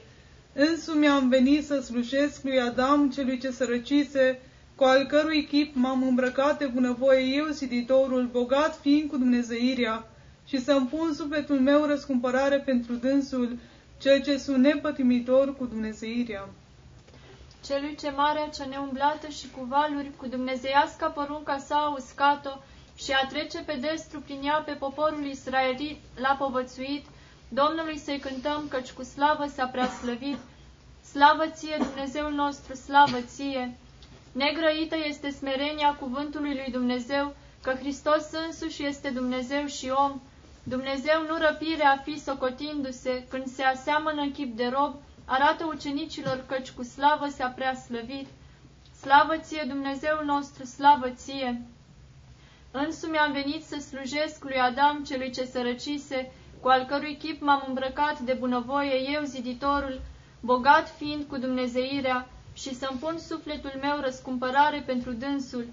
Însumi 0.53 1.07
am 1.07 1.29
venit 1.29 1.65
să 1.65 1.79
slujesc 1.79 2.43
lui 2.43 2.61
Adam, 2.61 3.09
celui 3.09 3.39
ce 3.39 3.51
sărăcise, 3.51 4.39
cu 4.75 4.83
al 4.83 5.05
cărui 5.05 5.45
chip 5.45 5.75
m-am 5.75 6.03
îmbrăcat 6.03 6.57
de 6.57 6.65
bunăvoie 6.65 7.23
eu, 7.35 7.45
ziditorul, 7.45 8.29
bogat 8.31 8.79
fiind 8.81 9.09
cu 9.09 9.17
dumnezeirea, 9.17 10.09
și 10.47 10.61
să-mi 10.63 10.87
pun 10.87 11.13
sufletul 11.13 11.59
meu 11.59 11.85
răscumpărare 11.85 12.57
pentru 12.57 12.93
dânsul, 12.93 13.57
cel 13.97 14.21
ce 14.21 14.37
sunt 14.37 14.57
nepătimitor 14.57 15.55
cu 15.57 15.65
dumnezeirea. 15.65 16.49
Celui 17.66 17.95
ce 17.95 18.09
mare, 18.09 18.49
ce 18.55 18.64
neumblată 18.64 19.28
și 19.28 19.49
cu 19.49 19.64
valuri, 19.64 20.12
cu 20.18 20.28
dumnezeiasca 20.28 21.07
porunca 21.07 21.57
sa 21.57 21.76
a 21.76 21.93
uscat-o 21.97 22.49
și 22.97 23.12
a 23.12 23.28
trece 23.28 23.59
pe 23.59 23.74
destru 23.74 24.20
prin 24.20 24.41
ea 24.43 24.64
pe 24.66 24.72
poporul 24.72 25.26
israelit 25.26 25.99
l-a 26.16 26.36
povățuit, 26.39 27.05
Domnului 27.49 27.97
să-i 27.97 28.20
cântăm, 28.20 28.68
căci 28.70 28.91
cu 28.91 29.03
slavă 29.03 29.45
s-a 29.55 29.66
preaslăvit. 29.66 30.38
Slavă 31.12 31.47
ție, 31.47 31.78
Dumnezeul 31.78 32.32
nostru, 32.32 32.76
slavă 32.76 33.22
ție! 33.22 33.78
Negrăită 34.32 34.95
este 35.07 35.30
smerenia 35.30 35.95
cuvântului 35.99 36.53
lui 36.53 36.72
Dumnezeu, 36.72 37.36
că 37.62 37.74
Hristos 37.74 38.26
însuși 38.45 38.86
este 38.86 39.09
Dumnezeu 39.09 39.66
și 39.66 39.89
om. 39.89 40.22
Dumnezeu 40.64 41.22
nu 41.28 41.38
răpire 41.38 41.84
a 41.86 41.97
fi 41.97 42.20
socotindu-se, 42.20 43.26
când 43.30 43.47
se 43.47 43.64
aseamănă 43.64 44.22
în 44.22 44.32
chip 44.32 44.55
de 44.55 44.68
rob, 44.68 44.95
arată 45.34 45.65
ucenicilor 45.65 46.43
căci 46.47 46.71
cu 46.71 46.84
slavă 46.84 47.27
s-a 47.27 47.47
prea 47.47 47.73
slăvit. 47.73 48.27
Slavă 49.01 49.38
ție, 49.38 49.65
Dumnezeul 49.67 50.25
nostru, 50.25 50.65
slavă 50.65 51.09
ție! 51.09 51.61
Însumi 52.71 53.17
am 53.17 53.32
venit 53.32 53.63
să 53.63 53.79
slujesc 53.79 54.43
lui 54.43 54.59
Adam 54.59 55.03
celui 55.03 55.32
ce 55.32 55.45
sărăcise, 55.45 56.32
cu 56.61 56.67
al 56.67 56.86
cărui 56.86 57.17
chip 57.17 57.41
m-am 57.41 57.63
îmbrăcat 57.67 58.19
de 58.19 58.34
bunăvoie 58.34 59.09
eu, 59.13 59.23
ziditorul, 59.23 60.01
bogat 60.39 60.89
fiind 60.97 61.23
cu 61.23 61.38
dumnezeirea, 61.38 62.27
și 62.53 62.75
să-mi 62.75 62.99
pun 62.99 63.17
sufletul 63.17 63.79
meu 63.82 63.99
răscumpărare 63.99 64.84
pentru 64.86 65.11
dânsul, 65.11 65.65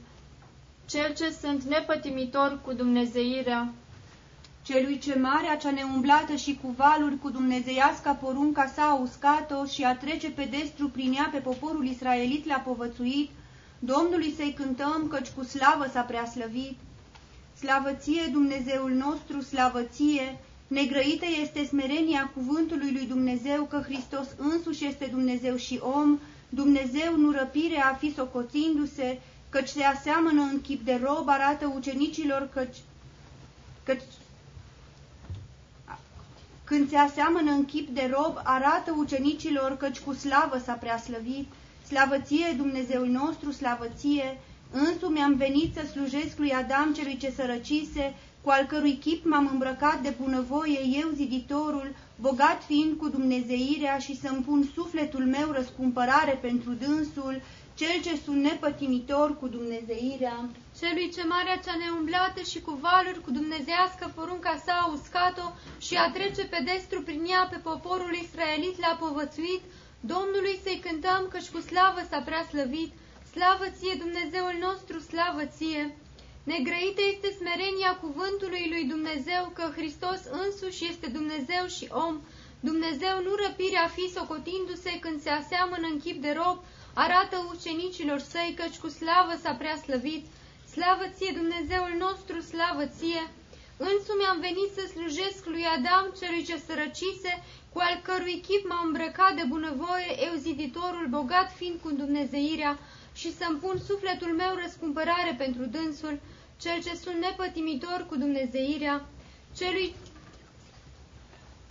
cel 0.89 1.15
ce 1.15 1.31
sunt 1.31 1.63
nepătimitor 1.63 2.59
cu 2.65 2.73
dumnezeirea. 2.73 3.73
Celui 4.69 4.99
ce 4.99 5.19
marea 5.19 5.57
cea 5.57 5.71
neumblată 5.71 6.35
și 6.35 6.59
cu 6.63 6.75
valuri 6.77 7.19
cu 7.19 7.31
dumnezeiasca 7.31 8.13
porunca 8.13 8.67
sa 8.75 8.83
a 8.83 8.95
uscat-o 8.95 9.65
și 9.67 9.85
a 9.85 9.97
trece 9.97 10.31
pe 10.31 10.49
destru 10.51 10.89
prin 10.89 11.13
ea 11.13 11.29
pe 11.33 11.39
poporul 11.39 11.87
israelit 11.87 12.47
le-a 12.47 12.59
povățuit, 12.59 13.31
Domnului 13.79 14.35
să-i 14.37 14.55
cântăm, 14.57 15.07
căci 15.11 15.29
cu 15.29 15.45
slavă 15.45 15.87
s-a 15.93 16.01
preaslăvit. 16.01 16.77
Slavă 17.59 17.93
ție, 17.93 18.29
Dumnezeul 18.33 18.91
nostru, 18.91 19.41
slavă 19.41 19.83
ție! 19.83 20.39
Negrăită 20.67 21.25
este 21.43 21.65
smerenia 21.65 22.31
cuvântului 22.35 22.93
lui 22.93 23.07
Dumnezeu, 23.07 23.65
că 23.65 23.81
Hristos 23.85 24.27
însuși 24.37 24.87
este 24.87 25.07
Dumnezeu 25.11 25.57
și 25.57 25.81
om, 25.83 26.19
Dumnezeu 26.49 27.17
nu 27.17 27.31
răpire 27.31 27.81
a 27.81 27.95
fi 27.95 28.15
socotindu-se, 28.15 29.21
căci 29.49 29.69
se 29.69 29.83
aseamănă 29.85 30.41
în 30.41 30.61
chip 30.61 30.85
de 30.85 31.01
rob, 31.03 31.29
arată 31.29 31.73
ucenicilor 31.77 32.49
căci, 32.55 32.77
căci 33.85 34.03
când 36.69 36.91
se 36.91 36.97
aseamănă 36.97 37.51
în 37.51 37.65
chip 37.65 37.89
de 37.89 38.11
rob, 38.13 38.41
arată 38.43 38.95
ucenicilor 38.97 39.77
căci 39.77 39.99
cu 39.99 40.13
slavă 40.13 40.59
s-a 40.65 40.73
preaslăvit. 40.73 41.47
Slavă 41.87 42.19
ție, 42.19 42.55
Dumnezeul 42.57 43.07
nostru, 43.07 43.51
slavă 43.51 43.87
ție! 43.97 44.39
Însumi 44.73 45.21
am 45.21 45.35
venit 45.35 45.75
să 45.75 45.87
slujesc 45.87 46.39
lui 46.39 46.53
Adam 46.53 46.93
celui 46.93 47.17
ce 47.17 47.33
sărăcise, 47.37 48.15
cu 48.43 48.51
al 48.51 48.65
cărui 48.65 48.97
chip 48.97 49.25
m-am 49.25 49.49
îmbrăcat 49.53 50.01
de 50.01 50.15
bunăvoie 50.23 50.81
eu, 51.03 51.09
ziditorul, 51.15 51.95
bogat 52.21 52.63
fiind 52.67 52.97
cu 52.99 53.09
dumnezeirea 53.09 53.99
și 53.99 54.21
să-mi 54.21 54.45
pun 54.47 54.69
sufletul 54.75 55.25
meu 55.25 55.51
răscumpărare 55.51 56.39
pentru 56.41 56.71
dânsul, 56.73 57.41
cel 57.81 57.97
ce 58.07 58.15
sunt 58.25 58.41
nepătimitor 58.43 59.29
cu 59.41 59.47
dumnezeirea. 59.57 60.37
Celui 60.81 61.13
ce 61.15 61.23
marea 61.35 61.57
cea 61.65 61.77
neumblată 61.83 62.41
și 62.51 62.61
cu 62.67 62.73
valuri 62.87 63.21
cu 63.25 63.31
dumnezească 63.31 64.05
porunca 64.15 64.55
sa 64.65 64.75
a 64.83 64.91
uscat-o 64.97 65.47
și 65.87 65.95
a 65.97 66.11
trece 66.17 66.45
pe 66.53 66.61
destru 66.71 66.99
prin 67.03 67.23
ea 67.33 67.45
pe 67.51 67.59
poporul 67.71 68.15
israelit 68.25 68.77
l-a 68.83 68.95
povățuit, 69.05 69.63
Domnului 70.13 70.61
să-i 70.65 70.85
cântăm 70.87 71.23
căci 71.33 71.53
cu 71.55 71.61
slavă 71.71 72.01
s-a 72.11 72.21
prea 72.29 72.45
slăvit, 72.51 72.91
slavă 73.33 73.67
ție 73.77 73.95
Dumnezeul 74.05 74.57
nostru, 74.67 74.97
slavă 75.11 75.43
ție! 75.57 75.83
Negrăită 76.53 77.03
este 77.13 77.29
smerenia 77.39 77.93
cuvântului 78.05 78.65
lui 78.73 78.85
Dumnezeu 78.95 79.43
că 79.57 79.65
Hristos 79.79 80.21
însuși 80.43 80.87
este 80.91 81.07
Dumnezeu 81.19 81.65
și 81.77 81.87
om. 82.07 82.15
Dumnezeu 82.61 83.17
nu 83.27 83.33
răpirea 83.45 83.87
fi 83.97 84.05
socotindu-se 84.17 84.93
când 85.05 85.19
se 85.23 85.31
aseamănă 85.41 85.87
în 85.91 85.99
chip 86.05 86.19
de 86.23 86.33
rob, 86.41 86.59
arată 87.05 87.37
ucenicilor 87.53 88.21
săi 88.33 88.55
căci 88.59 88.83
cu 88.83 88.89
slavă 88.89 89.35
s-a 89.43 89.53
prea 89.61 89.77
slăvit. 89.85 90.25
Slavă 90.75 91.05
ție, 91.15 91.33
Dumnezeul 91.41 91.95
nostru, 92.07 92.37
slavă 92.41 92.85
ție! 92.97 93.23
Însumi 93.91 94.31
am 94.33 94.41
venit 94.49 94.71
să 94.77 94.83
slujesc 94.95 95.41
lui 95.53 95.65
Adam, 95.77 96.05
celui 96.21 96.45
ce 96.49 96.57
sărăcise, 96.67 97.33
cu 97.73 97.79
al 97.89 97.97
cărui 98.07 98.39
chip 98.47 98.63
m-am 98.69 98.87
îmbrăcat 98.87 99.33
de 99.39 99.45
bunăvoie, 99.55 100.11
eu 100.27 100.35
ziditorul, 100.47 101.07
bogat 101.17 101.49
fiind 101.59 101.79
cu 101.83 101.91
Dumnezeirea, 102.03 102.73
și 103.21 103.37
să-mi 103.39 103.61
pun 103.63 103.77
sufletul 103.89 104.33
meu 104.43 104.53
răscumpărare 104.63 105.35
pentru 105.43 105.65
dânsul, 105.75 106.15
cel 106.63 106.79
ce 106.87 106.95
sunt 107.03 107.19
nepătimitor 107.21 108.07
cu 108.09 108.17
Dumnezeirea, 108.25 109.07
celui, 109.59 109.95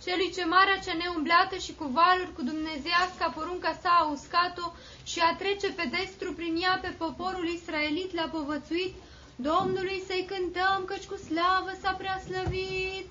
celui 0.04 0.30
ce 0.36 0.44
marea 0.44 0.78
cea 0.84 0.96
neumblată 1.02 1.56
și 1.64 1.72
cu 1.78 1.86
valuri 2.00 2.34
cu 2.36 2.42
dumnezeiasca 2.50 3.26
porunca 3.36 3.72
sa 3.82 3.92
a 3.98 4.10
uscat-o 4.14 4.66
și 5.10 5.18
a 5.28 5.36
trece 5.42 5.68
pe 5.78 5.84
destru 5.96 6.28
prin 6.38 6.54
ea 6.64 6.78
pe 6.82 6.90
poporul 7.04 7.46
israelit 7.58 8.10
l-a 8.14 8.28
povățuit, 8.36 8.94
Domnului 9.36 10.02
să-i 10.06 10.28
cântăm, 10.32 10.78
căci 10.90 11.10
cu 11.10 11.16
slavă 11.28 11.70
s-a 11.80 11.92
prea 12.00 12.18
slăvit. 12.26 13.10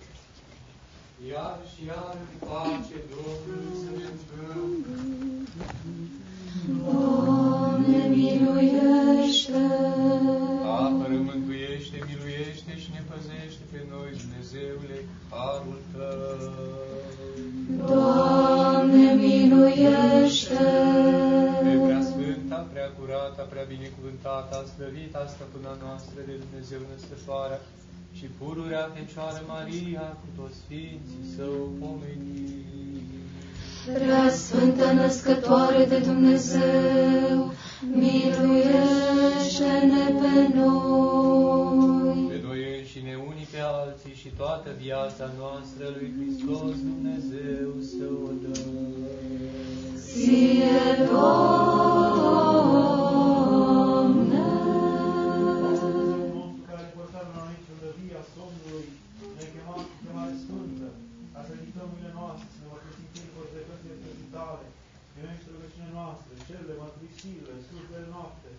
Iar 1.32 1.60
și 1.72 1.82
iar 1.92 2.16
în 2.24 2.48
pace 2.48 2.98
Domnului 3.14 3.76
să 3.84 3.90
ne 4.00 4.08
Doamne, 6.66 8.02
miluiește! 8.16 9.66
Apără, 10.84 11.18
mântuiește, 11.30 11.98
miluiește 12.10 12.72
și 12.82 12.90
ne 12.96 13.02
păzește 13.10 13.64
pe 13.72 13.80
noi, 13.92 14.12
Dumnezeule, 14.22 14.98
harul 15.30 15.80
Tău. 15.94 16.42
Doamne, 17.90 19.06
miluiește! 19.24 20.66
Pe 21.66 21.74
prea 21.86 22.02
sfânta, 22.10 22.60
prea 22.72 22.90
curata, 22.98 23.44
prea 23.52 23.66
binecuvântata, 23.74 24.58
slăvita 24.74 25.22
stăpâna 25.34 25.74
noastră 25.84 26.20
de 26.30 26.36
Dumnezeu 26.44 26.82
născătoarea 26.92 27.62
și 28.18 28.26
pururea 28.40 28.86
Fecioară 28.96 29.42
Maria 29.54 30.06
cu 30.22 30.28
toți 30.38 30.58
Sfinții 30.62 31.24
Său 31.36 31.58
pomeniți. 31.80 32.58
Prea 33.94 34.30
Sfântă 34.30 34.92
Născătoare 34.92 35.86
de 35.86 35.98
Dumnezeu, 35.98 37.54
miluiește-ne 37.94 40.06
pe 40.20 40.48
noi. 40.58 42.28
Pe 42.30 42.42
noi 42.46 42.78
înșine 42.80 43.16
unii 43.28 43.48
pe 43.52 43.58
alții 43.62 44.14
și 44.16 44.28
toată 44.38 44.70
viața 44.82 45.32
noastră 45.40 45.86
lui 45.98 46.14
Hristos 46.18 46.76
Dumnezeu 46.82 47.70
să 47.82 48.06
o 48.26 48.28
dăm. 48.42 48.72
Ție, 49.96 51.06
Doamne! 51.12 51.97
Noastre, 66.00 66.34
cele, 66.48 66.74
mărturisire, 66.82 67.54
slujbele 67.68 68.08
noapte, 68.16 68.50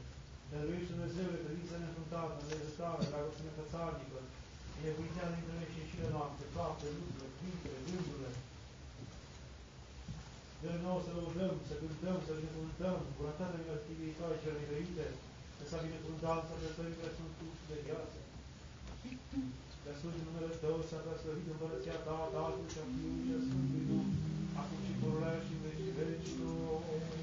dăruiește 0.51 0.93
Dumnezeule 0.95 1.43
credința 1.45 1.76
neînfruntată, 1.78 2.39
nelezătoare, 2.49 3.11
dragoste 3.11 3.43
necățarnică, 3.49 4.18
binecuvintează 4.76 5.32
dintre 5.36 5.55
noi 5.57 5.70
și 5.72 5.80
ieșirile 5.82 6.11
noastre, 6.16 6.45
fapte, 6.57 6.84
lucrurile, 6.97 7.28
cuvintele, 7.36 7.78
gândurile, 7.86 8.30
Dă 10.62 10.70
nouă 10.84 11.01
să 11.07 11.12
lăudăm, 11.16 11.55
să 11.68 11.74
cântăm, 11.80 12.18
să 12.26 12.39
binecuvântăm, 12.39 12.99
bunătatea 13.18 13.61
milostivii 13.62 14.18
tale 14.18 14.36
cele 14.43 14.59
negrăite, 14.59 15.07
să 15.57 15.64
s-a 15.70 15.84
binecuvântat 15.86 16.41
să 16.49 16.55
răsării 16.62 16.99
care 17.01 17.12
sunt 17.18 17.32
sus 17.39 17.59
de 17.70 17.76
viață. 17.86 18.18
Să 19.82 19.91
slujim 19.99 20.24
numele 20.26 20.55
Tău, 20.62 20.78
să 20.89 20.97
a 21.12 21.14
slăvit 21.22 21.49
împărăția 21.53 21.99
Ta, 22.07 22.18
Tatăl 22.34 22.66
și 22.72 22.78
a 22.82 22.84
Fiului 22.93 23.26
și 23.26 23.34
a 23.36 23.41
Sfântului 23.47 23.89
Duh, 23.89 24.07
acum 24.61 24.80
și 24.86 24.93
pururea 25.01 25.34
și 25.45 25.53
în 25.57 25.61
vecii 25.64 25.97
vecilor. 25.99 27.18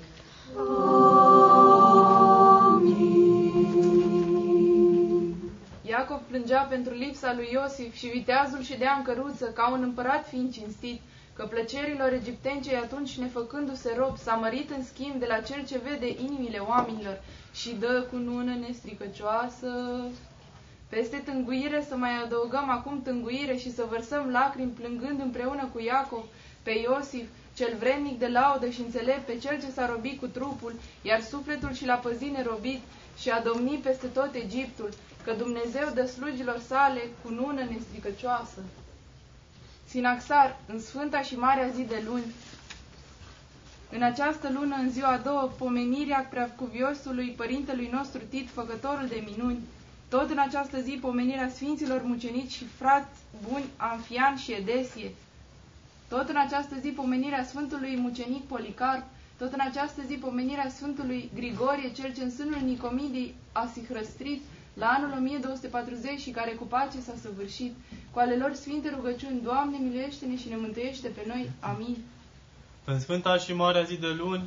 Iacov 5.82 6.22
plângea 6.28 6.62
pentru 6.62 6.94
lipsa 6.94 7.34
lui 7.36 7.50
Iosif 7.52 7.94
și 7.94 8.08
viteazul 8.08 8.62
și 8.62 8.78
dea 8.78 8.94
în 8.98 9.04
căruță, 9.04 9.46
ca 9.46 9.72
un 9.72 9.82
împărat 9.84 10.28
fiind 10.28 10.54
cinstit, 10.54 11.02
că 11.34 11.46
plăcerilor 11.46 12.14
egipteni 12.14 12.62
cei 12.62 12.76
atunci 12.76 13.18
nefăcându-se 13.18 13.94
rob 13.98 14.18
s-a 14.18 14.34
mărit 14.34 14.70
în 14.70 14.84
schimb 14.84 15.20
de 15.20 15.26
la 15.26 15.40
cel 15.40 15.66
ce 15.66 15.78
vede 15.78 16.08
inimile 16.08 16.58
oamenilor 16.58 17.22
și 17.54 17.76
dă 17.80 18.08
cu 18.12 18.16
nună 18.16 18.56
nestricăcioasă. 18.56 19.68
Peste 20.90 21.18
tânguire 21.18 21.86
să 21.88 21.96
mai 21.96 22.12
adăugăm 22.24 22.70
acum 22.70 23.02
tânguire 23.02 23.56
și 23.56 23.74
să 23.74 23.86
vărsăm 23.90 24.30
lacrimi 24.32 24.72
plângând 24.72 25.20
împreună 25.20 25.70
cu 25.74 25.80
Iacov 25.80 26.24
pe 26.64 26.72
Iosif, 26.72 27.28
cel 27.56 27.76
vrednic 27.80 28.20
de 28.20 28.28
laudă 28.28 28.70
și 28.70 28.82
înțelept, 28.82 29.26
pe 29.26 29.38
cel 29.38 29.60
ce 29.62 29.72
s-a 29.72 29.86
robit 29.86 30.20
cu 30.20 30.28
trupul, 30.28 30.74
iar 31.02 31.22
sufletul 31.22 31.74
și 31.74 31.86
l-a 31.86 31.96
păzit 31.96 32.32
nerobit 32.36 32.82
și 33.20 33.30
a 33.30 33.40
domnit 33.42 33.82
peste 33.82 34.08
tot 34.08 34.34
Egiptul, 34.34 34.90
că 35.24 35.32
Dumnezeu 35.34 35.92
dă 35.94 36.06
slugilor 36.06 36.60
sale 36.68 37.02
cu 37.24 37.30
nună 37.30 37.62
nestricăcioasă. 37.70 38.60
Sinaxar, 39.88 40.60
în 40.68 40.80
sfânta 40.80 41.22
și 41.22 41.36
marea 41.38 41.68
zi 41.68 41.82
de 41.82 42.04
luni, 42.06 42.34
în 43.92 44.02
această 44.02 44.50
lună, 44.54 44.76
în 44.76 44.92
ziua 44.92 45.08
a 45.12 45.18
doua, 45.18 45.52
pomenirea 45.58 46.28
preacuviosului 46.30 47.30
părintelui 47.38 47.90
nostru 47.92 48.22
Tit, 48.30 48.50
făcătorul 48.50 49.08
de 49.08 49.24
minuni, 49.36 49.60
tot 50.10 50.30
în 50.30 50.38
această 50.38 50.80
zi 50.82 50.98
pomenirea 51.02 51.50
Sfinților 51.50 52.02
Mucenici 52.04 52.52
și 52.52 52.66
frați 52.78 53.18
buni 53.50 53.66
Amfian 53.78 54.36
și 54.36 54.52
Edesie, 54.54 55.12
tot 56.10 56.30
în 56.30 56.36
această 56.46 56.76
zi 56.82 56.90
pomenirea 56.90 57.44
Sfântului 57.44 57.98
Mucenic 57.98 58.44
Policarp, 58.44 59.04
tot 59.38 59.54
în 59.54 59.60
această 59.70 60.02
zi 60.08 60.14
pomenirea 60.14 60.70
Sfântului 60.70 61.30
Grigorie, 61.36 61.92
cel 61.92 62.14
ce 62.14 62.24
în 62.24 62.32
sânul 62.32 62.62
Nicomidii 62.64 63.36
a 63.52 63.70
sihrăstrit 63.74 64.42
la 64.74 64.86
anul 64.88 65.14
1240 65.18 66.20
și 66.20 66.30
care 66.30 66.52
cu 66.52 66.64
pace 66.64 67.00
s-a 67.00 67.14
săvârșit, 67.22 67.74
cu 68.12 68.20
ale 68.20 68.36
lor 68.36 68.54
sfinte 68.54 68.90
rugăciuni, 68.96 69.42
Doamne, 69.44 69.78
miluiește-ne 69.82 70.38
și 70.38 70.50
ne 70.50 70.56
mântuiește 70.56 71.08
pe 71.08 71.24
noi. 71.28 71.50
Amin. 71.60 71.98
În 72.86 73.00
Sfânta 73.00 73.38
și 73.38 73.54
Marea 73.54 73.82
zi 73.84 73.96
de 73.98 74.08
luni 74.18 74.44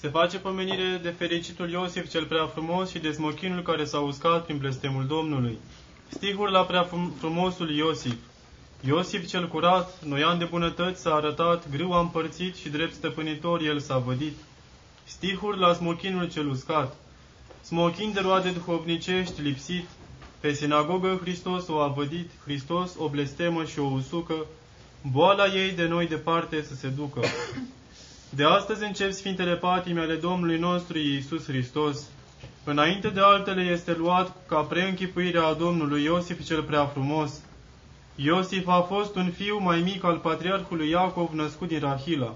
se 0.00 0.08
face 0.08 0.38
pomenire 0.38 1.00
de 1.02 1.08
fericitul 1.10 1.70
Iosif 1.70 2.08
cel 2.10 2.24
prea 2.26 2.46
frumos 2.46 2.90
și 2.90 2.98
de 2.98 3.10
smochinul 3.12 3.62
care 3.62 3.84
s-a 3.84 3.98
uscat 3.98 4.44
prin 4.44 4.58
blestemul 4.58 5.06
Domnului. 5.06 5.58
Stihuri 6.08 6.52
la 6.52 6.64
prea 6.64 6.84
frum- 6.86 7.12
frumosul 7.18 7.70
Iosif. 7.70 8.14
Iosif 8.86 9.26
cel 9.26 9.48
curat, 9.48 10.02
noian 10.02 10.38
de 10.38 10.44
bunătăți 10.44 11.00
s-a 11.00 11.14
arătat, 11.14 11.70
grâu 11.70 11.92
a 11.92 12.00
împărțit 12.00 12.56
și 12.56 12.68
drept 12.68 12.94
stăpânitor 12.94 13.60
el 13.62 13.80
s-a 13.80 13.98
vădit. 13.98 14.36
Stihuri 15.04 15.58
la 15.58 15.72
smochinul 15.72 16.30
cel 16.30 16.48
uscat. 16.48 16.96
Smochin 17.62 18.12
de 18.12 18.20
roade 18.20 18.50
duhovnicești 18.50 19.40
lipsit, 19.40 19.88
pe 20.40 20.52
sinagogă 20.52 21.18
Hristos 21.20 21.68
o 21.68 21.80
a 21.80 21.86
vădit, 21.86 22.30
Hristos 22.44 22.94
o 22.98 23.08
blestemă 23.08 23.64
și 23.64 23.78
o 23.78 23.84
usucă, 23.84 24.34
boala 25.10 25.46
ei 25.46 25.70
de 25.70 25.86
noi 25.86 26.06
departe 26.06 26.62
să 26.62 26.74
se 26.74 26.88
ducă. 26.88 27.20
De 28.30 28.44
astăzi 28.44 28.84
încep 28.84 29.12
Sfintele 29.12 29.56
Patime 29.56 30.00
ale 30.00 30.14
Domnului 30.14 30.58
nostru 30.58 30.98
Iisus 30.98 31.44
Hristos. 31.44 32.08
Înainte 32.64 33.08
de 33.08 33.20
altele 33.20 33.62
este 33.62 33.94
luat 33.94 34.36
ca 34.48 34.60
preînchipuirea 34.60 35.44
a 35.46 35.52
Domnului 35.52 36.02
Iosif 36.02 36.44
cel 36.44 36.62
prea 36.62 36.86
frumos. 36.86 37.40
Iosif 38.16 38.66
a 38.68 38.80
fost 38.80 39.14
un 39.14 39.30
fiu 39.30 39.58
mai 39.58 39.80
mic 39.80 40.04
al 40.04 40.16
patriarhului 40.16 40.88
Iacov 40.90 41.30
născut 41.32 41.68
din 41.68 41.80
Rahila. 41.80 42.34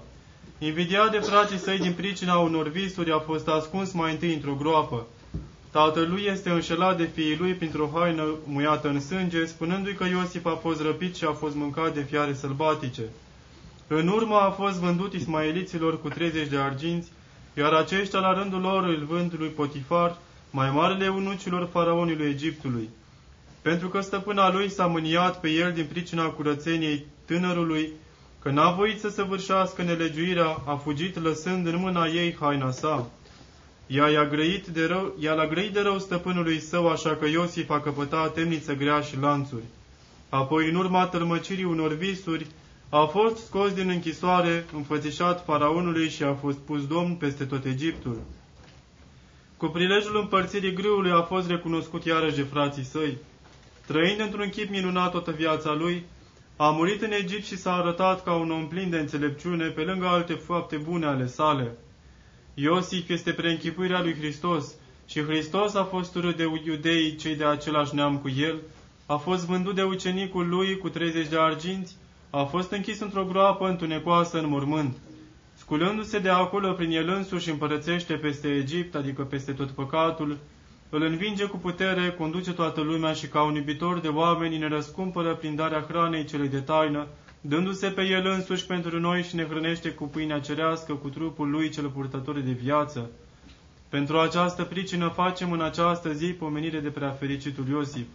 Invidiat 0.57 1.11
de 1.11 1.17
frații 1.17 1.57
săi 1.57 1.77
din 1.77 1.93
pricina 1.93 2.37
unor 2.37 2.67
visuri, 2.67 3.11
a 3.11 3.19
fost 3.19 3.47
ascuns 3.47 3.91
mai 3.91 4.11
întâi 4.11 4.33
într-o 4.33 4.55
groapă. 4.59 5.07
Tatălui 5.71 6.23
este 6.25 6.49
înșelat 6.49 6.97
de 6.97 7.03
fiii 7.03 7.37
lui 7.37 7.53
printr-o 7.53 7.89
haină 7.93 8.23
muiată 8.43 8.87
în 8.87 8.99
sânge, 8.99 9.45
spunându-i 9.45 9.93
că 9.93 10.05
Iosif 10.05 10.45
a 10.45 10.59
fost 10.61 10.81
răpit 10.81 11.15
și 11.15 11.23
a 11.25 11.31
fost 11.31 11.55
mâncat 11.55 11.93
de 11.93 12.01
fiare 12.01 12.33
sălbatice. 12.33 13.03
În 13.87 14.07
urmă 14.07 14.35
a 14.35 14.49
fost 14.49 14.79
vândut 14.79 15.13
ismaeliților 15.13 16.01
cu 16.01 16.07
30 16.09 16.47
de 16.47 16.57
arginți, 16.57 17.11
iar 17.57 17.73
aceștia 17.73 18.19
la 18.19 18.33
rândul 18.33 18.61
lor 18.61 18.83
îl 18.83 19.05
vând 19.09 19.33
lui 19.37 19.49
Potifar, 19.49 20.17
mai 20.51 20.71
marele 20.71 21.07
unucilor 21.07 21.69
faraonului 21.71 22.29
Egiptului. 22.29 22.89
Pentru 23.61 23.87
că 23.87 24.01
stăpâna 24.01 24.51
lui 24.51 24.69
s-a 24.69 24.85
mâniat 24.85 25.39
pe 25.39 25.49
el 25.49 25.71
din 25.71 25.85
pricina 25.85 26.29
curățeniei 26.29 27.05
tânărului, 27.25 27.91
că 28.41 28.49
n-a 28.49 28.71
voit 28.71 28.99
să 28.99 29.09
săvârșească 29.09 29.81
nelegiuirea, 29.81 30.61
a 30.65 30.75
fugit 30.75 31.23
lăsând 31.23 31.67
în 31.67 31.75
mâna 31.75 32.05
ei 32.05 32.35
haina 32.39 32.71
sa. 32.71 33.09
Ea 33.87 34.07
i-a 34.07 34.25
grăit 34.25 34.67
de 34.67 34.85
rău, 34.85 35.15
ea 35.19 35.33
l-a 35.33 35.47
grăit 35.47 35.73
de 35.73 35.81
rău 35.81 35.99
stăpânului 35.99 36.59
său, 36.59 36.87
așa 36.87 37.15
că 37.15 37.27
Iosif 37.27 37.69
a 37.69 37.79
căpătat 37.79 38.33
temniță 38.33 38.73
grea 38.73 39.01
și 39.01 39.19
lanțuri. 39.19 39.63
Apoi, 40.29 40.69
în 40.69 40.75
urma 40.75 41.05
tălmăcirii 41.07 41.63
unor 41.63 41.93
visuri, 41.93 42.47
a 42.89 43.05
fost 43.05 43.45
scos 43.45 43.73
din 43.73 43.89
închisoare, 43.89 44.65
înfățișat 44.75 45.43
faraonului 45.45 46.09
și 46.09 46.23
a 46.23 46.33
fost 46.33 46.57
pus 46.57 46.87
domn 46.87 47.13
peste 47.15 47.45
tot 47.45 47.65
Egiptul. 47.65 48.21
Cu 49.57 49.67
prilejul 49.67 50.17
împărțirii 50.17 50.73
grâului 50.73 51.11
a 51.11 51.21
fost 51.21 51.47
recunoscut 51.47 52.05
iarăși 52.05 52.35
de 52.35 52.41
frații 52.41 52.83
săi. 52.83 53.17
Trăind 53.89 54.19
într-un 54.19 54.49
chip 54.49 54.69
minunat 54.69 55.11
toată 55.11 55.31
viața 55.31 55.73
lui, 55.73 56.03
a 56.55 56.69
murit 56.69 57.01
în 57.01 57.11
Egipt 57.11 57.45
și 57.45 57.57
s-a 57.57 57.73
arătat 57.73 58.23
ca 58.23 58.33
un 58.33 58.51
om 58.51 58.67
plin 58.67 58.89
de 58.89 58.97
înțelepciune 58.97 59.67
pe 59.67 59.81
lângă 59.81 60.05
alte 60.05 60.33
fapte 60.33 60.77
bune 60.77 61.05
ale 61.05 61.27
sale. 61.27 61.77
Iosif 62.53 63.09
este 63.09 63.31
preînchipuirea 63.31 64.01
lui 64.01 64.15
Hristos 64.15 64.73
și 65.07 65.23
Hristos 65.23 65.73
a 65.73 65.83
fost 65.83 66.15
urât 66.15 66.37
de 66.37 66.43
iudeii 66.65 67.15
cei 67.15 67.35
de 67.35 67.45
același 67.45 67.95
neam 67.95 68.17
cu 68.17 68.29
el, 68.29 68.59
a 69.05 69.15
fost 69.15 69.45
vândut 69.45 69.75
de 69.75 69.83
ucenicul 69.83 70.49
lui 70.49 70.77
cu 70.77 70.89
30 70.89 71.27
de 71.27 71.37
arginți, 71.39 71.95
a 72.29 72.43
fost 72.43 72.71
închis 72.71 72.99
într-o 72.99 73.25
groapă 73.25 73.67
întunecoasă 73.67 74.39
în 74.39 74.49
mormânt. 74.49 74.97
Sculându-se 75.55 76.19
de 76.19 76.29
acolo 76.29 76.71
prin 76.71 76.91
el 76.91 77.09
însuși 77.09 77.49
împărățește 77.49 78.13
peste 78.13 78.47
Egipt, 78.47 78.95
adică 78.95 79.23
peste 79.23 79.51
tot 79.51 79.69
păcatul, 79.69 80.37
îl 80.89 81.01
învinge 81.01 81.45
cu 81.45 81.57
putere, 81.57 82.11
conduce 82.17 82.53
toată 82.53 82.81
lumea 82.81 83.13
și 83.13 83.27
ca 83.27 83.43
un 83.43 83.55
iubitor 83.55 83.99
de 83.99 84.07
oameni 84.07 84.57
ne 84.57 84.67
răscumpără 84.67 85.35
prin 85.35 85.55
darea 85.55 85.85
hranei 85.87 86.25
celei 86.25 86.47
de 86.49 86.59
taină, 86.59 87.07
dându-se 87.41 87.87
pe 87.87 88.01
el 88.01 88.25
însuși 88.25 88.65
pentru 88.65 88.99
noi 88.99 89.23
și 89.23 89.35
ne 89.35 89.45
hrănește 89.45 89.89
cu 89.89 90.03
pâinea 90.03 90.39
cerească, 90.39 90.93
cu 90.93 91.09
trupul 91.09 91.49
lui 91.49 91.69
cel 91.69 91.89
purtător 91.89 92.39
de 92.39 92.51
viață. 92.51 93.09
Pentru 93.89 94.17
această 94.19 94.63
pricină 94.63 95.07
facem 95.07 95.51
în 95.51 95.61
această 95.61 96.13
zi 96.13 96.25
pomenire 96.25 96.79
de 96.79 96.89
preafericitul 96.89 97.67
Iosif. 97.67 98.07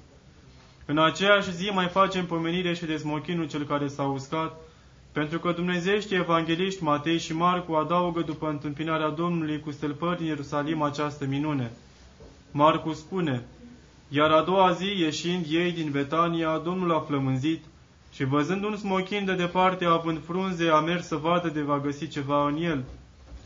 În 0.87 0.99
aceeași 0.99 1.53
zi 1.53 1.71
mai 1.73 1.87
facem 1.87 2.27
pomenire 2.27 2.75
și 2.75 2.85
de 2.85 2.97
smochinul 2.97 3.49
cel 3.49 3.65
care 3.65 3.89
s-a 3.89 4.03
uscat, 4.03 4.61
pentru 5.13 5.39
că 5.39 5.53
dumnezeiești 5.53 6.15
evangeliști 6.15 6.83
Matei 6.83 7.19
și 7.19 7.35
Marcu 7.35 7.73
adaugă 7.73 8.21
după 8.21 8.49
întâmpinarea 8.49 9.09
Domnului 9.09 9.61
cu 9.61 9.71
stâlpări 9.71 10.21
în 10.21 10.27
Ierusalim 10.27 10.83
această 10.83 11.27
minune. 11.27 11.71
Marcu 12.57 12.93
spune, 12.93 13.43
iar 14.09 14.31
a 14.31 14.43
doua 14.43 14.73
zi, 14.73 14.85
ieșind 14.85 15.47
ei 15.49 15.73
din 15.73 15.91
Betania, 15.91 16.59
Domnul 16.59 16.93
a 16.93 17.01
flămânzit 17.01 17.65
și 18.13 18.25
văzând 18.25 18.65
un 18.65 18.77
smochin 18.77 19.25
de 19.25 19.35
departe, 19.35 19.85
având 19.85 20.25
frunze, 20.25 20.69
a 20.69 20.81
mers 20.81 21.07
să 21.07 21.17
vadă 21.17 21.49
de 21.49 21.61
va 21.61 21.79
găsi 21.79 22.09
ceva 22.09 22.49
în 22.49 22.63
el. 22.63 22.85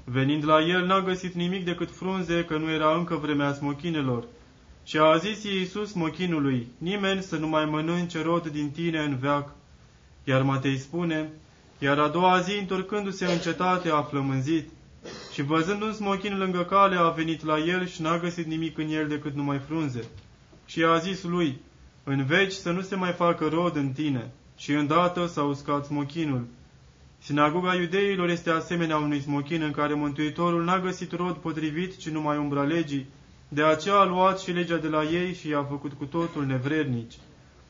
Venind 0.04 0.44
la 0.44 0.60
el, 0.60 0.86
n-a 0.86 1.00
găsit 1.00 1.34
nimic 1.34 1.64
decât 1.64 1.90
frunze, 1.90 2.44
că 2.44 2.56
nu 2.56 2.70
era 2.70 2.96
încă 2.96 3.14
vremea 3.14 3.52
smochinelor. 3.52 4.24
Și 4.84 4.98
a 4.98 5.16
zis 5.16 5.44
Iisus 5.44 5.90
smochinului, 5.90 6.68
nimeni 6.78 7.22
să 7.22 7.36
nu 7.36 7.48
mai 7.48 7.64
mănânce 7.64 8.22
rod 8.22 8.46
din 8.46 8.70
tine 8.70 8.98
în 8.98 9.16
veac. 9.16 9.50
Iar 10.24 10.42
Matei 10.42 10.78
spune, 10.78 11.30
iar 11.78 11.98
a 11.98 12.08
doua 12.08 12.40
zi, 12.40 12.58
întorcându-se 12.58 13.24
în 13.24 13.38
cetate, 13.38 13.90
a 13.90 14.02
flămânzit. 14.02 14.68
Și 15.32 15.42
văzând 15.42 15.82
un 15.82 15.92
smochin 15.92 16.38
lângă 16.38 16.64
cale, 16.64 16.96
a 16.96 17.08
venit 17.08 17.44
la 17.44 17.58
el 17.58 17.86
și 17.86 18.02
n-a 18.02 18.18
găsit 18.18 18.46
nimic 18.46 18.78
în 18.78 18.90
el 18.90 19.08
decât 19.08 19.34
numai 19.34 19.58
frunze. 19.58 20.04
Și 20.66 20.84
a 20.84 20.98
zis 20.98 21.22
lui, 21.22 21.60
în 22.04 22.24
veci 22.24 22.52
să 22.52 22.70
nu 22.70 22.80
se 22.80 22.96
mai 22.96 23.12
facă 23.12 23.48
rod 23.48 23.76
în 23.76 23.88
tine. 23.88 24.30
Și 24.56 24.72
îndată 24.72 25.26
s-a 25.26 25.42
uscat 25.42 25.84
smochinul. 25.84 26.46
Sinagoga 27.18 27.74
iudeilor 27.74 28.28
este 28.28 28.50
asemenea 28.50 28.96
unui 28.96 29.20
smochin 29.20 29.62
în 29.62 29.70
care 29.70 29.94
Mântuitorul 29.94 30.64
n-a 30.64 30.80
găsit 30.80 31.12
rod 31.12 31.34
potrivit, 31.34 31.96
ci 31.96 32.08
numai 32.08 32.36
umbra 32.36 32.62
legii. 32.62 33.06
De 33.48 33.62
aceea 33.62 33.94
a 33.94 34.04
luat 34.04 34.40
și 34.40 34.50
legea 34.50 34.76
de 34.76 34.88
la 34.88 35.02
ei 35.02 35.34
și 35.34 35.48
i-a 35.48 35.64
făcut 35.64 35.92
cu 35.92 36.04
totul 36.04 36.46
nevrednici. 36.46 37.14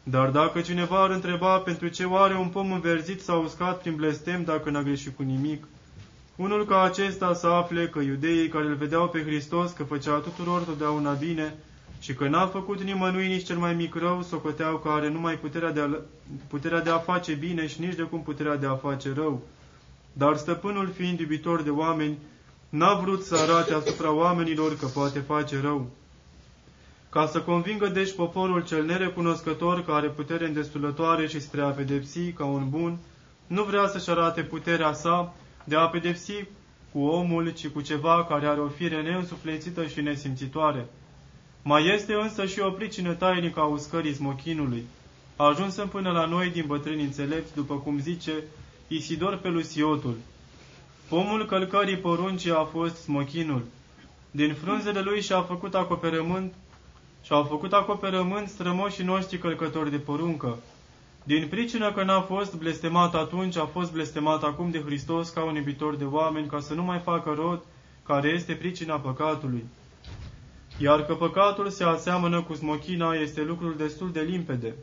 Dar 0.03 0.31
dacă 0.31 0.61
cineva 0.61 1.03
ar 1.03 1.11
întreba 1.11 1.59
pentru 1.59 1.89
ce 1.89 2.05
oare 2.05 2.35
un 2.35 2.49
pom 2.49 2.73
înverzit 2.73 3.21
s-a 3.21 3.35
uscat 3.35 3.81
prin 3.81 3.95
blestem 3.95 4.45
dacă 4.45 4.71
n-a 4.71 4.83
greșit 4.83 5.17
cu 5.17 5.23
nimic, 5.23 5.65
unul 6.39 6.65
ca 6.65 6.83
acesta 6.83 7.35
să 7.35 7.47
afle 7.47 7.89
că 7.89 7.99
iudeii 8.01 8.49
care 8.49 8.67
îl 8.67 8.75
vedeau 8.75 9.09
pe 9.09 9.23
Hristos 9.23 9.71
că 9.73 9.83
făcea 9.83 10.19
tuturor 10.19 10.63
totdeauna 10.63 11.13
bine 11.13 11.55
și 12.01 12.15
că 12.15 12.29
n-a 12.29 12.47
făcut 12.47 12.83
nimănui 12.83 13.27
nici 13.27 13.45
cel 13.47 13.57
mai 13.57 13.75
mic 13.75 13.95
rău, 13.95 14.23
socoteau 14.23 14.77
că 14.77 14.89
are 14.89 15.09
numai 15.09 15.35
puterea 15.35 15.73
de, 15.73 15.81
a, 15.81 15.89
puterea 16.49 16.81
de 16.81 16.91
a 16.91 16.99
face 16.99 17.33
bine 17.33 17.67
și 17.67 17.81
nici 17.81 17.95
de 17.95 18.03
cum 18.03 18.23
puterea 18.23 18.57
de 18.57 18.67
a 18.67 18.75
face 18.75 19.13
rău. 19.15 19.43
Dar 20.13 20.37
stăpânul 20.37 20.93
fiind 20.97 21.21
iubitor 21.21 21.63
de 21.63 21.71
oameni, 21.71 22.19
n-a 22.69 22.95
vrut 22.95 23.23
să 23.25 23.37
arate 23.37 23.75
asupra 23.75 24.13
oamenilor 24.13 24.77
că 24.77 24.87
poate 24.87 25.19
face 25.19 25.61
rău. 25.61 25.91
Ca 27.11 27.27
să 27.27 27.41
convingă 27.41 27.87
deci 27.87 28.15
poporul 28.15 28.65
cel 28.65 28.85
nerecunoscător 28.85 29.85
că 29.85 29.93
are 29.93 30.09
putere 30.09 30.47
îndestulătoare 30.47 31.27
și 31.27 31.41
spre 31.41 31.61
a 31.61 31.69
pedepsi 31.69 32.33
ca 32.33 32.45
un 32.45 32.69
bun, 32.69 32.99
nu 33.47 33.63
vrea 33.63 33.87
să-și 33.89 34.11
arate 34.11 34.43
puterea 34.43 34.93
sa 34.93 35.35
de 35.69 35.77
a 35.77 35.87
pedepsi 35.89 36.45
cu 36.93 37.01
omul, 37.01 37.51
ci 37.51 37.69
cu 37.69 37.81
ceva 37.81 38.25
care 38.25 38.47
are 38.47 38.61
o 38.61 38.69
fire 38.69 39.03
neînsuflețită 39.03 39.87
și 39.87 40.01
nesimțitoare. 40.01 40.87
Mai 41.63 41.87
este 41.95 42.15
însă 42.15 42.47
și 42.47 42.61
o 42.61 42.71
pricină 42.71 43.13
tainică 43.15 43.61
a 43.61 43.65
uscării 43.65 44.15
smochinului, 44.15 44.83
ajunsă 45.37 45.87
până 45.87 46.11
la 46.11 46.27
noi 46.27 46.51
din 46.51 46.65
bătrâni 46.67 47.03
înțelepți, 47.03 47.55
după 47.55 47.75
cum 47.75 48.01
zice 48.01 48.33
Isidor 48.89 49.37
Pelusiotul. 49.37 50.17
Pomul 51.09 51.47
călcării 51.47 51.97
poruncii 51.97 52.51
a 52.51 52.65
fost 52.65 52.97
smochinul. 52.97 53.65
Din 54.31 54.55
frunzele 54.55 55.01
lui 55.01 55.21
și-a 55.21 55.43
făcut 55.43 55.75
acoperământ 55.75 56.55
și-au 57.23 57.45
făcut 57.45 57.73
acoperământ 57.73 58.49
strămoșii 58.49 59.05
noștri 59.05 59.39
călcători 59.39 59.91
de 59.91 59.99
poruncă. 59.99 60.59
Din 61.29 61.49
pricină 61.49 61.93
că 61.93 62.03
n-a 62.03 62.21
fost 62.21 62.55
blestemat 62.55 63.15
atunci, 63.15 63.57
a 63.57 63.65
fost 63.65 63.93
blestemat 63.93 64.43
acum 64.43 64.71
de 64.71 64.81
Hristos 64.81 65.29
ca 65.29 65.45
un 65.45 65.55
iubitor 65.55 65.97
de 65.97 66.05
oameni, 66.05 66.47
ca 66.47 66.61
să 66.61 66.75
nu 66.75 66.83
mai 66.83 66.99
facă 66.99 67.33
rod, 67.37 67.61
care 68.03 68.29
este 68.29 68.53
pricina 68.55 68.99
păcatului. 68.99 69.65
Iar 70.79 71.05
că 71.05 71.15
păcatul 71.15 71.69
se 71.69 71.85
aseamănă 71.85 72.43
cu 72.43 72.55
smochina 72.55 73.13
este 73.13 73.43
lucrul 73.43 73.75
destul 73.77 74.13
de 74.13 74.21
limpede. 74.21 74.75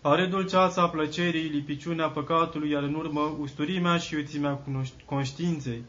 Are 0.00 0.26
dulceața 0.26 0.88
plăcerii, 0.88 1.48
lipiciunea 1.48 2.08
păcatului, 2.08 2.70
iar 2.70 2.82
în 2.82 2.94
urmă 2.94 3.36
usturimea 3.40 3.96
și 3.96 4.14
iuțimea 4.14 4.60
conștiinței. 5.04 5.82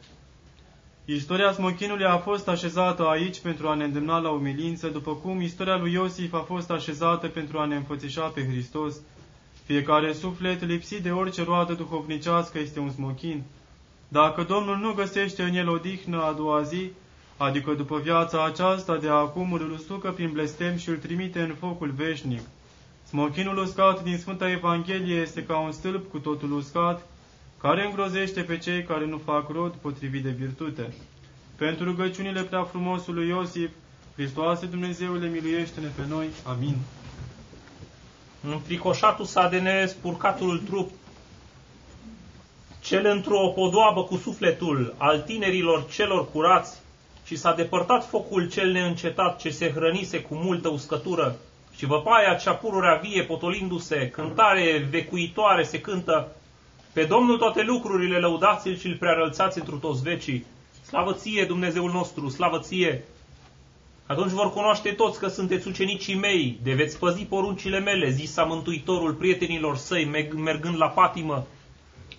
Istoria 1.05 1.51
smochinului 1.51 2.05
a 2.05 2.17
fost 2.17 2.47
așezată 2.47 3.07
aici 3.07 3.39
pentru 3.39 3.67
a 3.67 3.73
ne 3.73 3.83
îndemna 3.83 4.17
la 4.17 4.29
umilință, 4.29 4.87
după 4.87 5.13
cum 5.13 5.41
istoria 5.41 5.77
lui 5.77 5.91
Iosif 5.91 6.33
a 6.33 6.45
fost 6.47 6.71
așezată 6.71 7.27
pentru 7.27 7.57
a 7.57 7.65
ne 7.65 7.75
înfățișa 7.75 8.27
pe 8.27 8.45
Hristos. 8.45 8.95
Fiecare 9.65 10.13
suflet 10.13 10.65
lipsit 10.65 11.03
de 11.03 11.11
orice 11.11 11.43
roadă 11.43 11.73
duhovnicească 11.73 12.59
este 12.59 12.79
un 12.79 12.91
smochin. 12.91 13.43
Dacă 14.07 14.43
Domnul 14.43 14.77
nu 14.77 14.93
găsește 14.93 15.43
în 15.43 15.55
el 15.55 15.69
odihnă 15.69 16.21
a 16.21 16.31
doua 16.31 16.61
zi, 16.61 16.91
adică 17.37 17.73
după 17.73 17.99
viața 17.99 18.45
aceasta 18.45 18.97
de 18.97 19.09
acum 19.09 19.53
îl 19.53 19.71
usucă 19.71 20.11
prin 20.11 20.31
blestem 20.31 20.77
și 20.77 20.89
îl 20.89 20.95
trimite 20.95 21.41
în 21.41 21.55
focul 21.59 21.89
veșnic. 21.89 22.41
Smochinul 23.07 23.57
uscat 23.57 24.03
din 24.03 24.17
Sfânta 24.17 24.51
Evanghelie 24.51 25.15
este 25.15 25.43
ca 25.43 25.57
un 25.57 25.71
stâlp 25.71 26.11
cu 26.11 26.17
totul 26.17 26.51
uscat, 26.51 27.07
care 27.57 27.85
îngrozește 27.85 28.41
pe 28.41 28.57
cei 28.57 28.83
care 28.83 29.05
nu 29.05 29.17
fac 29.17 29.49
rod 29.49 29.73
potrivit 29.73 30.23
de 30.23 30.29
virtute. 30.29 30.93
Pentru 31.55 31.85
rugăciunile 31.85 32.41
prea 32.41 32.63
frumosului 32.63 33.27
Iosif, 33.27 33.69
Hristoase 34.15 34.65
Dumnezeule, 34.65 35.27
miluiește-ne 35.27 35.87
pe 35.87 36.01
noi. 36.09 36.27
Amin. 36.45 36.75
Înfricoșatul 38.49 39.25
s-a 39.25 39.47
de 39.47 39.59
nespurcatul 39.59 40.61
trup, 40.69 40.89
cel 42.81 43.05
într-o 43.05 43.47
podoabă 43.47 44.03
cu 44.03 44.15
sufletul 44.15 44.93
al 44.97 45.19
tinerilor 45.19 45.85
celor 45.91 46.31
curați, 46.31 46.81
și 47.25 47.35
s-a 47.35 47.53
depărtat 47.53 48.07
focul 48.07 48.49
cel 48.49 48.71
neîncetat 48.71 49.39
ce 49.39 49.49
se 49.49 49.71
hrănise 49.71 50.21
cu 50.21 50.35
multă 50.35 50.67
uscătură, 50.67 51.35
și 51.75 51.85
văpaia 51.85 52.33
cea 52.33 52.53
pururea 52.53 52.95
vie 52.95 53.23
potolindu-se, 53.23 54.09
cântare 54.09 54.87
vecuitoare 54.89 55.63
se 55.63 55.81
cântă, 55.81 56.35
pe 56.93 57.03
Domnul 57.03 57.37
toate 57.37 57.61
lucrurile 57.61 58.17
lăudați-l 58.17 58.77
și 58.77 58.87
îl 58.87 58.95
prearălțați 58.95 59.57
întru 59.59 59.75
toți 59.75 60.01
vecii. 60.01 60.45
Slavă 60.85 61.13
ție, 61.13 61.45
Dumnezeul 61.45 61.91
nostru, 61.91 62.29
slavă 62.29 62.59
ție! 62.59 63.03
Atunci 64.13 64.31
vor 64.31 64.53
cunoaște 64.53 64.91
toți 64.91 65.19
că 65.19 65.27
sunteți 65.27 65.67
ucenicii 65.67 66.15
mei, 66.15 66.59
de 66.63 66.73
veți 66.73 66.99
păzi 66.99 67.23
poruncile 67.23 67.79
mele, 67.79 68.09
zisa 68.09 68.43
Mântuitorul 68.43 69.13
prietenilor 69.13 69.77
săi, 69.77 70.29
mergând 70.35 70.75
la 70.77 70.87
patimă. 70.87 71.45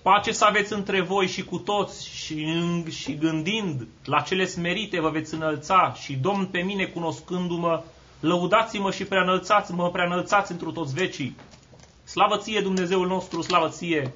Pace 0.02 0.32
să 0.32 0.44
aveți 0.44 0.72
între 0.72 1.00
voi 1.00 1.26
și 1.26 1.44
cu 1.44 1.58
toți 1.58 2.08
și, 2.08 2.46
și 2.90 3.18
gândind 3.18 3.86
la 4.04 4.20
cele 4.20 4.44
smerite 4.44 5.00
vă 5.00 5.08
veți 5.08 5.34
înălța 5.34 5.94
și 6.02 6.14
Domn 6.14 6.46
pe 6.46 6.58
mine 6.58 6.84
cunoscându-mă, 6.84 7.82
lăudați-mă 8.20 8.90
și 8.90 9.04
preanălțați-mă, 9.04 9.90
preanălțați 9.90 10.52
întru 10.52 10.72
toți 10.72 10.94
vecii. 10.94 11.36
Slavă 12.04 12.36
ție, 12.36 12.60
Dumnezeul 12.60 13.06
nostru, 13.06 13.42
slavă 13.42 13.68
ție! 13.68 14.12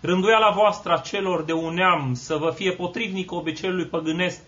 Rânduiala 0.00 0.50
voastră 0.50 0.92
a 0.92 0.98
celor 0.98 1.42
de 1.42 1.52
un 1.52 1.74
neam 1.74 2.14
să 2.14 2.36
vă 2.36 2.50
fie 2.50 2.72
potrivnic 2.72 3.32
obiceiului 3.32 3.86
păgânesc, 3.86 4.40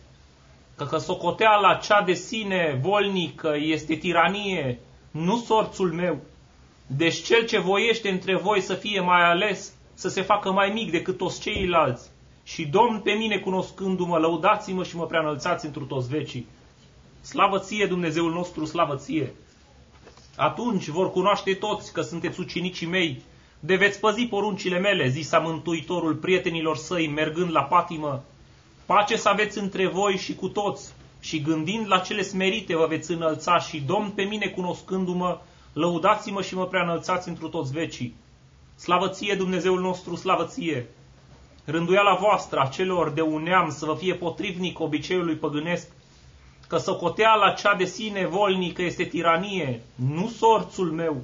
că 0.77 0.85
căsocoteala 0.85 1.75
cea 1.75 2.03
de 2.03 2.13
sine 2.13 2.79
volnică 2.83 3.55
este 3.59 3.95
tiranie, 3.95 4.81
nu 5.11 5.37
sorțul 5.37 5.93
meu. 5.93 6.21
Deci 6.87 7.23
cel 7.23 7.47
ce 7.47 7.59
voiește 7.59 8.09
între 8.09 8.37
voi 8.37 8.61
să 8.61 8.75
fie 8.75 9.01
mai 9.01 9.25
ales, 9.25 9.75
să 9.95 10.09
se 10.09 10.23
facă 10.23 10.53
mai 10.53 10.71
mic 10.71 10.91
decât 10.91 11.17
toți 11.17 11.41
ceilalți. 11.41 12.11
Și 12.45 12.67
Domn 12.67 13.01
pe 13.01 13.13
mine 13.13 13.39
cunoscându-mă, 13.39 14.19
lăudați-mă 14.19 14.85
și 14.85 14.97
mă 14.97 15.07
preanălțați 15.07 15.67
întru 15.67 15.85
toți 15.85 16.09
vecii. 16.09 16.47
Slavă 17.21 17.59
ție, 17.59 17.87
Dumnezeul 17.87 18.33
nostru, 18.33 18.65
slavă 18.65 18.97
ție! 18.97 19.35
Atunci 20.37 20.89
vor 20.89 21.11
cunoaște 21.11 21.55
toți 21.55 21.93
că 21.93 22.01
sunteți 22.01 22.41
ucenicii 22.41 22.87
mei, 22.87 23.23
de 23.61 23.77
veți 23.77 24.01
păzi 24.01 24.27
poruncile 24.27 24.79
mele, 24.79 25.09
zisa 25.09 25.39
Mântuitorul 25.39 26.15
prietenilor 26.15 26.77
săi, 26.77 27.09
mergând 27.09 27.51
la 27.51 27.63
patimă. 27.63 28.25
Pace 28.87 29.17
să 29.17 29.29
aveți 29.29 29.59
între 29.59 29.87
voi 29.89 30.17
și 30.17 30.35
cu 30.35 30.49
toți, 30.49 30.93
și 31.21 31.43
gândind 31.43 31.87
la 31.89 31.99
cele 31.99 32.23
smerite 32.23 32.77
vă 32.77 32.87
veți 32.87 33.11
înălța 33.11 33.59
și 33.59 33.81
Domn 33.81 34.11
pe 34.11 34.23
mine 34.23 34.47
cunoscându-mă, 34.47 35.41
lăudați-mă 35.73 36.43
și 36.43 36.55
mă 36.55 36.67
preanălțați 36.67 37.29
întru 37.29 37.49
toți 37.49 37.73
vecii. 37.73 38.15
Slavă 38.77 39.09
ție, 39.09 39.35
Dumnezeul 39.35 39.81
nostru, 39.81 40.17
slavă 40.17 40.45
ție! 40.45 40.87
Rânduiala 41.65 42.15
voastră 42.15 42.61
a 42.61 42.67
celor 42.67 43.11
de 43.11 43.21
un 43.21 43.43
neam 43.43 43.71
să 43.71 43.85
vă 43.85 43.95
fie 43.95 44.15
potrivnic 44.15 44.81
obiceiului 44.81 45.35
păgânesc, 45.35 45.89
că 46.69 46.77
socoteala 46.77 47.51
cea 47.51 47.75
de 47.75 47.85
sine 47.85 48.27
volnică 48.27 48.83
este 48.83 49.05
tiranie, 49.05 49.83
nu 49.95 50.29
sorțul 50.29 50.91
meu. 50.91 51.23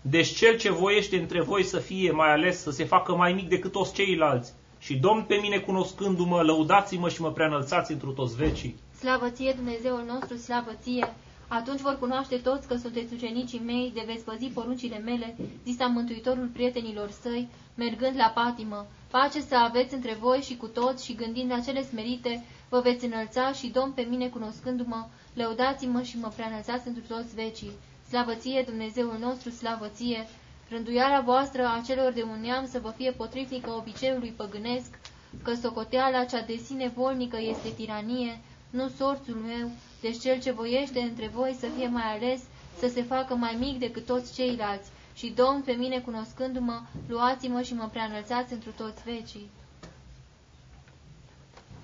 Deci 0.00 0.34
cel 0.34 0.56
ce 0.58 0.72
voiește 0.72 1.18
între 1.18 1.42
voi 1.42 1.62
să 1.62 1.78
fie 1.78 2.10
mai 2.10 2.32
ales, 2.32 2.62
să 2.62 2.70
se 2.70 2.84
facă 2.84 3.14
mai 3.14 3.32
mic 3.32 3.48
decât 3.48 3.72
toți 3.72 3.94
ceilalți. 3.94 4.52
Și 4.84 4.94
Domn 4.96 5.22
pe 5.24 5.34
mine 5.34 5.58
cunoscându-mă, 5.58 6.42
lăudați-mă 6.42 7.08
și 7.08 7.20
mă 7.20 7.32
preanălțați 7.32 7.92
întru 7.92 8.10
toți 8.10 8.36
vecii. 8.36 8.76
Slavă 8.98 9.30
ție, 9.30 9.52
Dumnezeul 9.52 10.04
nostru, 10.06 10.36
slavă 10.36 10.70
ție! 10.82 11.14
Atunci 11.48 11.80
vor 11.80 11.98
cunoaște 11.98 12.36
toți 12.36 12.68
că 12.68 12.76
sunteți 12.76 13.14
ucenicii 13.14 13.62
mei, 13.64 13.90
de 13.94 14.02
veți 14.06 14.24
păzi 14.24 14.46
poruncile 14.46 14.98
mele, 14.98 15.36
zisa 15.64 15.86
Mântuitorul 15.86 16.50
prietenilor 16.52 17.10
săi, 17.10 17.48
mergând 17.74 18.16
la 18.16 18.32
patimă. 18.34 18.86
Pace 19.10 19.40
să 19.40 19.56
aveți 19.56 19.94
între 19.94 20.16
voi 20.20 20.38
și 20.38 20.56
cu 20.56 20.66
toți 20.66 21.04
și 21.04 21.14
gândind 21.14 21.50
la 21.50 21.60
cele 21.60 21.82
smerite, 21.82 22.44
vă 22.68 22.80
veți 22.80 23.04
înălța 23.04 23.52
și 23.52 23.68
Domn 23.68 23.92
pe 23.92 24.06
mine 24.10 24.28
cunoscându-mă, 24.28 25.06
lăudați-mă 25.34 26.02
și 26.02 26.18
mă 26.18 26.28
preanălțați 26.36 26.88
întru 26.88 27.02
toți 27.08 27.34
vecii. 27.34 27.72
Slavă 28.08 28.34
ție, 28.34 28.62
Dumnezeul 28.66 29.16
nostru, 29.20 29.50
slavă 29.50 29.88
ție! 29.94 30.26
Rânduiala 30.72 31.20
voastră 31.20 31.66
a 31.66 31.82
celor 31.86 32.12
de 32.12 32.22
un 32.22 32.40
neam 32.40 32.66
să 32.66 32.78
vă 32.80 32.90
fie 32.96 33.10
potrivnică 33.10 33.70
obiceiului 33.70 34.30
păgânesc, 34.36 34.98
că 35.42 35.54
socoteala 35.54 36.24
cea 36.24 36.40
de 36.40 36.56
sine 36.56 36.88
volnică 36.88 37.38
este 37.40 37.68
tiranie, 37.76 38.40
nu 38.70 38.88
sorțul 38.88 39.34
meu, 39.34 39.70
deci 40.00 40.20
cel 40.20 40.40
ce 40.40 40.52
voiește 40.52 41.00
între 41.00 41.28
voi 41.34 41.56
să 41.60 41.66
fie 41.76 41.88
mai 41.88 42.16
ales, 42.16 42.40
să 42.78 42.88
se 42.88 43.02
facă 43.02 43.34
mai 43.34 43.56
mic 43.58 43.78
decât 43.78 44.06
toți 44.06 44.34
ceilalți, 44.34 44.90
și 45.14 45.32
Domn 45.36 45.62
pe 45.62 45.72
mine 45.72 46.00
cunoscându-mă, 46.00 46.80
luați-mă 47.08 47.62
și 47.62 47.74
mă 47.74 47.88
preanălțați 47.92 48.52
întru 48.52 48.70
toți 48.76 49.02
vecii. 49.02 49.50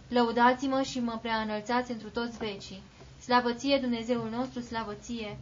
Lăudați-mă 0.09 0.83
și 0.83 1.01
mă 1.01 1.19
preanălțați 1.23 1.91
întru 1.91 2.09
toți 2.09 2.39
vecii. 2.39 2.83
Slavă 3.23 3.53
ție, 3.53 3.79
Dumnezeul 3.79 4.29
nostru, 4.31 4.61
slavă 4.61 4.95
ție! 5.01 5.39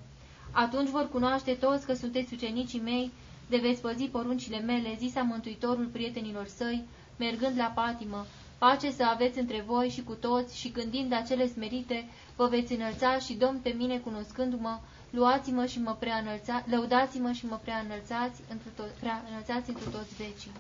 Atunci 0.51 0.89
vor 0.89 1.09
cunoaște 1.09 1.52
toți 1.52 1.86
că 1.86 1.94
sunteți 1.94 2.35
ucenicii 2.35 2.81
mei, 2.81 3.12
de 3.48 3.56
veți 3.56 3.81
păzi 3.81 4.05
poruncile 4.05 4.59
mele, 4.59 4.97
zisa 4.98 5.23
Mântuitorul 5.23 5.86
prietenilor 5.86 6.47
săi, 6.47 6.85
mergând 7.16 7.56
la 7.56 7.73
patimă, 7.74 8.27
pace 8.59 8.90
să 8.90 9.05
aveți 9.05 9.39
între 9.39 9.64
voi 9.66 9.89
și 9.89 10.02
cu 10.02 10.12
toți 10.12 10.59
și 10.59 10.70
gândind 10.73 11.12
acele 11.12 11.48
smerite, 11.48 12.09
vă 12.36 12.47
veți 12.47 12.73
înălța 12.73 13.18
și 13.18 13.35
Domn 13.35 13.59
pe 13.62 13.74
mine 13.78 13.98
cunoscându-mă, 13.98 14.78
luați-mă 15.10 15.66
și 15.66 15.81
mă 15.81 15.97
preanălțați, 15.98 16.70
lăudați-mă 16.70 17.32
și 17.32 17.47
mă 17.47 17.59
preanălțați 17.62 18.40
întru, 18.51 18.68
to 18.77 18.82
preanălțați 19.01 19.68
întru 19.70 19.90
toți 19.90 20.14
vecii. 20.14 20.52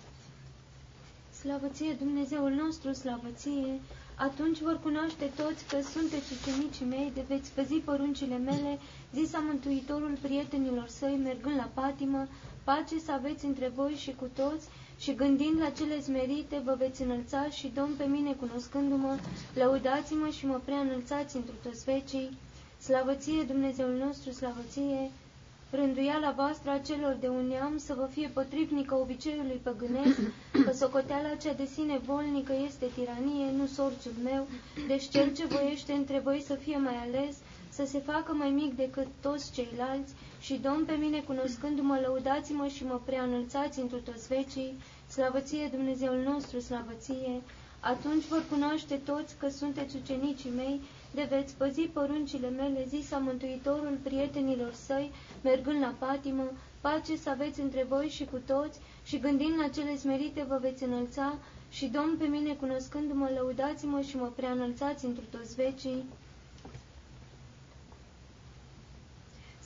Slavă 1.40 1.66
ție, 1.66 1.92
Dumnezeul 1.92 2.50
nostru, 2.50 2.92
slavă 2.92 3.28
ție! 3.34 3.80
Atunci 4.14 4.58
vor 4.60 4.80
cunoaște 4.82 5.24
toți 5.36 5.64
că 5.68 5.76
sunteți 5.94 6.32
ucenicii 6.36 6.86
mei, 6.86 7.10
de 7.14 7.24
veți 7.28 7.50
păzi 7.50 7.74
poruncile 7.74 8.36
mele, 8.36 8.78
zisa 9.14 9.38
Mântuitorul 9.38 10.18
prietenilor 10.20 10.88
săi, 10.88 11.20
mergând 11.22 11.56
la 11.56 11.68
patimă, 11.74 12.26
pace 12.68 12.98
să 12.98 13.12
aveți 13.12 13.44
între 13.44 13.68
voi 13.74 13.92
și 14.04 14.12
cu 14.20 14.28
toți, 14.34 14.66
și 14.98 15.14
gândind 15.14 15.60
la 15.60 15.70
cele 15.70 16.00
smerite, 16.00 16.62
vă 16.64 16.74
veți 16.78 17.02
înălța 17.02 17.48
și 17.50 17.72
Domn 17.74 17.94
pe 17.96 18.04
mine 18.04 18.32
cunoscându-mă, 18.32 19.16
lăudați-mă 19.54 20.28
și 20.28 20.46
mă 20.46 20.60
prea 20.64 20.78
înălțați 20.78 21.36
într 21.36 21.52
toți 21.62 21.84
vecii. 21.84 22.36
Slavăție 22.80 23.42
Dumnezeul 23.42 23.94
nostru, 24.04 24.30
slavăție! 24.32 25.10
Rânduiala 25.70 26.30
voastră 26.36 26.70
a 26.70 26.78
celor 26.78 27.16
de 27.20 27.28
un 27.28 27.46
neam 27.46 27.78
să 27.78 27.94
vă 27.94 28.08
fie 28.12 28.28
potrivnică 28.34 28.94
obiceiului 28.94 29.60
păgânesc, 29.62 30.18
că 30.64 30.72
socoteala 30.72 31.34
cea 31.42 31.52
de 31.52 31.64
sine 31.74 31.98
volnică 32.06 32.52
este 32.66 32.86
tiranie, 32.94 33.50
nu 33.56 33.66
sorțul 33.66 34.12
meu, 34.24 34.46
deci 34.86 35.08
cel 35.08 35.32
ce 35.34 35.44
voiește 35.46 35.92
între 35.92 36.18
voi 36.24 36.42
să 36.46 36.54
fie 36.54 36.76
mai 36.76 36.96
ales, 37.06 37.36
să 37.76 37.84
se 37.86 37.98
facă 37.98 38.32
mai 38.32 38.50
mic 38.50 38.76
decât 38.76 39.06
toți 39.20 39.52
ceilalți, 39.52 40.12
și 40.40 40.54
Domn 40.62 40.84
pe 40.84 40.92
mine 40.94 41.20
cunoscându-mă, 41.20 41.98
lăudați-mă 42.02 42.66
și 42.66 42.84
mă 42.84 43.00
preanălțați 43.04 43.80
întru 43.80 43.98
toți 44.00 44.26
vecii, 44.28 44.74
slavăție 45.08 45.68
Dumnezeul 45.72 46.20
nostru, 46.24 46.60
slavăție, 46.60 47.42
atunci 47.80 48.24
vor 48.24 48.44
cunoaște 48.50 48.94
toți 48.94 49.36
că 49.36 49.48
sunteți 49.48 49.96
ucenicii 49.96 50.50
mei, 50.56 50.80
de 51.14 51.26
veți 51.30 51.54
păzi 51.54 51.80
poruncile 51.80 52.48
mele, 52.50 52.84
zisa 52.88 53.18
Mântuitorul 53.18 53.98
prietenilor 54.02 54.72
săi, 54.72 55.10
mergând 55.42 55.80
la 55.80 55.94
patimă, 55.98 56.44
pace 56.80 57.16
să 57.16 57.30
aveți 57.30 57.60
între 57.60 57.86
voi 57.88 58.08
și 58.08 58.24
cu 58.24 58.40
toți, 58.46 58.78
și 59.04 59.18
gândind 59.18 59.54
la 59.58 59.68
cele 59.68 59.96
smerite 59.96 60.44
vă 60.48 60.58
veți 60.60 60.82
înălța, 60.84 61.38
și 61.70 61.86
Domn 61.86 62.16
pe 62.18 62.24
mine 62.26 62.52
cunoscându-mă, 62.52 63.28
lăudați-mă 63.34 64.00
și 64.00 64.16
mă 64.16 64.26
preanălțați 64.36 65.04
întru 65.04 65.24
toți 65.30 65.54
vecii. 65.54 66.04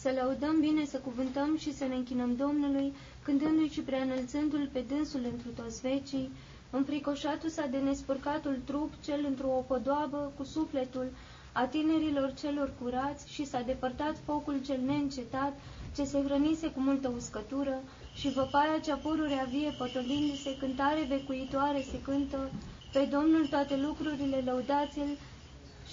Să 0.03 0.11
lăudăm 0.21 0.61
bine, 0.61 0.85
să 0.85 0.99
cuvântăm 0.99 1.57
și 1.59 1.75
să 1.75 1.85
ne 1.85 1.95
închinăm 1.95 2.37
Domnului, 2.37 2.93
cântându-i 3.23 3.69
și 3.69 3.81
preanălțându-l 3.81 4.69
pe 4.73 4.85
dânsul 4.89 5.21
întru 5.33 5.49
toți 5.63 5.81
vecii, 5.81 6.31
înfricoșatul 6.71 7.49
s-a 7.49 7.67
de 7.67 7.77
nespărcatul 7.79 8.59
trup, 8.65 8.93
cel 9.05 9.25
într-o 9.29 9.65
podoabă, 9.67 10.33
cu 10.37 10.45
sufletul 10.45 11.07
a 11.53 11.65
tinerilor 11.67 12.33
celor 12.41 12.73
curați 12.83 13.33
și 13.33 13.47
s-a 13.47 13.61
depărtat 13.61 14.17
focul 14.25 14.61
cel 14.65 14.81
neîncetat, 14.87 15.59
ce 15.97 16.05
se 16.05 16.23
hrănise 16.23 16.67
cu 16.71 16.81
multă 16.81 17.13
uscătură, 17.17 17.83
și 18.15 18.33
văpaia 18.33 18.79
cea 18.85 18.97
pururea 18.97 19.47
vie 19.51 19.75
potolindu-se, 19.79 20.57
cântare 20.57 21.05
vecuitoare 21.09 21.85
se 21.91 22.01
cântă, 22.03 22.51
pe 22.93 23.09
Domnul 23.13 23.47
toate 23.47 23.77
lucrurile 23.77 24.43
lăudați-l 24.45 25.19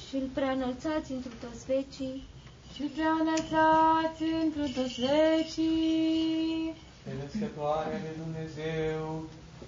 și 0.07 0.15
îl 0.15 0.27
preanălțați 0.34 1.11
într 1.11 1.27
toți 1.45 1.65
vecii 1.65 2.23
și 2.77 2.85
prea 2.95 3.13
înălțați 3.21 4.23
într 4.43 4.59
toți 4.77 4.97
vecii. 5.07 6.73
Pe 7.03 7.11
născătoarea 7.21 7.99
de 8.05 8.11
Dumnezeu 8.23 9.05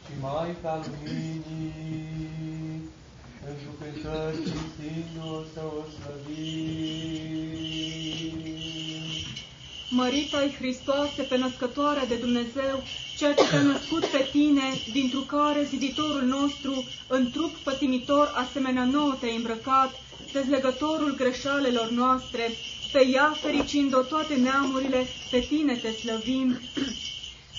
și 0.03 0.13
Maica 0.21 0.73
Luminii, 0.85 2.79
pentru 3.43 3.69
cântări 3.79 4.37
cinstindu-o 4.47 5.37
să 5.53 5.61
o 5.77 5.81
slăvim. 5.95 6.79
Mărită-i 9.89 10.55
Hristoase 10.59 11.21
pe 11.29 11.37
născătoarea 11.37 12.05
de 12.05 12.15
Dumnezeu, 12.15 12.75
ceea 13.17 13.33
ce 13.33 13.43
te-a 13.49 13.61
născut 13.61 14.05
pe 14.05 14.27
tine, 14.31 14.67
dintr-o 14.91 15.19
care 15.19 15.63
ziditorul 15.63 16.25
nostru, 16.37 16.73
în 17.07 17.31
trup 17.31 17.53
pătimitor 17.55 18.31
asemenea 18.35 18.85
nouă 18.85 19.15
te-a 19.19 19.33
îmbrăcat, 19.35 19.91
dezlegătorul 20.33 21.15
greșalelor 21.15 21.89
noastre, 21.89 22.43
pe 22.91 23.07
ea, 23.07 23.37
fericind-o 23.41 24.01
toate 24.01 24.35
neamurile, 24.35 25.07
pe 25.31 25.39
tine 25.39 25.73
te 25.75 25.91
slăvim. 25.91 26.59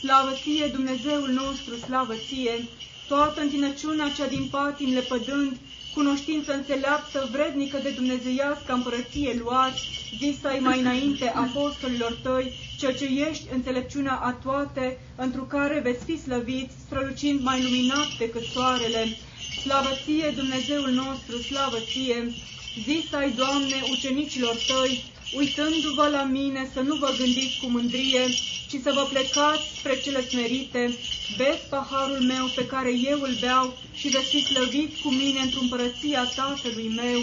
Slavă 0.01 0.33
ție, 0.43 0.67
Dumnezeul 0.67 1.29
nostru, 1.29 1.77
slavă 1.77 2.15
ție, 2.29 2.69
toată 3.09 3.41
întinăciunea 3.41 4.09
cea 4.17 4.27
din 4.27 4.49
patim 4.51 4.93
lepădând, 4.93 5.57
cunoștință 5.95 6.53
înțeleaptă, 6.53 7.29
vrednică 7.33 7.79
de 7.83 7.91
dumnezeiască 7.91 8.73
împărăție 8.73 9.41
luați, 9.43 9.83
zisa 10.19 10.57
mai 10.61 10.81
înainte 10.81 11.29
apostolilor 11.29 12.19
tăi, 12.23 12.53
ceea 12.79 12.95
ce 12.95 13.05
ești 13.31 13.45
înțelepciunea 13.53 14.15
a 14.23 14.33
toate, 14.33 14.99
întru 15.17 15.43
care 15.45 15.81
veți 15.83 16.05
fi 16.05 16.19
slăviți, 16.19 16.75
strălucind 16.87 17.43
mai 17.43 17.63
luminat 17.63 18.09
decât 18.19 18.43
soarele. 18.43 19.17
Slavă 19.63 19.91
ție, 20.05 20.33
Dumnezeul 20.37 20.91
nostru, 20.91 21.37
slavă 21.39 21.79
ție! 21.91 22.33
Zisai, 22.85 23.33
Doamne, 23.37 23.83
ucenicilor 23.91 24.57
tăi, 24.67 25.05
uitându-vă 25.37 26.09
la 26.09 26.23
mine, 26.23 26.71
să 26.73 26.81
nu 26.81 26.95
vă 26.95 27.15
gândiți 27.19 27.59
cu 27.61 27.67
mândrie, 27.67 28.29
ci 28.69 28.77
să 28.83 28.93
vă 28.95 29.05
plecați 29.13 29.69
spre 29.79 30.01
cele 30.05 30.29
smerite, 30.29 30.95
beți 31.37 31.69
paharul 31.69 32.21
meu 32.21 32.47
pe 32.55 32.67
care 32.67 32.91
eu 33.11 33.21
îl 33.21 33.37
beau 33.41 33.77
și 33.95 34.09
veți 34.09 34.29
fi 34.29 34.41
slăviți 34.41 35.01
cu 35.03 35.11
mine 35.11 35.41
într-o 35.41 35.61
împărăția 35.61 36.25
Tatălui 36.25 36.89
meu. 36.97 37.21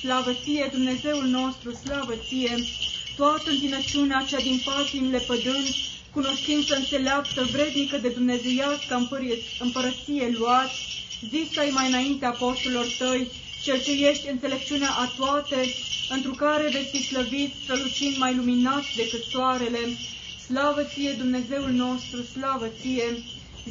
slavă 0.00 0.32
ție, 0.42 0.68
Dumnezeul 0.72 1.26
nostru, 1.26 1.72
slavă 1.72 2.14
ție, 2.28 2.56
toată 3.16 3.50
întinăciunea 3.50 4.26
cea 4.28 4.40
din 4.40 4.60
patim 4.64 5.10
lepădând, 5.10 5.74
cunoștință 6.12 6.74
înțeleaptă, 6.74 7.48
vrednică 7.52 7.96
de 7.96 8.08
dumnezeiască 8.08 8.94
împărie- 8.94 9.42
împărăție 9.58 10.34
luați, 10.38 10.80
zis-ai 11.30 11.70
mai 11.70 11.86
înainte 11.88 12.24
apostolilor 12.24 12.86
tăi, 12.98 13.30
cel 13.62 13.82
ce 13.82 13.92
ești 14.08 14.28
înțelepciunea 14.28 14.90
a 14.90 15.12
toate, 15.18 15.74
întru 16.08 16.32
care 16.34 16.68
veți 16.72 16.90
fi 16.96 17.02
slăviți, 17.02 17.54
strălucind 17.62 18.16
mai 18.16 18.34
luminați 18.34 18.96
decât 18.96 19.22
soarele. 19.22 19.78
Slavă 20.46 20.82
ție, 20.82 21.12
Dumnezeul 21.12 21.70
nostru, 21.70 22.22
slavă 22.22 22.68
ție! 22.80 23.22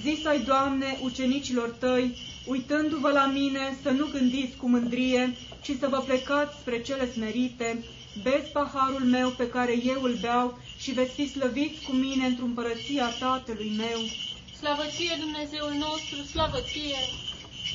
Zis-ai, 0.02 0.40
Doamne, 0.40 0.98
ucenicilor 1.02 1.70
tăi, 1.70 2.18
uitându-vă 2.46 3.12
la 3.12 3.26
mine, 3.26 3.78
să 3.82 3.90
nu 3.90 4.06
gândiți 4.12 4.58
cu 4.58 4.70
mândrie, 4.70 5.36
ci 5.62 5.72
să 5.80 5.88
vă 5.88 5.98
plecați 5.98 6.58
spre 6.60 6.82
cele 6.82 7.12
smerite. 7.12 7.84
Beți 8.22 8.52
paharul 8.52 9.06
meu 9.06 9.30
pe 9.30 9.50
care 9.50 9.76
eu 9.84 10.02
îl 10.04 10.18
beau 10.22 10.60
și 10.78 10.92
veți 10.92 11.14
fi 11.14 11.30
slăviți 11.30 11.82
cu 11.88 11.92
mine 11.92 12.26
într-o 12.26 12.46
împărăția 12.46 13.08
Tatălui 13.20 13.72
meu. 13.78 14.00
Slavă 14.58 14.84
ție, 14.96 15.16
Dumnezeul 15.20 15.74
nostru, 15.74 16.18
slavă 16.32 16.60
ție! 16.72 17.31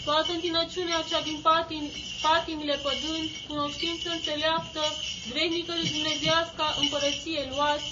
Toată 0.08 0.30
întinăciunea 0.32 1.06
cea 1.10 1.22
din 1.28 1.38
patim, 1.48 1.84
patimile 2.26 2.76
pădând, 2.86 3.28
cunoștință 3.48 4.06
înțeleaptă, 4.10 4.82
vrednică 5.30 5.72
de 5.80 5.86
dumnezească 5.94 6.64
împărăție 6.82 7.42
luați, 7.52 7.88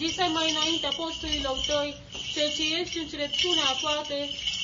zisai 0.00 0.30
mai 0.36 0.46
înainte 0.50 0.86
apostolilor 0.86 1.58
tăi, 1.70 1.90
cel 2.34 2.48
ce 2.56 2.64
ești 2.80 2.98
înțelepciunea 2.98 3.66
a 3.70 3.78
toate, 3.84 4.18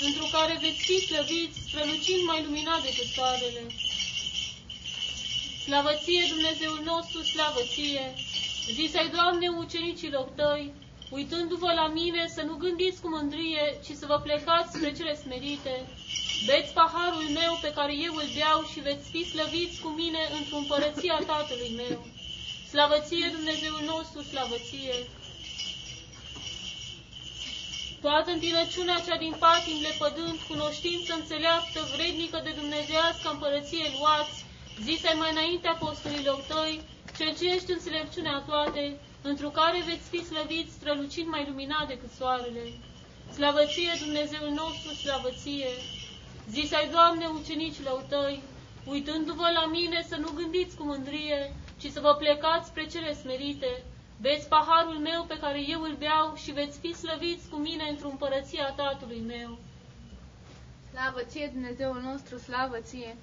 într 0.07 0.21
care 0.37 0.55
veți 0.65 0.83
fi 0.89 0.97
slăviți, 1.09 1.59
strălucind 1.67 2.23
mai 2.31 2.41
luminat 2.47 2.81
decât 2.89 3.09
soarele. 3.15 3.65
Slavă 5.65 5.93
ție, 6.03 6.25
Dumnezeul 6.35 6.81
nostru, 6.93 7.19
slavă 7.33 7.63
ție! 7.75 8.07
Zisai, 8.79 9.09
Doamne, 9.17 9.49
ucenicilor 9.49 10.27
tăi, 10.41 10.65
uitându-vă 11.11 11.73
la 11.73 11.87
mine, 11.89 12.29
să 12.35 12.43
nu 12.43 12.55
gândiți 12.57 13.01
cu 13.01 13.09
mândrie, 13.09 13.65
ci 13.85 13.93
să 14.01 14.07
vă 14.07 14.19
plecați 14.23 14.73
spre 14.77 14.93
cele 14.93 15.15
smerite. 15.15 15.75
Beți 16.47 16.73
paharul 16.73 17.29
meu 17.41 17.59
pe 17.61 17.73
care 17.77 17.95
eu 18.07 18.15
îl 18.15 18.29
beau 18.37 18.61
și 18.73 18.81
veți 18.81 19.11
fi 19.13 19.23
slăviți 19.25 19.81
cu 19.81 19.89
mine 19.89 20.23
într-o 20.39 20.57
împărăția 20.57 21.17
Tatălui 21.27 21.73
meu. 21.83 21.99
Slavă 22.71 22.99
ție, 23.07 23.29
Dumnezeul 23.37 23.83
nostru, 23.93 24.23
slavă 24.23 24.57
ție! 24.69 24.99
Toată 28.01 28.31
întinăciunea 28.31 28.99
cea 29.07 29.19
din 29.25 29.35
patim 29.39 29.79
lepădând, 29.87 30.39
cunoștință 30.53 31.11
înțeleaptă, 31.15 31.79
vrednică 31.95 32.41
de 32.45 32.53
dumnezească 32.61 33.27
împărăție 33.31 33.87
luați, 33.99 34.45
zisai 34.87 35.17
mai 35.19 35.31
înainte 35.33 35.69
apostolilor 35.69 36.39
tăi, 36.51 36.81
cel 37.19 37.33
ce 37.39 37.45
ești 37.55 37.73
înțelepciunea 37.73 38.45
toate, 38.49 39.01
într 39.31 39.45
care 39.61 39.79
veți 39.91 40.09
fi 40.13 40.21
slăviți, 40.31 40.73
strălucind 40.73 41.29
mai 41.29 41.45
luminat 41.49 41.87
decât 41.89 42.11
soarele. 42.19 42.65
Slavă 43.37 43.63
ție, 43.73 43.93
Dumnezeul 44.05 44.53
nostru, 44.63 44.91
slavă 45.03 45.29
ție! 45.43 45.73
Zisai, 46.51 46.89
Doamne, 46.93 47.27
ucenicilor 47.27 48.01
tăi, 48.09 48.43
uitându-vă 48.85 49.49
la 49.59 49.67
mine 49.67 50.05
să 50.09 50.17
nu 50.17 50.31
gândiți 50.41 50.77
cu 50.77 50.85
mândrie, 50.85 51.55
ci 51.81 51.89
să 51.95 52.01
vă 52.01 52.13
plecați 52.19 52.69
spre 52.69 52.87
cele 52.87 53.15
smerite. 53.15 53.83
Beți 54.21 54.49
paharul 54.49 54.99
meu 55.09 55.25
pe 55.25 55.39
care 55.39 55.61
eu 55.69 55.81
îl 55.83 55.97
beau 55.99 56.35
și 56.43 56.51
veți 56.53 56.79
fi 56.79 56.93
slăviți 56.95 57.49
cu 57.49 57.57
mine 57.57 57.85
într-o 57.91 58.09
împărăție 58.09 58.61
a 58.63 58.73
Tatălui 58.73 59.23
meu. 59.27 59.59
Slavă 60.91 61.21
ție, 61.23 61.51
Dumnezeul 61.53 62.01
nostru, 62.11 62.39
slavă 62.39 62.79
ție! 62.81 63.17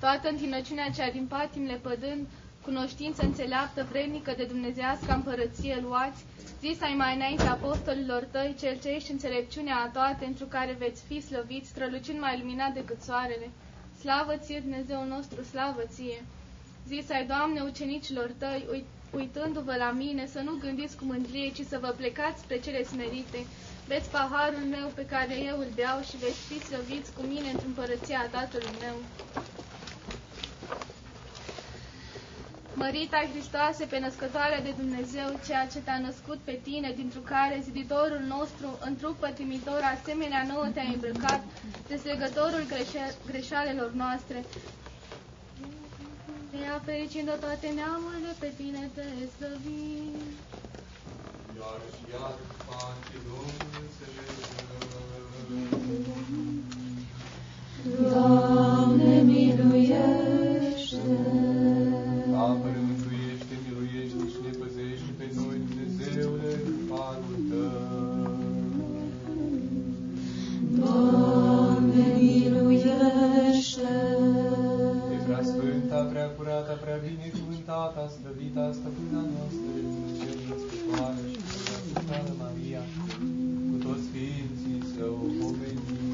Toată 0.00 0.28
întinăciunea 0.28 0.90
cea 0.90 1.10
din 1.10 1.26
patim 1.26 1.64
lepădând, 1.66 2.26
cunoștință 2.70 3.22
înțeleaptă, 3.24 3.86
vrednică 3.90 4.32
de 4.36 4.44
dumnezească 4.44 5.10
împărăție 5.12 5.76
luați, 5.86 6.24
zis 6.60 6.78
ai 6.82 6.94
mai 7.02 7.14
înainte 7.14 7.48
apostolilor 7.56 8.22
tăi, 8.34 8.56
cel 8.60 8.76
ce 8.82 8.88
ești 8.88 9.10
înțelepciunea 9.10 9.76
a 9.76 9.88
toate, 9.96 10.24
într 10.24 10.42
care 10.56 10.76
veți 10.78 11.02
fi 11.08 11.20
slăviți, 11.20 11.68
strălucind 11.68 12.20
mai 12.20 12.38
luminat 12.40 12.72
decât 12.74 13.00
soarele. 13.02 13.48
Slavă 14.00 14.34
ție, 14.36 14.60
Dumnezeul 14.60 15.06
nostru, 15.14 15.42
slavă 15.42 15.82
ție! 15.94 16.18
Zis 16.86 17.10
ai, 17.10 17.26
Doamne, 17.26 17.60
ucenicilor 17.60 18.30
tăi, 18.38 18.66
uit, 18.72 18.86
uitându-vă 19.20 19.74
la 19.84 19.90
mine, 19.90 20.26
să 20.26 20.40
nu 20.40 20.52
gândiți 20.64 20.96
cu 20.96 21.04
mândrie, 21.04 21.50
ci 21.56 21.62
să 21.72 21.78
vă 21.84 21.90
plecați 21.96 22.40
spre 22.40 22.58
cele 22.60 22.82
smerite. 22.84 23.40
Beți 23.88 24.10
paharul 24.10 24.64
meu 24.76 24.86
pe 24.94 25.06
care 25.06 25.34
eu 25.50 25.58
îl 25.58 25.70
beau 25.74 25.98
și 26.08 26.16
veți 26.16 26.40
fi 26.48 26.58
slăviți 26.68 27.12
cu 27.16 27.22
mine 27.32 27.48
într 27.50 27.64
împărăția 27.66 28.28
Tatălui 28.30 28.74
meu. 28.84 28.96
Mărita 32.82 33.20
Hristoase, 33.32 33.84
pe 33.84 33.98
născătoarea 33.98 34.60
de 34.62 34.72
Dumnezeu, 34.80 35.28
ceea 35.46 35.66
ce 35.72 35.78
te-a 35.78 35.98
născut 36.08 36.38
pe 36.48 36.60
tine, 36.62 36.92
dintr 36.96 37.18
care 37.32 37.60
ziditorul 37.62 38.22
nostru, 38.36 38.78
în 38.86 38.96
trup 38.96 39.16
pătimitor, 39.18 39.80
asemenea 39.94 40.42
nouă 40.52 40.66
te-a 40.74 40.88
îmbrăcat, 40.94 41.40
deslegătorul 41.88 42.64
greșe- 42.72 43.14
greșalelor 43.26 43.90
noastre. 44.02 44.44
Ea 46.64 46.82
fericind 46.84 47.28
toate 47.44 47.68
neamurile, 47.78 48.32
pe 48.38 48.50
tine 48.56 48.90
te 48.94 49.06
slăvim. 49.36 50.16
Iar 51.58 51.80
și 51.94 52.02
iar 52.12 52.36
face 52.68 53.16
Domnul 53.28 53.68
Doamne, 58.10 58.67
Apără, 62.52 62.80
mântuiește, 62.86 63.54
miluiește 63.64 64.24
și 64.32 64.38
ne 64.44 64.52
păzește 64.60 65.10
pe 65.18 65.26
noi, 65.36 65.58
Dumnezeule, 65.68 66.50
cu 66.64 66.94
harul 66.94 67.36
Tău. 67.48 68.48
Doamne, 70.78 72.04
miluiește! 72.18 73.92
E 75.14 75.16
prea 75.26 75.42
sfânta, 75.50 76.00
prea 76.12 76.28
curată, 76.36 76.72
prea 76.82 76.98
binecuvântată, 77.06 78.02
slăvita, 78.14 78.64
stăpâna 78.78 79.22
noastră, 79.32 79.70
Dumnezeu 79.86 80.36
născătoare 80.48 81.24
și 81.32 81.38
prea 81.64 81.80
sfântă 81.86 82.32
Maria, 82.42 82.82
cu 83.68 83.76
toți 83.84 84.04
Sfinții 84.06 84.80
Său 84.94 85.16
pomenim. 85.38 86.08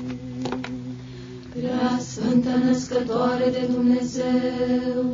Prea 1.54 1.98
Sfântă 2.10 2.52
Născătoare 2.64 3.50
de 3.50 3.68
Dumnezeu, 3.74 5.13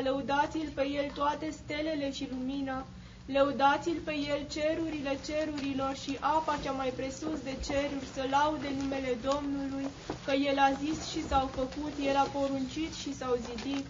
și 0.00 0.06
luna, 0.06 0.18
lăudați-l 0.18 0.70
pe 0.74 0.84
El 0.88 1.10
toate 1.14 1.50
stelele 1.50 2.12
și 2.12 2.28
lumina, 2.30 2.86
lăudați-l 3.26 3.98
pe 4.04 4.14
El 4.32 4.40
cerurile 4.54 5.18
cerurilor 5.26 5.94
și 6.02 6.16
apa 6.20 6.58
cea 6.62 6.72
mai 6.72 6.92
presus 6.96 7.38
de 7.44 7.54
ceruri, 7.66 8.12
să 8.14 8.22
laude 8.30 8.68
numele 8.80 9.12
Domnului, 9.30 9.86
că 10.24 10.32
El 10.32 10.58
a 10.58 10.70
zis 10.84 10.98
și 11.10 11.26
s-au 11.28 11.46
făcut, 11.46 11.92
El 12.08 12.16
a 12.16 12.28
poruncit 12.38 12.92
și 12.94 13.14
s-au 13.14 13.34
zidit. 13.46 13.86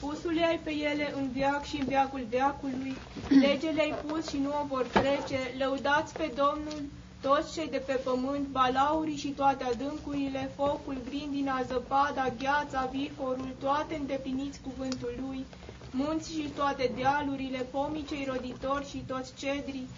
Pusul 0.00 0.36
ai 0.50 0.60
pe 0.64 0.72
ele 0.90 1.12
în 1.16 1.30
viac 1.30 1.64
și 1.64 1.76
în 1.80 1.86
viacul 1.86 2.26
veacului, 2.30 2.96
lege 3.28 3.70
le-ai 3.70 3.94
pus 4.06 4.28
și 4.28 4.38
nu 4.38 4.50
o 4.60 4.66
vor 4.66 4.86
trece, 4.86 5.40
lăudați 5.58 6.12
pe 6.12 6.32
Domnul, 6.42 6.82
toți 7.26 7.52
cei 7.54 7.68
de 7.68 7.82
pe 7.86 7.92
pământ, 7.92 8.46
balaurii 8.46 9.16
și 9.16 9.28
toate 9.28 9.64
adâncurile, 9.64 10.50
focul, 10.56 10.96
grindina, 11.08 11.62
zăpada, 11.70 12.26
gheața, 12.38 12.88
viforul, 12.92 13.50
toate 13.60 13.94
îndepliniți 13.94 14.60
cuvântul 14.66 15.14
lui, 15.26 15.44
munții 15.90 16.42
și 16.42 16.48
toate 16.48 16.92
dealurile, 16.96 17.66
pomii 17.70 18.04
cei 18.10 18.28
roditori 18.32 18.88
și 18.88 19.04
toți 19.06 19.32
cedrii, 19.42 19.88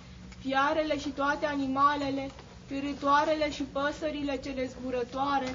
fiarele 0.41 0.99
și 0.99 1.09
toate 1.09 1.47
animalele, 1.47 2.31
târătoarele 2.69 3.51
și 3.51 3.63
păsările 3.63 4.37
cele 4.45 4.71
zburătoare, 4.73 5.51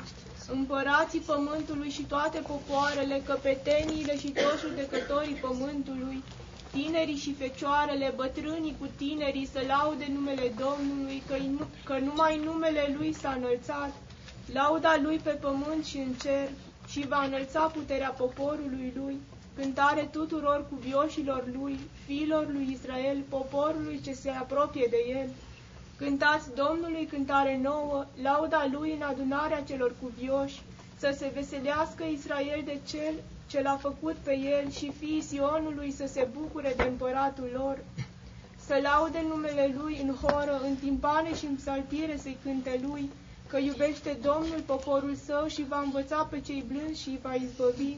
împărații 0.57 1.19
pământului 1.19 1.89
și 1.89 2.01
toate 2.01 2.39
popoarele, 2.47 3.21
căpeteniile 3.25 4.17
și 4.17 4.29
toți 4.29 4.61
judecătorii 4.65 5.41
pământului, 5.45 6.23
tinerii 6.71 7.15
și 7.15 7.33
fecioarele, 7.33 8.13
bătrânii 8.15 8.75
cu 8.79 8.87
tinerii 8.97 9.49
să 9.53 9.61
laude 9.67 10.07
numele 10.13 10.51
Domnului, 10.59 11.23
că, 11.27 11.35
nu, 11.37 11.65
că 11.83 11.97
numai 11.97 12.41
numele 12.43 12.95
Lui 12.97 13.13
s-a 13.13 13.33
înălțat, 13.37 13.93
lauda 14.53 14.99
Lui 15.01 15.17
pe 15.23 15.29
pământ 15.29 15.85
și 15.85 15.97
în 15.97 16.13
cer, 16.13 16.49
și 16.87 17.07
va 17.07 17.23
înălța 17.23 17.59
puterea 17.61 18.09
poporului 18.09 18.93
Lui, 18.95 19.17
cântare 19.55 20.07
tuturor 20.11 20.65
cuvioșilor 20.69 21.43
Lui, 21.53 21.79
fiilor 22.05 22.47
lui 22.51 22.77
Israel, 22.79 23.17
poporului 23.29 23.99
ce 24.03 24.13
se 24.13 24.29
apropie 24.29 24.87
de 24.89 25.19
El. 25.19 25.29
Cântați 25.97 26.55
Domnului 26.55 27.05
cântare 27.05 27.59
nouă, 27.63 28.05
lauda 28.21 28.67
Lui 28.71 28.91
în 28.93 29.01
adunarea 29.01 29.63
celor 29.63 29.93
cuvioși, 30.01 30.61
să 30.99 31.15
se 31.17 31.31
veselească 31.33 32.03
Israel 32.03 32.61
de 32.65 32.79
Cel 32.87 33.13
ce 33.51 33.61
l-a 33.61 33.77
făcut 33.81 34.15
pe 34.15 34.37
El 34.37 34.71
și 34.71 34.91
fiii 34.99 35.21
Sionului 35.21 35.91
să 35.91 36.05
se 36.07 36.27
bucure 36.37 36.73
de 36.77 36.83
împăratul 36.83 37.49
lor. 37.53 37.77
Să 38.65 38.79
laude 38.83 39.23
numele 39.27 39.75
Lui 39.77 39.99
în 40.03 40.15
horă, 40.15 40.61
în 40.63 40.75
timpane 40.75 41.35
și 41.35 41.45
în 41.45 41.55
psaltire 41.55 42.17
să-i 42.17 42.37
cânte 42.43 42.79
Lui, 42.87 43.09
că 43.47 43.57
iubește 43.57 44.17
Domnul 44.21 44.61
poporul 44.65 45.15
său 45.25 45.47
și 45.47 45.65
va 45.67 45.79
învăța 45.79 46.27
pe 46.29 46.39
cei 46.39 46.63
blânzi 46.67 47.01
și 47.01 47.09
îi 47.09 47.19
va 47.21 47.33
izbăvi. 47.33 47.95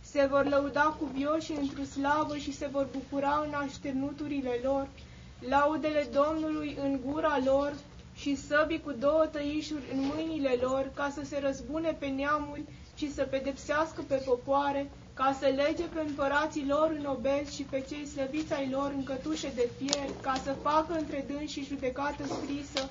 Se 0.00 0.26
vor 0.30 0.44
lăuda 0.48 0.96
cuvioși 0.98 1.52
într-o 1.52 1.82
slavă 1.82 2.36
și 2.36 2.52
se 2.52 2.66
vor 2.72 2.86
bucura 2.92 3.44
în 3.46 3.52
așternuturile 3.54 4.60
lor 4.62 4.88
laudele 5.48 6.06
Domnului 6.12 6.76
în 6.82 7.00
gura 7.06 7.38
lor 7.44 7.72
și 8.14 8.36
săbii 8.36 8.80
cu 8.80 8.92
două 8.92 9.26
tăișuri 9.32 9.82
în 9.94 10.00
mâinile 10.14 10.58
lor, 10.60 10.90
ca 10.94 11.10
să 11.14 11.20
se 11.24 11.38
răzbune 11.42 11.96
pe 11.98 12.06
neamuri 12.06 12.62
și 12.96 13.12
să 13.14 13.22
pedepsească 13.22 14.02
pe 14.08 14.14
popoare, 14.14 14.90
ca 15.14 15.36
să 15.40 15.46
lege 15.46 15.82
pe 15.82 16.00
împărații 16.00 16.66
lor 16.66 16.96
în 16.98 17.04
obezi 17.04 17.54
și 17.54 17.62
pe 17.62 17.84
cei 17.88 18.06
slăviți 18.06 18.52
ai 18.52 18.68
lor 18.70 18.92
în 18.96 19.04
cătușe 19.04 19.52
de 19.54 19.68
fier, 19.78 20.08
ca 20.20 20.34
să 20.44 20.54
facă 20.62 20.92
între 20.98 21.24
dâns 21.28 21.50
și 21.50 21.64
judecată 21.64 22.22
scrisă. 22.24 22.88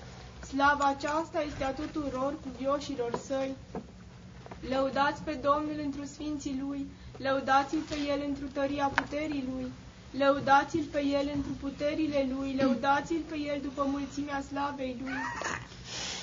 Slava 0.47 0.85
aceasta 0.85 1.41
este 1.41 1.63
a 1.63 1.71
tuturor 1.73 2.33
cuvioșilor 2.43 3.11
săi. 3.27 3.55
Lăudați 4.69 5.21
pe 5.21 5.33
Domnul 5.33 5.79
întru 5.83 6.03
sfinții 6.05 6.61
Lui, 6.67 6.87
lăudați-l 7.17 7.79
pe 7.89 7.95
El 8.07 8.23
întru 8.27 8.45
tăria 8.53 8.87
puterii 8.95 9.47
Lui, 9.53 9.71
lăudați-l 10.17 10.83
pe 10.91 11.01
El 11.03 11.31
întru 11.35 11.51
puterile 11.61 12.27
Lui, 12.37 12.55
lăudați-l 12.61 13.21
pe 13.29 13.37
El 13.37 13.59
după 13.61 13.83
mulțimea 13.87 14.41
slavei 14.41 14.95
Lui. 15.01 15.19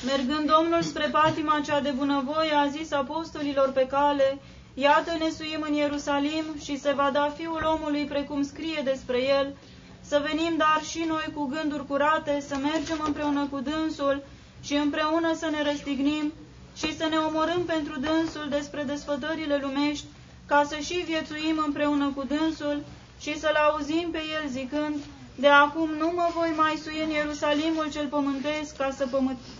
Mergând 0.06 0.50
Domnul 0.50 0.82
spre 0.82 1.08
patima 1.08 1.60
cea 1.64 1.80
de 1.80 1.90
bunăvoie, 1.90 2.52
a 2.52 2.66
zis 2.66 2.92
apostolilor 2.92 3.72
pe 3.72 3.86
cale, 3.86 4.38
Iată 4.74 5.12
ne 5.18 5.30
suim 5.30 5.64
în 5.68 5.74
Ierusalim 5.74 6.44
și 6.62 6.78
se 6.78 6.92
va 6.92 7.10
da 7.12 7.34
Fiul 7.36 7.76
omului 7.76 8.04
precum 8.04 8.42
scrie 8.42 8.80
despre 8.84 9.22
el, 9.22 9.54
să 10.00 10.22
venim 10.28 10.56
dar 10.56 10.80
și 10.90 11.04
noi 11.08 11.32
cu 11.34 11.44
gânduri 11.44 11.86
curate, 11.86 12.44
să 12.48 12.56
mergem 12.56 13.02
împreună 13.06 13.46
cu 13.50 13.60
dânsul 13.60 14.22
și 14.62 14.74
împreună 14.74 15.34
să 15.34 15.48
ne 15.50 15.62
răstignim 15.62 16.32
și 16.76 16.96
să 16.96 17.06
ne 17.10 17.16
omorâm 17.16 17.64
pentru 17.64 18.00
dânsul 18.00 18.46
despre 18.48 18.82
desfătările 18.82 19.58
lumești, 19.62 20.04
ca 20.46 20.64
să 20.68 20.76
și 20.76 20.94
viețuim 20.94 21.62
împreună 21.66 22.12
cu 22.14 22.22
dânsul 22.24 22.82
și 23.20 23.38
să-l 23.38 23.54
auzim 23.54 24.08
pe 24.10 24.20
el 24.42 24.48
zicând, 24.48 24.96
de 25.34 25.48
acum 25.48 25.90
nu 25.98 26.12
mă 26.14 26.28
voi 26.34 26.52
mai 26.56 26.80
sui 26.82 27.02
în 27.04 27.10
Ierusalimul 27.10 27.90
cel 27.90 28.06
pământesc 28.06 28.76
ca 28.76 28.90
să 28.96 29.08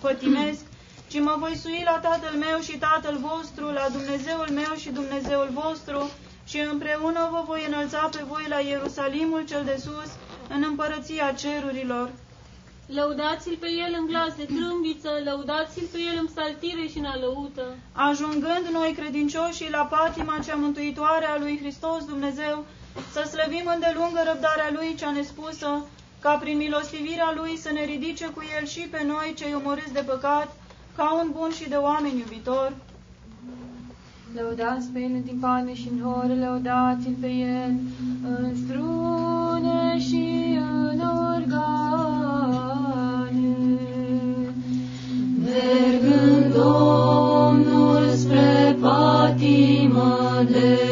pătimesc, 0.01 0.65
ci 1.09 1.21
mă 1.21 1.35
voi 1.39 1.57
sui 1.57 1.83
la 1.85 1.99
Tatăl 1.99 2.35
meu 2.39 2.59
și 2.61 2.79
Tatăl 2.79 3.17
vostru, 3.31 3.65
la 3.65 3.87
Dumnezeul 3.93 4.49
meu 4.61 4.75
și 4.77 4.91
Dumnezeul 4.91 5.49
vostru, 5.53 6.11
și 6.45 6.59
împreună 6.73 7.29
vă 7.31 7.43
voi 7.47 7.65
înălța 7.69 8.09
pe 8.13 8.23
voi 8.29 8.47
la 8.49 8.59
Ierusalimul 8.59 9.45
cel 9.49 9.65
de 9.65 9.77
sus, 9.85 10.11
în 10.55 10.63
împărăția 10.69 11.33
cerurilor. 11.33 12.11
Lăudați-l 12.87 13.57
pe 13.61 13.71
el 13.87 13.97
în 14.01 14.07
glas 14.07 14.35
de 14.37 14.45
trâmbiță, 14.45 15.11
lăudați-l 15.25 15.87
pe 15.93 15.99
el 15.99 16.17
în 16.21 16.27
psaltire 16.27 16.87
și 16.87 16.99
în 16.99 17.05
alăută. 17.05 17.65
Ajungând 17.93 18.67
noi 18.73 18.93
credincioșii 18.99 19.71
la 19.71 19.85
patima 19.85 20.39
cea 20.45 20.55
mântuitoare 20.55 21.25
a 21.25 21.39
lui 21.39 21.59
Hristos 21.59 22.05
Dumnezeu, 22.05 22.65
să 23.13 23.23
slăvim 23.33 23.67
îndelungă 23.75 24.21
răbdarea 24.25 24.71
Lui 24.77 24.95
cea 24.99 25.11
nespusă, 25.11 25.71
ca 26.21 26.33
prin 26.43 26.57
milostivirea 26.57 27.33
Lui 27.37 27.57
să 27.57 27.71
ne 27.73 27.85
ridice 27.85 28.27
cu 28.27 28.43
El 28.59 28.67
și 28.67 28.81
pe 28.91 29.01
noi 29.07 29.35
cei 29.37 29.55
omorâți 29.55 29.93
de 29.93 30.05
păcat, 30.07 30.57
ca 30.97 31.15
un 31.23 31.29
bun 31.37 31.51
și 31.59 31.69
de 31.69 31.75
oameni 31.75 32.19
iubitor. 32.19 32.73
Lăudați 34.35 34.89
pe 34.93 34.99
El 34.99 35.11
în 35.15 35.23
timpane 35.23 35.75
și 35.75 35.89
în 35.95 36.07
ore, 36.07 36.35
lăudați-L 36.35 37.17
pe 37.21 37.27
El 37.27 37.75
în 38.23 38.57
strune 38.65 39.99
și 39.99 40.59
în 40.91 41.01
organe. 41.01 42.13
Mergând 45.45 46.55
Domnul 46.55 48.09
spre 48.15 48.77
patimă 48.81 50.45
de 50.51 50.92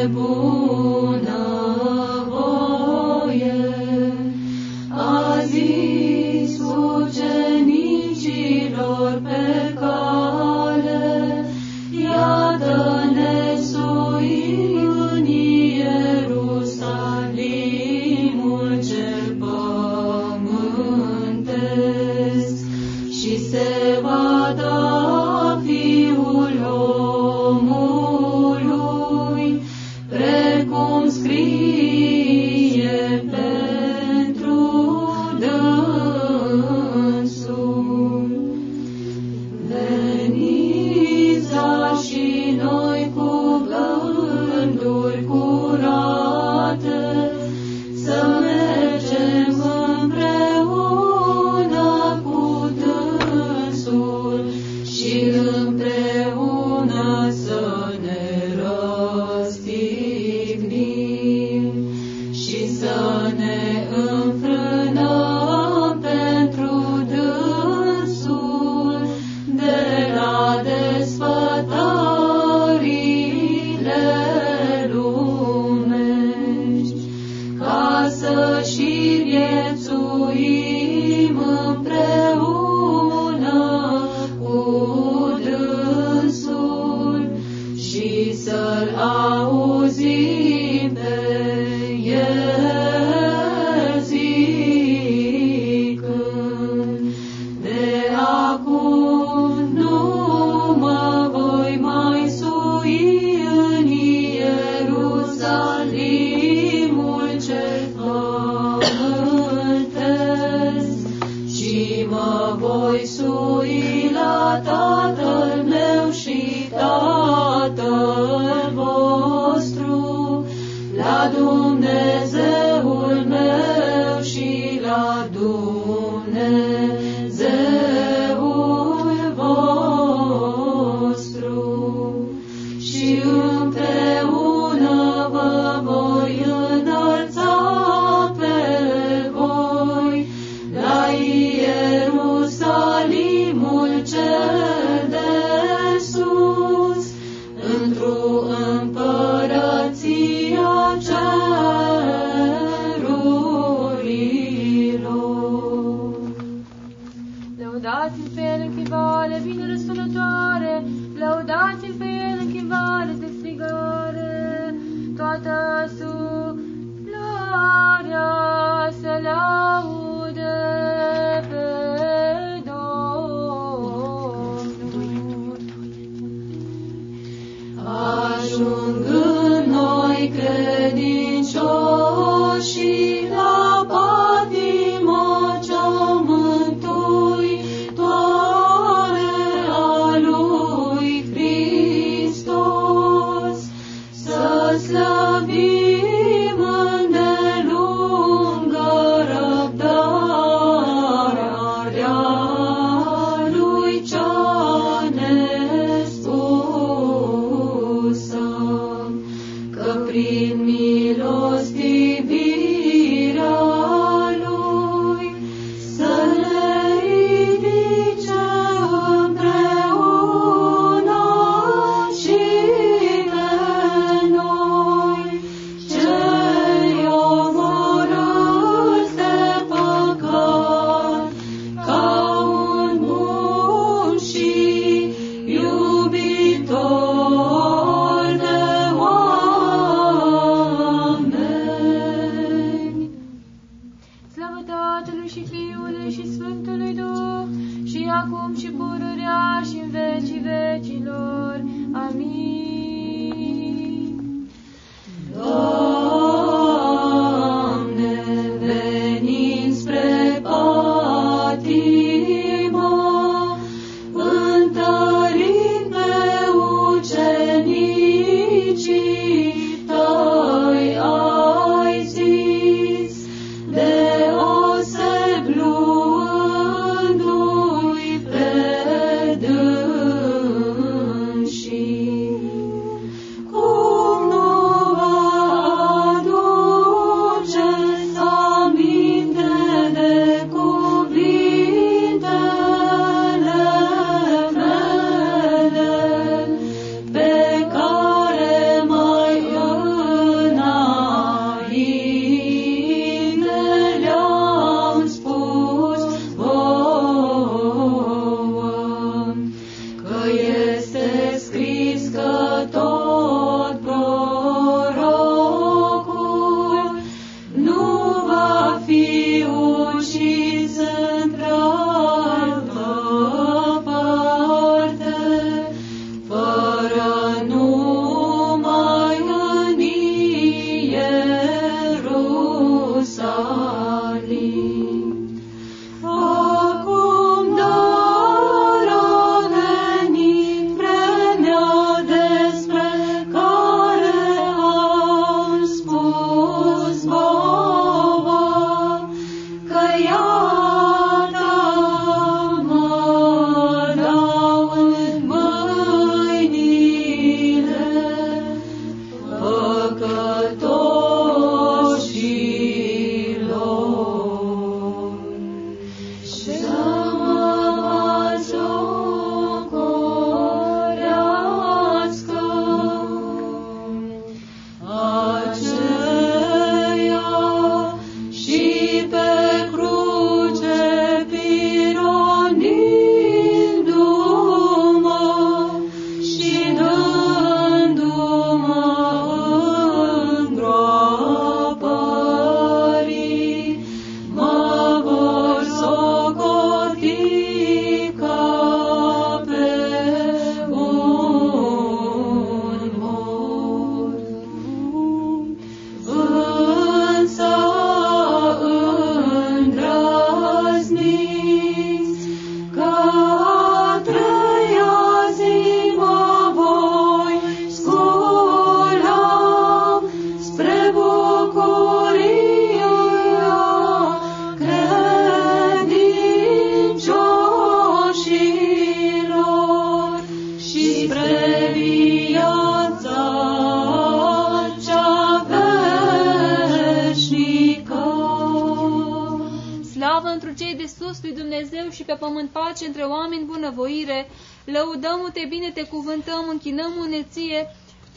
الله 125.61 126.00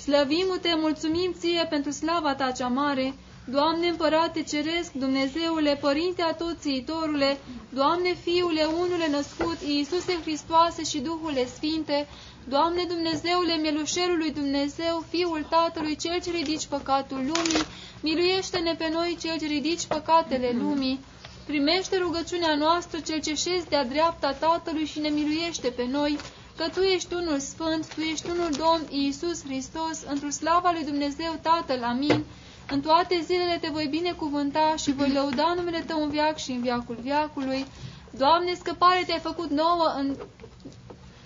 slăvim-te, 0.05 0.75
mulțumim 0.87 1.35
ție 1.39 1.67
pentru 1.71 1.91
slava 1.91 2.35
ta 2.35 2.51
cea 2.51 2.69
mare, 2.69 3.15
Doamne 3.47 3.89
Împărate 3.89 4.43
Ceresc, 4.43 4.93
Dumnezeule, 4.93 5.79
Părinte 5.81 6.23
Atoțiitorule, 6.23 7.39
Doamne 7.69 8.15
Fiule, 8.25 8.65
Unule 8.65 9.09
născut, 9.11 9.59
Iisuse 9.67 10.19
Hristoase 10.23 10.83
și 10.85 10.99
Duhule 10.99 11.47
Sfinte, 11.47 12.09
Doamne 12.49 12.85
Dumnezeule, 12.89 13.57
Mielușerul 13.57 14.19
lui 14.19 14.31
Dumnezeu, 14.31 15.05
Fiul 15.11 15.47
Tatălui, 15.51 15.97
Cel 15.97 16.21
ce 16.21 16.31
ridici 16.31 16.67
păcatul 16.67 17.17
lumii, 17.17 17.65
miluiește-ne 18.03 18.75
pe 18.75 18.89
noi, 18.93 19.19
Cel 19.21 19.39
ce 19.39 19.47
ridici 19.47 19.87
păcatele 19.87 20.51
lumii, 20.59 21.01
primește 21.47 21.97
rugăciunea 21.97 22.55
noastră, 22.55 22.99
Cel 23.01 23.21
ce 23.21 23.35
șezi 23.35 23.69
de-a 23.69 23.85
dreapta 23.85 24.33
Tatălui 24.33 24.85
și 24.85 24.99
ne 24.99 25.09
miluiește 25.09 25.69
pe 25.69 25.87
noi, 25.91 26.19
că 26.57 26.65
Tu 26.75 26.81
ești 26.81 27.15
unul 27.15 27.39
Sfânt, 27.39 27.95
Tu 27.95 28.01
ești 28.01 28.31
unul 28.31 28.51
Domn, 28.51 28.87
Iisus 28.91 29.45
Hristos, 29.45 30.03
într-o 30.09 30.31
slava 30.31 30.71
lui 30.73 30.85
Dumnezeu 30.85 31.39
Tatăl, 31.43 31.83
amin. 31.83 32.25
În 32.71 32.81
toate 32.81 33.21
zilele 33.25 33.59
te 33.61 33.69
voi 33.73 33.87
binecuvânta 33.87 34.75
și 34.77 34.93
voi 34.93 35.13
lăuda 35.13 35.53
numele 35.57 35.81
Tău 35.81 36.03
în 36.03 36.11
viac 36.11 36.39
și 36.39 36.51
în 36.51 36.61
viacul 36.61 36.99
viacului. 37.01 37.67
Doamne, 38.11 38.55
scăpare 38.55 39.03
te-ai 39.07 39.19
făcut 39.19 39.51
nouă 39.51 39.95
în... 39.97 40.17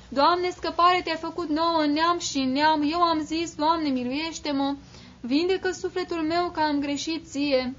Doamne, 0.08 0.50
scăpare 0.50 1.00
te-ai 1.04 1.16
făcut 1.16 1.48
nouă 1.48 1.80
în 1.82 1.92
neam 1.92 2.18
și 2.18 2.38
în 2.38 2.52
neam. 2.52 2.82
Eu 2.90 3.00
am 3.00 3.20
zis, 3.20 3.54
Doamne, 3.54 3.88
miluiește-mă. 3.88 4.74
Vindecă 5.20 5.70
sufletul 5.70 6.22
meu 6.22 6.50
că 6.50 6.60
am 6.60 6.80
greșit 6.80 7.26
ție. 7.26 7.74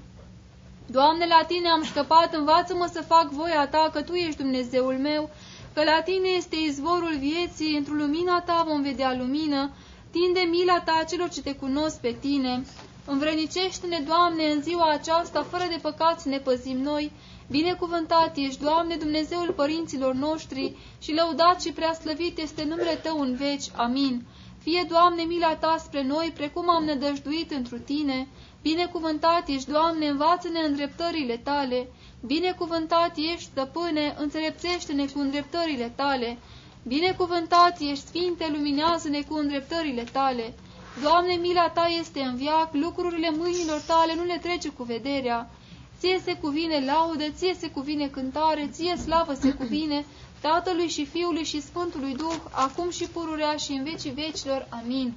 Doamne, 0.86 1.26
la 1.26 1.44
Tine 1.46 1.68
am 1.68 1.84
scăpat, 1.84 2.34
învață-mă 2.34 2.88
să 2.92 3.02
fac 3.02 3.28
voia 3.30 3.68
Ta, 3.68 3.90
că 3.92 4.02
Tu 4.02 4.12
ești 4.12 4.42
Dumnezeul 4.42 4.98
meu, 4.98 5.30
că 5.74 5.82
la 5.84 6.00
Tine 6.04 6.28
este 6.28 6.56
izvorul 6.56 7.16
vieții, 7.18 7.76
într-o 7.76 7.94
lumina 7.94 8.40
Ta 8.40 8.64
vom 8.68 8.82
vedea 8.82 9.14
lumină. 9.18 9.70
Tinde 10.10 10.40
mila 10.40 10.80
Ta 10.80 11.04
celor 11.08 11.28
ce 11.28 11.42
Te 11.42 11.54
cunosc 11.54 12.00
pe 12.00 12.16
Tine. 12.20 12.64
Învrănicește-ne, 13.06 14.00
Doamne, 14.06 14.44
în 14.50 14.62
ziua 14.62 14.90
aceasta, 14.90 15.42
fără 15.42 15.64
de 15.68 15.78
păcat 15.82 16.20
să 16.20 16.28
ne 16.28 16.38
păzim 16.38 16.78
noi. 16.78 17.12
Binecuvântat 17.50 18.36
ești, 18.36 18.62
Doamne, 18.62 18.96
Dumnezeul 18.96 19.52
părinților 19.56 20.14
noștri 20.14 20.76
și 21.02 21.14
lăudat 21.14 21.62
și 21.62 21.72
preaslăvit 21.72 22.38
este 22.38 22.64
numele 22.64 22.94
Tău 23.02 23.20
în 23.20 23.34
veci. 23.34 23.64
Amin. 23.76 24.22
Fie, 24.62 24.86
Doamne, 24.88 25.22
mila 25.22 25.56
Ta 25.56 25.76
spre 25.78 26.02
noi, 26.02 26.32
precum 26.34 26.70
am 26.70 26.84
nădăjduit 26.84 27.50
întru 27.50 27.78
Tine. 27.78 28.28
Binecuvântat 28.62 29.48
ești, 29.48 29.70
Doamne, 29.70 30.06
învață-ne 30.06 30.60
îndreptările 30.60 31.36
Tale. 31.36 31.88
Binecuvântat 32.26 33.16
ești, 33.16 33.50
stăpâne, 33.50 34.14
înțelepțește-ne 34.18 35.06
cu 35.06 35.18
îndreptările 35.18 35.92
Tale. 35.96 36.38
Binecuvântat 36.82 37.80
ești, 37.80 38.06
Sfinte, 38.06 38.48
luminează-ne 38.52 39.22
cu 39.22 39.34
îndreptările 39.34 40.02
Tale. 40.02 40.54
Doamne, 41.02 41.34
mila 41.34 41.68
Ta 41.68 41.86
este 42.00 42.20
în 42.20 42.36
viac, 42.36 42.68
lucrurile 42.72 43.30
mâinilor 43.30 43.80
Tale 43.86 44.14
nu 44.14 44.24
le 44.24 44.38
trece 44.42 44.68
cu 44.68 44.82
vederea. 44.82 45.50
Ție 45.98 46.20
se 46.24 46.34
cuvine 46.34 46.84
laudă, 46.84 47.24
ție 47.30 47.54
se 47.54 47.70
cuvine 47.70 48.08
cântare, 48.08 48.68
ție 48.72 48.96
slavă 48.96 49.34
se 49.34 49.52
cuvine, 49.52 50.04
Tatălui 50.40 50.88
și 50.88 51.04
Fiului 51.06 51.44
și 51.44 51.62
Sfântului 51.62 52.14
Duh, 52.14 52.40
acum 52.50 52.90
și 52.90 53.04
pururea 53.04 53.56
și 53.56 53.72
în 53.72 53.84
vecii 53.84 54.10
vecilor. 54.10 54.66
Amin. 54.70 55.14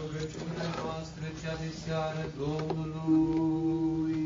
Rugăciunea 0.00 0.70
noastră 0.82 1.24
cea 1.40 1.54
de 1.62 1.70
seară 1.82 2.24
Domnului. 2.42 4.22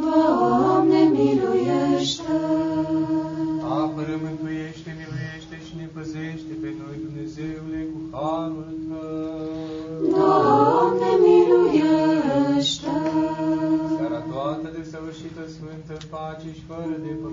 Doamne, 0.00 1.00
miluiește! 1.16 2.38
Apără, 3.82 4.14
mântuiește, 4.24 4.90
miluiește 5.00 5.56
și 5.66 5.72
ne 5.80 5.86
păzește 5.94 6.52
pe 6.62 6.70
noi, 6.80 6.96
Dumnezeule, 7.06 7.80
cu 7.92 8.00
harul 8.16 8.70
Tău. 8.88 10.08
Doamne, 10.16 11.10
miluiește! 11.24 12.96
Seara 13.96 14.20
toată 14.32 14.66
desăvârșită, 14.78 15.42
sfântă, 15.54 15.92
în 16.00 16.06
pace 16.12 16.48
și 16.56 16.62
fără 16.70 16.94
de 17.04 17.12
păcat, 17.22 17.27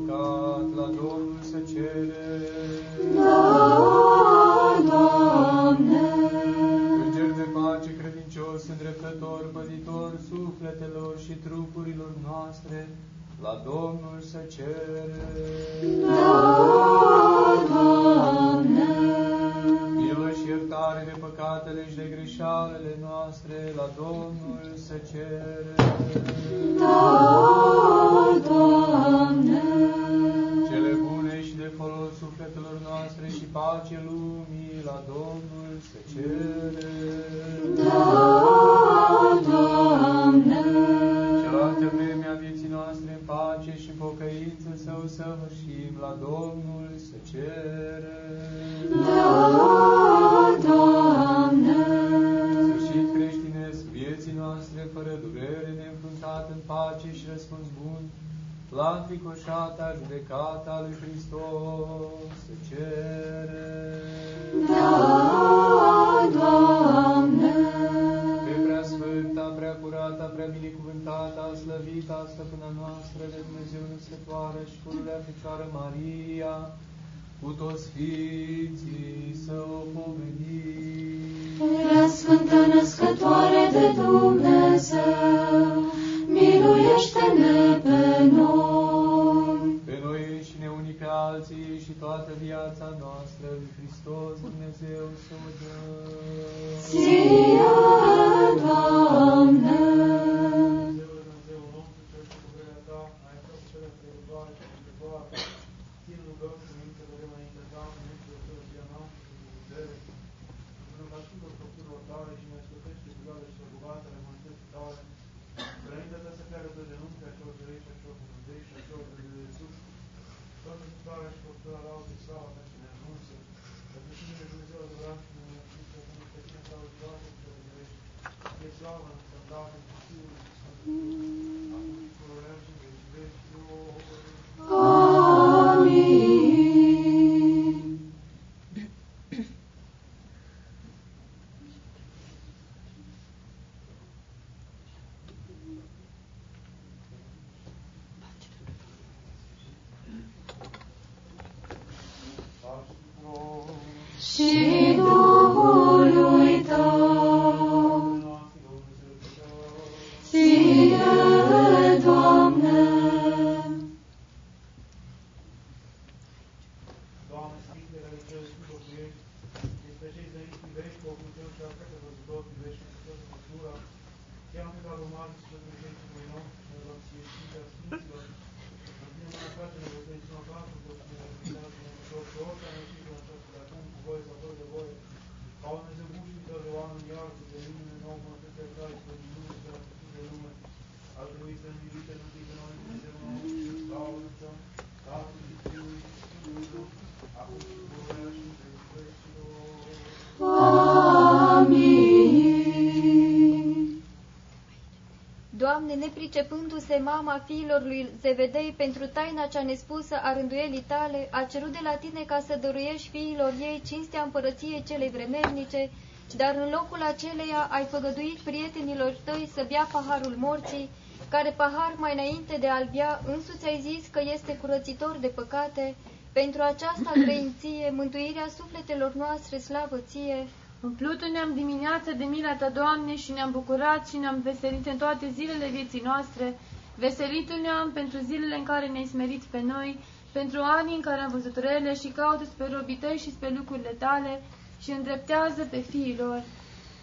Doamne, 205.78 205.96
nepricepându-se 206.06 206.98
mama 207.04 207.44
fiilor 207.46 207.82
lui 207.82 208.10
Zevedei 208.22 208.74
pentru 208.78 209.06
taina 209.08 209.46
cea 209.46 209.62
nespusă 209.62 210.16
a 210.24 210.34
rânduielii 210.34 210.84
tale, 210.88 211.28
a 211.32 211.44
cerut 211.44 211.72
de 211.72 211.80
la 211.84 211.96
tine 211.96 212.24
ca 212.26 212.40
să 212.48 212.58
dăruiești 212.62 213.10
fiilor 213.10 213.54
ei 213.60 213.82
cinstea 213.88 214.22
împărăției 214.22 214.84
celei 214.88 215.10
vremelnice, 215.10 215.90
dar 216.36 216.56
în 216.56 216.70
locul 216.70 217.02
aceleia 217.02 217.68
ai 217.72 217.84
făgăduit 217.84 218.40
prietenilor 218.40 219.14
tăi 219.24 219.50
să 219.54 219.66
bea 219.68 219.88
paharul 219.92 220.36
morții, 220.38 220.90
care 221.30 221.50
pahar 221.58 221.94
mai 221.98 222.14
înainte 222.14 222.58
de 222.60 222.68
a-l 222.68 222.90
bea 222.94 223.22
însuți 223.28 223.66
ai 223.66 223.80
zis 223.82 224.08
că 224.08 224.22
este 224.34 224.58
curățitor 224.58 225.18
de 225.22 225.28
păcate, 225.28 225.96
pentru 226.32 226.62
aceasta 226.62 227.12
credinție, 227.26 227.90
mântuirea 227.96 228.48
sufletelor 228.58 229.14
noastre, 229.14 229.58
slavă 229.58 229.98
ție, 230.10 230.48
Umplutul 230.86 231.30
ne-am 231.32 231.54
dimineața 231.54 232.12
de 232.12 232.24
mila 232.24 232.56
ta, 232.56 232.70
Doamne, 232.70 233.16
și 233.16 233.32
ne-am 233.32 233.52
bucurat 233.52 234.08
și 234.08 234.18
ne-am 234.18 234.40
veselit 234.42 234.86
în 234.86 234.98
toate 234.98 235.26
zilele 235.38 235.68
vieții 235.68 236.02
noastre. 236.10 236.60
Veselitul 236.96 237.60
ne-am 237.62 237.92
pentru 237.92 238.18
zilele 238.30 238.56
în 238.56 238.64
care 238.64 238.88
ne-ai 238.88 239.06
smerit 239.14 239.44
pe 239.44 239.62
noi, 239.62 240.00
pentru 240.32 240.60
anii 240.64 240.96
în 240.96 241.02
care 241.02 241.22
am 241.22 241.32
văzut 241.32 241.56
rele 241.58 241.94
și 242.02 242.08
caută 242.08 242.44
spre 242.46 242.68
robii 242.72 243.02
tăi 243.04 243.18
și 243.24 243.32
spre 243.32 243.50
lucrurile 243.58 243.96
tale 244.06 244.42
și 244.84 244.92
îndreptează 244.92 245.62
pe 245.74 245.80
fiilor. 245.90 246.44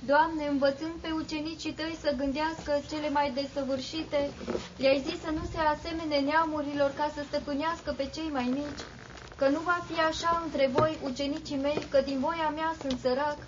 Doamne, 0.07 0.45
învățând 0.51 0.97
pe 1.01 1.11
ucenicii 1.23 1.73
tăi 1.73 1.99
să 2.03 2.15
gândească 2.17 2.73
cele 2.91 3.09
mai 3.11 3.33
desăvârșite, 3.39 4.21
le-ai 4.77 5.05
zis 5.07 5.19
să 5.25 5.31
nu 5.39 5.45
se 5.53 5.59
asemene 5.75 6.19
neamurilor 6.29 6.91
ca 6.97 7.07
să 7.15 7.21
stăpânească 7.29 7.91
pe 7.97 8.11
cei 8.15 8.31
mai 8.33 8.49
mici, 8.59 8.85
că 9.37 9.49
nu 9.49 9.61
va 9.71 9.79
fi 9.89 9.97
așa 10.11 10.43
între 10.45 10.71
voi, 10.77 10.99
ucenicii 11.09 11.63
mei, 11.67 11.81
că 11.91 11.99
din 12.09 12.19
voia 12.21 12.49
mea 12.59 12.75
sunt 12.81 12.99
sărac, 13.01 13.39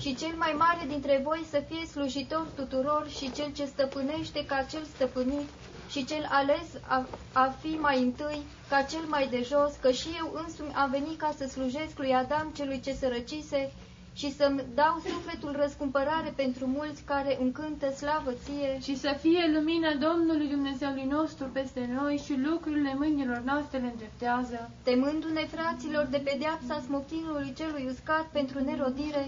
și 0.00 0.14
cel 0.14 0.34
mai 0.36 0.54
mare 0.58 0.84
dintre 0.88 1.20
voi 1.24 1.46
să 1.50 1.62
fie 1.68 1.86
slujitor 1.86 2.46
tuturor 2.54 3.06
și 3.18 3.32
cel 3.32 3.52
ce 3.52 3.64
stăpânește 3.64 4.44
ca 4.46 4.62
cel 4.70 4.84
stăpânit 4.94 5.48
și 5.90 6.04
cel 6.04 6.26
ales 6.30 6.66
a, 6.86 7.06
a 7.32 7.54
fi 7.60 7.68
mai 7.80 7.98
întâi 8.02 8.42
ca 8.68 8.82
cel 8.82 9.04
mai 9.08 9.28
de 9.28 9.42
jos, 9.42 9.72
că 9.80 9.90
și 9.90 10.08
eu 10.18 10.40
însumi 10.44 10.72
am 10.74 10.90
venit 10.90 11.18
ca 11.18 11.34
să 11.36 11.46
slujesc 11.46 11.98
lui 11.98 12.14
Adam 12.14 12.52
celui 12.56 12.80
ce 12.80 12.92
sărăcise 12.92 13.72
și 14.20 14.28
să-mi 14.38 14.64
dau 14.74 14.94
sufletul 15.12 15.52
răscumpărare 15.62 16.30
pentru 16.42 16.64
mulți 16.78 17.02
care 17.12 17.32
încântă 17.44 17.88
slavă 18.00 18.32
ție. 18.44 18.72
Și 18.86 18.94
să 19.04 19.10
fie 19.22 19.42
lumina 19.56 19.90
Domnului 20.06 20.48
Dumnezeului 20.56 21.06
nostru 21.16 21.44
peste 21.56 21.82
noi 21.98 22.14
și 22.24 22.34
lucrurile 22.48 22.92
mâinilor 23.00 23.40
noastre 23.50 23.78
le 23.78 23.90
îndreptează. 23.92 24.58
Temându-ne 24.88 25.44
fraților 25.54 26.04
de 26.14 26.20
pedeapsa 26.28 26.74
smochinului 26.86 27.52
celui 27.60 27.88
uscat 27.92 28.26
pentru 28.38 28.58
nerodire, 28.68 29.24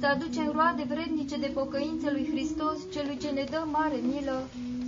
să 0.00 0.06
aducem 0.06 0.48
roade 0.56 0.84
vrednice 0.92 1.36
de 1.44 1.50
pocăință 1.60 2.06
lui 2.14 2.28
Hristos, 2.32 2.78
celui 2.94 3.18
ce 3.22 3.28
ne 3.28 3.44
dă 3.52 3.62
mare 3.76 3.98
milă. 4.10 4.38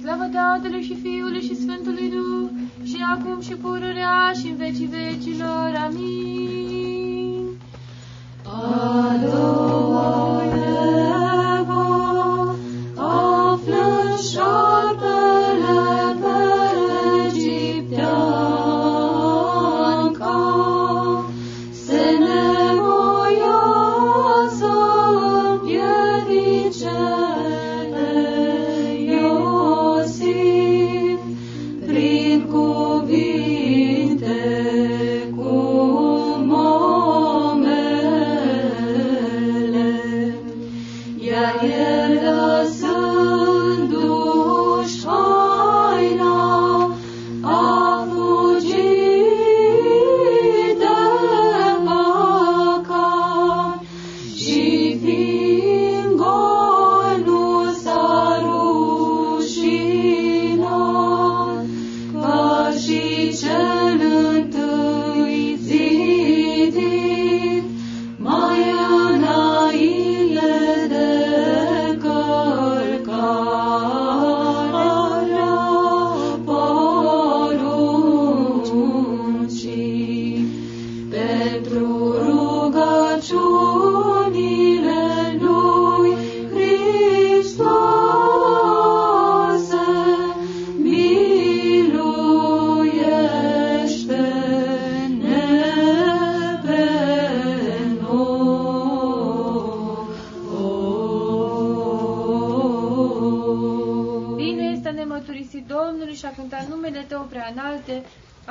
Slavă 0.00 0.26
Tatălui 0.36 0.82
și 0.88 0.94
Fiului 1.04 1.42
și 1.48 1.60
Sfântului 1.62 2.08
Duh, 2.14 2.48
și 2.90 2.98
acum 3.14 3.40
și 3.40 3.54
pururea 3.54 4.32
și 4.38 4.46
în 4.52 4.56
vecii 4.56 4.92
vecilor. 4.98 5.70
Amin. 5.86 6.95
Prin 8.46 9.26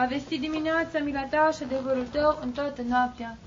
a 0.05 0.07
vesti 0.07 0.37
dimineața 0.37 0.99
mila 0.99 1.23
Ta 1.23 1.49
și 1.55 1.63
adevărul 1.63 2.07
Tău 2.11 2.39
în 2.41 2.51
toată 2.51 2.81
noaptea. 2.81 3.37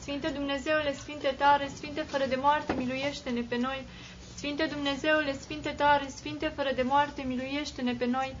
Sfinte 0.00 0.28
Dumnezeule, 0.28 0.92
Sfinte 0.94 1.34
tare, 1.38 1.70
Sfinte 1.74 2.00
fără 2.00 2.24
de 2.28 2.36
moarte, 2.40 2.72
miluiește-ne 2.72 3.40
pe 3.40 3.56
noi. 3.56 3.84
Sfinte 4.36 4.64
Dumnezeule, 4.64 5.32
Sfinte 5.32 5.68
tare, 5.68 6.06
Sfinte 6.08 6.46
fără 6.56 6.70
de 6.74 6.82
moarte, 6.82 7.22
miluiește-ne 7.26 7.92
pe 7.92 8.06
noi. 8.06 8.34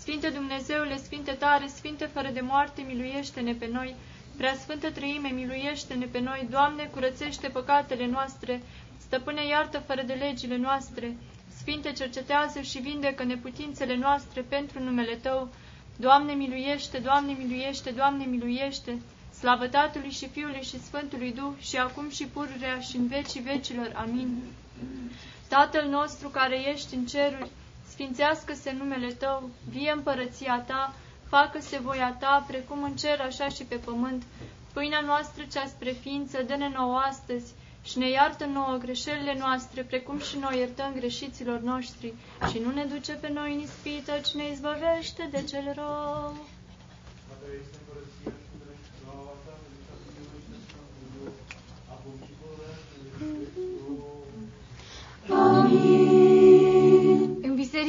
Sfinte 0.00 0.28
Dumnezeule, 0.28 0.96
Sfinte 0.96 1.32
tare, 1.32 1.66
Sfinte 1.66 2.04
fără 2.04 2.28
de 2.32 2.40
moarte, 2.40 2.82
miluiește-ne 2.82 3.54
pe 3.54 3.68
noi. 3.72 3.94
Prea 4.36 4.54
Sfântă 4.54 4.90
Trăime, 4.90 5.28
miluiește-ne 5.28 6.06
pe 6.06 6.20
noi. 6.20 6.46
Doamne, 6.50 6.84
curățește 6.84 7.48
păcatele 7.48 8.06
noastre. 8.06 8.62
Stăpâne, 8.96 9.46
iartă 9.46 9.78
fără 9.78 10.02
de 10.02 10.12
legile 10.12 10.56
noastre. 10.56 11.16
Sfinte, 11.58 11.92
cercetează 11.92 12.60
și 12.60 12.78
vindecă 12.78 13.24
neputințele 13.24 13.96
noastre 13.96 14.40
pentru 14.40 14.82
numele 14.82 15.14
Tău. 15.14 15.48
Doamne, 15.96 16.32
miluiește, 16.32 16.98
Doamne, 16.98 17.32
miluiește, 17.32 17.90
Doamne, 17.90 18.24
miluiește. 18.24 19.00
Slavă 19.38 19.66
Tatălui 19.66 20.10
și 20.10 20.28
Fiului 20.28 20.62
și 20.62 20.80
Sfântului 20.80 21.32
Duh 21.32 21.52
și 21.60 21.76
acum 21.76 22.10
și 22.10 22.24
pururea 22.24 22.80
și 22.80 22.96
în 22.96 23.06
vecii 23.06 23.40
vecilor. 23.40 23.92
Amin. 23.94 24.42
Tatăl 25.48 25.88
nostru 25.88 26.28
care 26.28 26.68
ești 26.72 26.94
în 26.94 27.06
ceruri, 27.06 27.50
sfințească-se 27.88 28.72
numele 28.72 29.12
Tău, 29.12 29.50
vie 29.70 29.90
împărăția 29.90 30.64
Ta, 30.66 30.94
facă-se 31.28 31.78
voia 31.78 32.16
Ta, 32.20 32.44
precum 32.46 32.82
în 32.82 32.96
cer, 32.96 33.20
așa 33.20 33.48
și 33.48 33.64
pe 33.64 33.76
pământ. 33.76 34.22
Pâinea 34.72 35.00
noastră 35.00 35.44
cea 35.52 35.66
spre 35.66 35.90
ființă, 35.90 36.42
dă-ne 36.42 36.68
nouă 36.68 36.98
astăzi 36.98 37.52
și 37.82 37.98
ne 37.98 38.10
iartă 38.10 38.44
nouă 38.44 38.76
greșelile 38.76 39.36
noastre, 39.38 39.82
precum 39.82 40.18
și 40.18 40.38
noi 40.38 40.58
iertăm 40.58 40.92
greșiților 40.96 41.60
noștri. 41.60 42.14
Și 42.50 42.58
nu 42.58 42.72
ne 42.72 42.84
duce 42.84 43.12
pe 43.12 43.30
noi 43.32 43.52
în 43.52 43.60
ispită, 43.60 44.12
ci 44.24 44.34
ne 44.34 44.50
izbăvește 44.50 45.28
de 45.30 45.42
cel 45.42 45.72
rău. 45.74 46.36
Amin. 55.28 56.22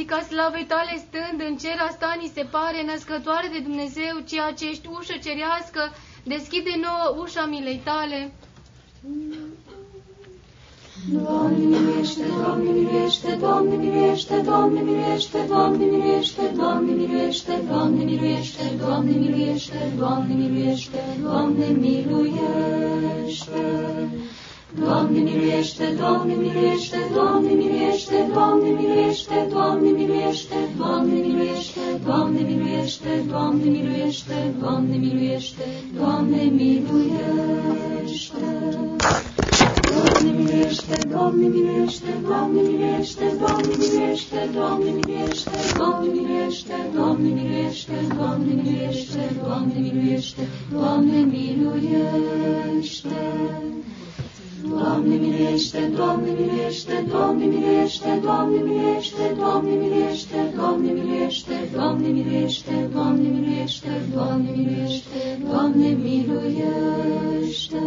ca 0.06 0.20
slavei 0.20 0.64
tale 0.64 0.96
stând 1.06 1.40
în 1.48 1.56
cer, 1.56 1.78
asta 1.78 2.16
ni 2.20 2.30
se 2.34 2.42
pare 2.50 2.82
născătoare 2.82 3.48
de 3.52 3.58
Dumnezeu, 3.58 4.18
ceea 4.28 4.52
ce 4.52 4.68
ești 4.68 4.88
ușă 4.98 5.16
cerească, 5.22 5.92
deschide 6.22 6.70
nouă 6.76 7.22
ușa 7.22 7.44
milei 7.46 7.80
tale. 7.84 8.32
Doamne 11.12 11.56
miluiește, 11.56 12.24
Doamne 12.40 12.70
miluiește, 12.70 13.36
Doamne 13.40 13.76
miluiește, 13.76 14.40
Doamne 14.44 14.80
miluiește, 14.80 15.38
Doamne 15.48 15.84
miluiește, 15.84 16.42
Doamne 16.56 16.92
miluiește, 16.92 17.62
Doamne 17.68 18.02
miluiește, 18.04 18.72
Doamne 18.78 19.14
miluiește, 19.14 19.92
Doamne 19.98 20.34
miluiește, 20.34 20.98
Doamne 21.22 21.66
miluiește. 21.80 23.62
Doamne 24.80 25.18
miluiește, 25.18 25.94
Doamne 25.98 26.34
miluiește, 26.34 26.96
Doamne 27.14 27.52
miluiește, 27.52 28.28
Doamne 28.32 28.68
miluiește, 28.68 29.46
Doamne 29.52 29.90
miluiește, 29.90 30.56
Doamne 30.76 31.12
miluiește, 31.12 31.80
Doamne 32.04 32.40
miluiește, 32.40 33.24
Doamne 33.28 33.68
miluiește, 33.68 34.54
Doamne 34.60 34.96
miluiește, 34.96 35.64
Doamne 35.96 36.42
miluiește. 36.58 37.14
Doamne 39.94 40.30
miluiește, 40.38 40.98
Doamne 41.10 41.46
miluiește, 41.46 42.12
Doamne 42.26 42.60
miluiește, 42.60 43.26
Doamne 43.40 43.66
miluiește, 43.78 44.50
Doamne 44.54 44.90
miluiește, 44.90 45.50
Doamne 45.74 46.08
miluiește, 46.08 46.78
Doamne 46.94 47.28
miluiește, 47.28 47.96
Doamne 48.16 48.52
miluiește, 48.54 49.22
Doamne 49.42 49.78
miluiește, 49.78 50.42
Doamne 50.72 51.18
miluiește. 51.32 53.16
Doamne 54.68 55.14
miluiește, 55.14 55.90
Doamne 55.96 56.30
miluiește, 56.30 57.04
Doamne 57.10 57.44
miluiește, 57.44 58.20
Doamne 58.22 58.58
miluiește, 58.58 59.34
Doamne 59.36 59.70
miluiește, 59.70 60.52
Doamne 60.56 60.90
miluiește, 60.92 61.68
Doamne 61.72 62.08
miluiește, 62.08 62.88
Doamne 62.92 63.28
miluiește, 63.28 64.02
Doamne 64.14 64.50
miluiește, 64.56 65.38
Doamne 65.50 65.88
miluiește. 66.04 67.82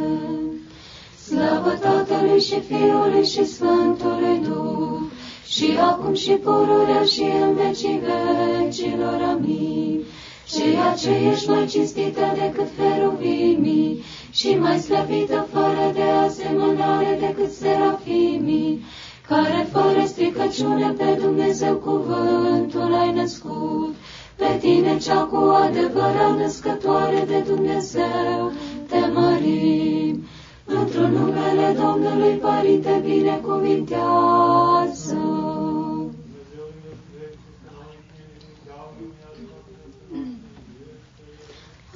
Slavă 1.27 1.69
Tatălui 1.81 2.41
și 2.41 2.59
Fiului 2.59 3.25
și 3.25 3.45
Sfântului 3.45 4.39
Duh, 4.43 4.99
și 5.47 5.77
acum 5.79 6.13
și 6.13 6.31
pururea 6.31 7.03
și 7.03 7.21
în 7.21 7.53
vecii 7.53 8.01
vecilor. 8.07 9.21
Amin. 9.33 10.03
Ceea 10.49 10.93
ce 10.93 11.09
ești 11.31 11.49
mai 11.49 11.65
cinstită 11.65 12.21
decât 12.33 12.67
feruvimii 12.77 14.03
și 14.31 14.57
mai 14.59 14.79
slăvită 14.79 15.47
fără 15.51 15.91
de 15.93 16.01
asemănare 16.01 17.17
decât 17.19 17.51
serafimii, 17.51 18.83
care 19.27 19.67
fără 19.71 20.05
stricăciune 20.05 20.89
pe 20.97 21.17
Dumnezeu 21.21 21.75
cuvântul 21.75 22.93
ai 22.93 23.13
născut, 23.13 23.95
pe 24.35 24.57
tine 24.59 24.97
cea 24.97 25.21
cu 25.21 25.35
adevărat 25.35 26.37
născătoare 26.37 27.23
de 27.27 27.43
Dumnezeu, 27.47 28.51
te 28.89 28.99
mărim. 29.13 30.27
Într-un 30.69 31.11
numele 31.11 31.75
Domnului 31.79 32.35
Părinte 32.35 33.01
binecuvintează. 33.03 35.15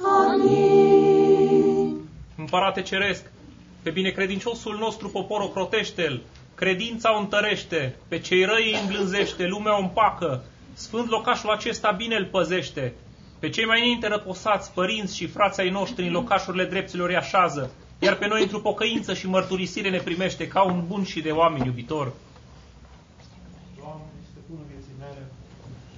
Amin. 0.02 1.96
Împărate 2.36 2.82
Ceresc, 2.82 3.30
pe 3.82 3.90
binecredinciosul 3.90 4.76
nostru 4.78 5.08
popor 5.08 5.40
o 5.40 5.46
protește-l, 5.46 6.22
credința 6.54 7.16
o 7.16 7.20
întărește, 7.20 7.96
pe 8.08 8.18
cei 8.18 8.44
răi 8.44 8.72
îi 8.72 8.78
îmblânzește, 8.82 9.46
lumea 9.46 9.78
o 9.78 9.80
împacă, 9.80 10.44
sfânt 10.72 11.10
locașul 11.10 11.50
acesta 11.50 11.90
bine 11.90 12.16
îl 12.16 12.24
păzește, 12.24 12.94
pe 13.38 13.48
cei 13.48 13.64
mai 13.64 13.80
înainte 13.80 14.08
răposați, 14.08 14.72
părinți 14.72 15.16
și 15.16 15.26
frații 15.26 15.62
ai 15.62 15.70
noștri 15.70 16.06
în 16.06 16.12
locașurile 16.12 16.64
drepților 16.64 17.08
îi 17.08 17.16
așează, 17.16 17.70
iar 18.06 18.16
pe 18.20 18.26
noi 18.32 18.42
într-o 18.46 18.66
pocăință 18.70 19.12
și 19.20 19.32
mărturisire 19.34 19.90
ne 19.96 20.02
primește 20.08 20.44
ca 20.54 20.60
un 20.72 20.78
bun 20.90 21.02
și 21.12 21.20
de 21.26 21.32
oameni 21.40 21.68
iubitor. 21.70 22.06
Doamne, 23.78 24.10
stăpânul 24.30 24.66
vieții 24.72 24.96
mele, 25.04 25.22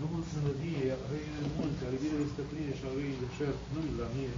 Duhul 0.00 0.22
sănătiei, 0.32 0.94
a 0.94 0.98
răii 1.10 1.34
de 1.44 1.48
multe, 1.56 1.80
a 1.86 1.88
răii 1.92 2.12
de 2.22 2.32
stăpânire 2.34 2.74
și 2.78 2.84
a 2.88 2.90
răii 2.96 3.20
de 3.22 3.28
șer, 3.36 3.54
nu-i 3.72 3.98
la 4.02 4.08
mine. 4.16 4.36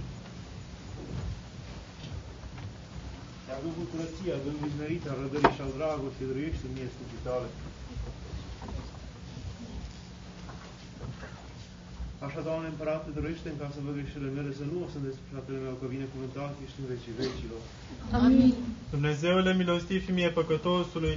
Iar 3.49 3.59
Duhul 3.67 3.85
curăția, 3.91 4.35
Duhul 4.45 4.63
izmerit, 4.69 5.03
a 5.11 5.13
rădării 5.21 5.55
și 5.55 5.63
al 5.65 5.71
dragostei, 5.77 6.29
dăruiește 6.29 6.65
mie 6.75 6.87
slujii 6.93 7.25
tale. 7.27 7.49
Așa, 12.25 12.39
Doamne 12.47 12.67
Împărate, 12.67 13.09
dăruiește 13.15 13.47
în 13.49 13.57
ca 13.61 13.67
să 13.73 13.79
văd 13.85 13.93
greșelile 13.97 14.31
mele, 14.37 14.51
să 14.59 14.65
nu 14.71 14.77
o 14.83 14.87
să 14.93 14.97
despre 15.07 15.27
fratele 15.31 15.57
meu, 15.65 15.75
că 15.79 15.85
vine 15.93 16.05
cuvântat, 16.13 16.53
ești 16.65 16.79
în 16.81 16.87
vecii 16.91 17.17
vecilor. 17.21 17.61
Amin. 18.23 18.53
Dumnezeule 18.95 19.51
milostiv 19.61 19.99
și 20.05 20.11
mie 20.17 20.29
păcătosului, 20.39 21.15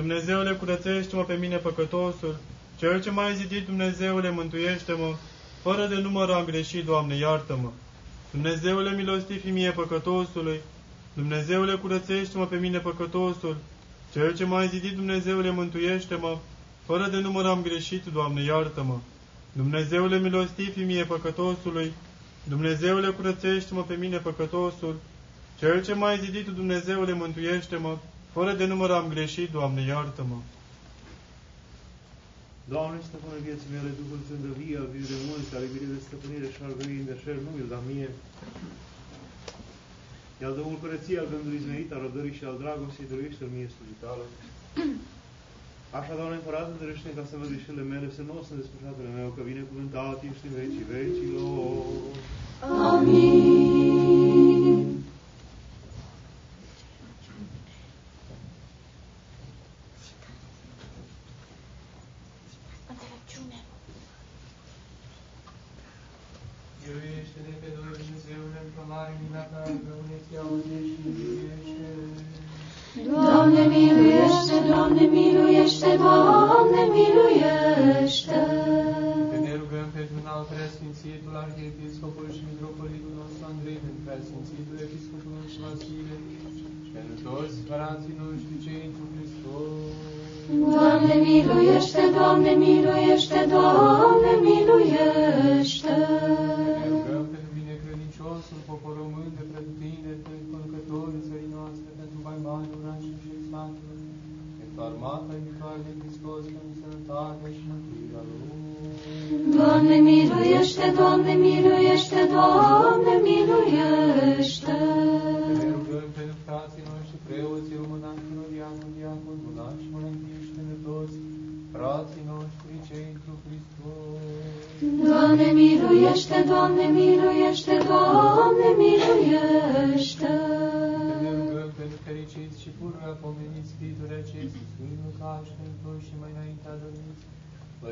Dumnezeule 0.00 0.52
curățește-mă 0.60 1.24
pe 1.30 1.36
mine 1.42 1.56
păcătosul, 1.66 2.34
cel 2.80 2.96
ce 3.04 3.10
m-ai 3.10 3.34
zidit, 3.40 3.64
Dumnezeule 3.70 4.30
mântuiește-mă, 4.30 5.10
fără 5.64 5.86
de 5.86 5.98
număr 6.06 6.28
am 6.30 6.44
greșit, 6.44 6.84
Doamne 6.84 7.14
iartă-mă. 7.16 7.70
Dumnezeule 8.30 8.90
milostiv 9.00 9.38
și 9.44 9.50
mie 9.58 9.70
păcătosului, 9.70 10.60
Dumnezeule 11.20 11.74
curățește-mă 11.74 12.46
pe 12.46 12.56
mine 12.56 12.78
păcătosul, 12.78 13.56
cel 14.12 14.34
ce 14.36 14.44
m-ai 14.44 14.68
zidit, 14.68 14.94
Dumnezeule 14.94 15.50
mântuiește-mă, 15.50 16.38
fără 16.86 17.08
de 17.08 17.18
număr 17.20 17.46
am 17.46 17.62
greșit, 17.62 18.04
Doamne 18.12 18.42
iartă-mă. 18.42 18.98
Dumnezeule 19.52 20.18
milostiv 20.18 20.72
și 20.72 20.82
mie 20.84 21.04
păcătosului, 21.04 21.92
Dumnezeule 22.48 23.08
curățește-mă 23.08 23.82
pe 23.82 23.94
mine 23.94 24.18
păcătosul, 24.18 24.96
cel 25.58 25.84
ce 25.84 25.94
m-ai 25.94 26.18
zidit, 26.24 26.46
Dumnezeule 26.46 27.12
mântuiește-mă, 27.12 27.98
fără 28.32 28.52
de 28.52 28.66
număr 28.66 28.90
am 28.90 29.08
greșit, 29.08 29.50
Doamne 29.50 29.82
iartă-mă. 29.82 30.38
Doamne, 32.72 32.98
stăpâne 33.08 33.38
vieții 33.48 33.72
mele, 33.76 33.90
Duhul 34.00 34.18
Sfânt 34.26 34.42
de 34.46 34.52
vie, 34.60 34.76
al 34.82 34.88
viu 34.94 35.06
de 35.12 35.18
mulți, 35.28 35.54
al 35.56 35.62
iubirii 35.66 35.94
de 35.94 36.00
stăpânire 36.06 36.48
și 36.54 36.60
al 36.66 36.74
gării 36.78 37.08
de 37.10 37.14
șer, 37.22 37.36
nu 37.46 37.50
mi-l 37.54 37.68
da 37.74 37.80
mie. 37.88 38.10
Iar 40.42 40.52
Duhul 40.58 40.76
curăției, 40.82 41.20
al 41.22 41.30
gândului 41.32 41.60
izmenit, 41.60 41.88
al 41.92 42.00
răbdării 42.04 42.38
și 42.38 42.44
al 42.48 42.56
dragostei, 42.62 43.10
dăruiește-l 43.10 43.50
mie 43.54 43.68
slujitale. 43.74 44.24
Așa, 45.90 46.14
Doamne, 46.16 46.34
împărate, 46.34 46.70
dăruiește 46.78 47.08
ca 47.16 47.24
să 47.30 47.34
văd 47.40 47.48
greșelile 47.52 47.84
mele, 47.92 48.08
să 48.16 48.22
nu 48.26 48.34
o 48.40 48.42
să 48.48 48.52
despre 48.60 48.78
fratele 48.82 49.10
meu, 49.18 49.28
că 49.36 49.40
vine 49.48 49.62
cuvântat, 49.70 50.18
ești 50.30 50.46
în 50.48 50.54
vecii 50.58 50.86
vecilor. 50.92 51.84
Amin. 52.92 54.47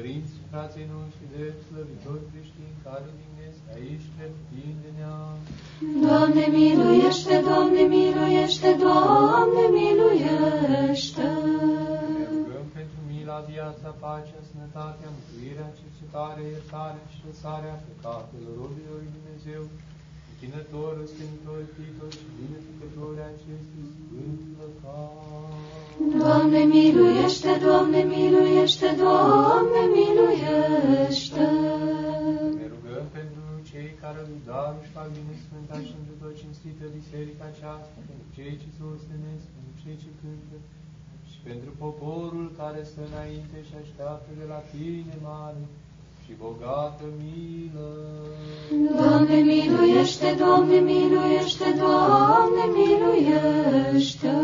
Și 0.06 0.14
pururea 0.14 0.14
pomeniți 0.14 0.14
sfituri 0.14 0.14
acestui 0.14 0.14
Sfânt 0.14 0.14
Lucaș, 0.14 0.14
pentru 0.14 0.14
toți 0.14 0.14
și 0.14 0.14
mai 0.14 0.14
înainte 0.14 0.14
adormiți, 0.14 0.14
părinți 0.14 0.32
și 0.34 0.42
frații 0.50 0.86
noștri 0.94 1.32
de 1.34 1.44
slăvitori 1.66 2.28
creștini 2.30 2.76
care 2.86 3.08
din 3.18 3.32
este 3.48 3.68
aici 3.78 4.06
pretindinea. 4.14 5.14
Doamne 6.06 6.44
miluiește, 6.56 7.34
Doamne 7.48 7.82
miluiește, 7.96 8.68
Doamne 8.84 9.64
miluiește. 9.78 11.26
Ne 12.18 12.24
rugăm 12.32 12.66
pentru 12.78 12.98
mila, 13.10 13.38
viața, 13.52 13.88
pacea, 14.02 14.40
sănătatea, 14.50 15.08
mântuirea, 15.14 15.76
cercetare, 15.80 16.42
iertarea 16.52 17.06
și 17.12 17.18
lăsarea 17.28 17.74
păcatelor 17.86 18.52
robilor 18.60 18.98
lui 19.02 19.14
Dumnezeu, 19.16 19.62
închinător, 20.30 20.90
răstenitor, 21.00 21.58
iubitor 21.66 22.10
și 22.18 22.26
binefăcător 22.38 23.14
acestui 23.32 23.86
sfânt 23.94 24.40
lăcar. 24.60 25.65
Doamne 25.98 26.62
miluiește, 26.74 27.52
Doamne 27.66 28.00
miluiește, 28.14 28.88
Doamne 29.02 29.82
miluiește. 29.96 31.46
Ne 32.60 32.66
rugăm 32.74 33.06
pentru 33.18 33.44
cei 33.70 33.90
care 34.02 34.20
lui 34.28 34.40
darul 34.48 34.80
și 34.84 34.90
fac 34.98 35.08
bine 35.16 35.34
sfânta 35.44 35.76
și 35.86 35.92
pentru 35.96 36.14
tot 36.22 36.34
cinstită 36.42 36.84
biserica 36.98 37.44
aceasta, 37.52 37.96
pentru 38.08 38.26
cei 38.36 38.54
ce 38.60 38.68
se 38.76 38.82
ostenesc, 38.94 39.44
pentru 39.54 39.74
cei 39.82 39.96
ce 40.02 40.10
cântă, 40.20 40.56
și 41.30 41.38
pentru 41.48 41.70
poporul 41.84 42.46
care 42.60 42.80
stă 42.90 43.02
înainte 43.10 43.56
și 43.66 43.74
așteaptă 43.82 44.30
de 44.40 44.46
la 44.52 44.60
tine 44.72 45.14
mare 45.28 45.64
și 46.24 46.32
bogată 46.44 47.04
milă. 47.20 47.88
Doamne 49.00 49.38
miluiește, 49.52 50.28
Doamne 50.42 50.78
miluiește, 50.90 51.66
Doamne 51.84 52.64
miluiește. 52.78 54.34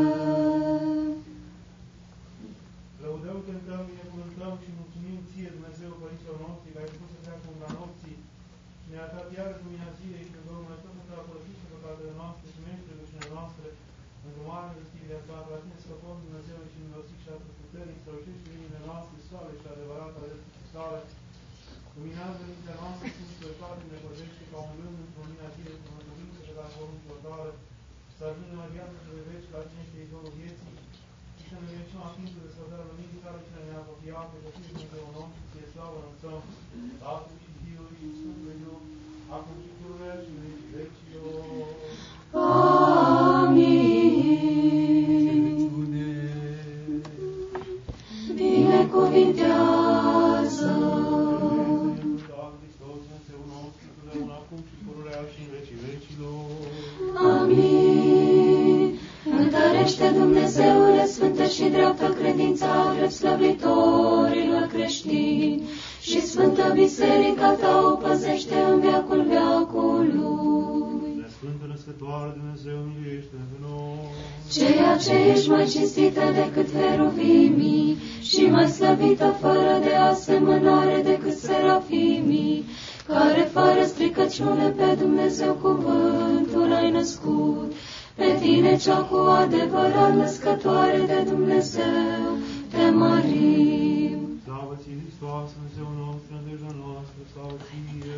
Lăudăm, 3.12 3.40
cântăm, 3.48 3.82
binecuvântăm 3.93 4.55
și 4.62 4.78
mulțumim 4.80 5.18
ție, 5.28 5.56
Dumnezeu, 5.56 5.90
Părinților 6.02 6.36
noștri, 6.47 6.74
care 6.74 6.86
ai 6.86 6.94
spus 6.97 7.09
să 7.12 7.18
treacă 7.24 7.44
umbra 7.52 7.70
nopții 7.78 8.18
și 8.82 8.89
ne-a 8.93 9.12
dat 9.14 9.26
iarăși 9.36 9.64
lumina 9.64 9.97
zilei 9.98 10.26
și 10.28 10.36
rugăm 10.39 10.60
noi 10.68 10.80
tot 10.82 10.94
pentru 10.98 11.14
a 11.16 11.26
părăsi 11.28 11.59
și 11.59 11.70
păcatele 11.72 12.12
noastre 12.20 12.47
și 12.52 12.60
mește 12.68 12.90
rușinile 12.98 13.30
noastre, 13.36 13.66
pentru 14.22 14.43
mare 14.51 14.72
mistirea 14.80 15.22
ta, 15.28 15.39
la 15.52 15.59
tine 15.62 15.78
scăpăm 15.84 16.16
Dumnezeu 16.24 16.60
și 16.70 16.78
învățic 16.84 17.18
și 17.24 17.30
atât 17.34 17.52
puterii, 17.60 18.01
strălucește 18.01 18.48
inimile 18.48 18.80
noastre 18.89 19.16
sale 19.28 19.52
și 19.60 19.66
adevărata 19.68 20.20
de 20.30 20.36
sale. 20.72 21.01
Luminează 21.97 22.40
mintea 22.51 22.76
noastră, 22.82 23.06
cum 23.14 23.26
și 23.30 23.36
pe 23.43 23.51
toate 23.60 23.82
ne 23.93 23.98
păzește 24.06 24.43
ca 24.51 24.59
un 24.66 24.72
gând 24.78 24.97
într-o 25.05 25.22
lumina 25.24 25.48
zilei, 25.55 25.80
cu 25.82 25.89
mântuință 25.94 26.39
și 26.47 26.52
la 26.59 26.66
poruncilor 26.74 27.18
tale, 27.26 27.51
să 28.16 28.22
ajungem 28.24 28.59
la 28.62 28.72
viață 28.74 28.97
și 29.02 29.10
de 29.16 29.22
veci, 29.30 29.52
la 29.55 29.60
cine 29.68 29.82
este 29.84 29.98
izvorul 29.98 30.34
vieții, 30.40 30.61
și 31.53 31.57
să 31.59 31.65
ne 31.65 31.70
venim 31.77 31.99
la 32.03 32.09
Sfântul 32.12 32.41
Desfătarea 32.47 32.89
Luminii, 32.91 33.23
care 33.24 33.39
cine 33.47 33.61
ne-a 33.66 33.81
apropiat, 33.83 34.27
pe 34.33 34.39
copil 34.45 34.65
Dumnezeu 34.69 35.03
un 35.11 35.16
om, 35.23 35.29
și 35.35 35.43
ție 35.51 35.66
slavă 35.73 35.97
înălțăm, 36.01 36.41
Tatăl 37.03 37.37
și 37.43 37.51
Fiul 37.61 37.89
și 37.97 38.07
Sfântul 38.19 38.55
Duh, 38.62 38.81
acum 39.37 39.57
și 39.65 39.70
pururea 39.79 40.16
și 40.23 40.29
în 40.35 40.39
vecii 40.45 40.70
vecilor. 40.77 41.65
Amin. 43.23 43.70
Binecuvintează. 48.39 50.73
Doamne 52.31 52.57
Hristos, 52.62 52.97
Dumnezeu 53.05 53.41
nostru, 53.53 53.87
totdeauna, 53.97 54.35
acum 54.43 54.61
și 54.69 54.74
pururea 54.85 55.20
și 55.33 55.39
în 55.45 55.49
vecii 55.55 55.79
vecilor. 55.87 56.47
Amin. 57.37 58.89
Întărește 59.41 60.07
Dumnezeule 60.19 61.07
Sfântă 61.07 61.31
și 61.62 61.68
dreaptă 61.68 62.06
credința 62.20 62.93
drept 62.97 63.12
slăvitorilor 63.12 64.68
creștini 64.72 65.62
și 66.01 66.20
Sfântă 66.20 66.70
Biserica 66.74 67.51
ta 67.51 67.90
o 67.93 67.94
păzește 67.94 68.55
în 68.70 68.80
veacul 68.80 69.26
veacului. 69.28 70.10
De 71.16 71.28
Sfântă 71.36 71.64
Născătoare 71.68 72.36
Dumnezeu, 72.39 72.78
miluiește 72.89 73.36
pe 73.51 73.56
noi. 73.60 73.98
Ceea 74.52 74.97
ce 74.97 75.30
ești 75.32 75.48
mai 75.48 75.66
cinstită 75.66 76.20
decât 76.34 76.68
heruvimii 76.76 77.97
și 78.20 78.43
mai 78.51 78.68
slăvită 78.68 79.36
fără 79.40 79.78
de 79.82 79.94
asemănare 79.94 81.01
decât 81.05 81.36
serafimii, 81.36 82.64
care 83.06 83.51
fără 83.52 83.84
stricăciune 83.84 84.68
pe 84.68 84.97
Dumnezeu 84.98 85.52
cuvântul 85.52 86.72
ai 86.72 86.90
născut, 86.90 87.72
pe 88.14 88.39
tine 88.40 88.76
cea 88.76 88.97
cu 88.97 89.16
adevărat 89.16 90.14
născătoare 90.14 91.02
de 91.06 91.22
Dumnezeu, 91.30 92.36
te 92.70 92.90
mărim. 92.90 94.18
Slavă 94.44 94.78
ție, 94.82 94.97
Hristos, 95.02 95.48
Dumnezeu 95.56 95.89
nostru, 96.02 96.28
nădejdea 96.34 96.74
noastră, 96.82 97.18
slavă 97.32 97.56
ție. 97.66 98.14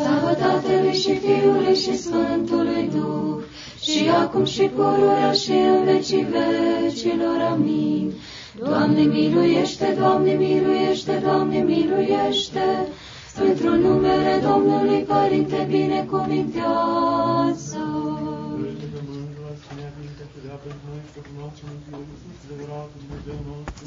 Slavă 0.00 0.32
Tatălui 0.42 0.96
și 1.02 1.12
Fiului 1.24 1.74
și 1.74 1.94
Sfântului 2.04 2.84
Duh, 2.94 3.38
și 3.80 4.08
acum 4.22 4.44
și 4.44 4.64
pururea 4.76 5.32
și 5.32 5.50
în 5.50 5.84
vecii 5.84 6.26
vecilor. 6.36 7.38
Amin. 7.52 8.12
Doamne 8.58 9.02
miluiește, 9.02 9.94
Doamne 9.98 10.32
miluiește, 10.32 11.20
Doamne 11.24 11.58
miluiește, 11.58 12.86
pentru 13.38 13.76
numele 13.76 14.42
Domnului 14.42 15.02
Părinte 15.02 15.66
binecuvintează. 15.70 18.13
noastră 21.44 21.66
mântuitorul 21.70 22.08
adevărat 22.44 22.88
Dumnezeu 23.00 23.38
nostru, 23.50 23.84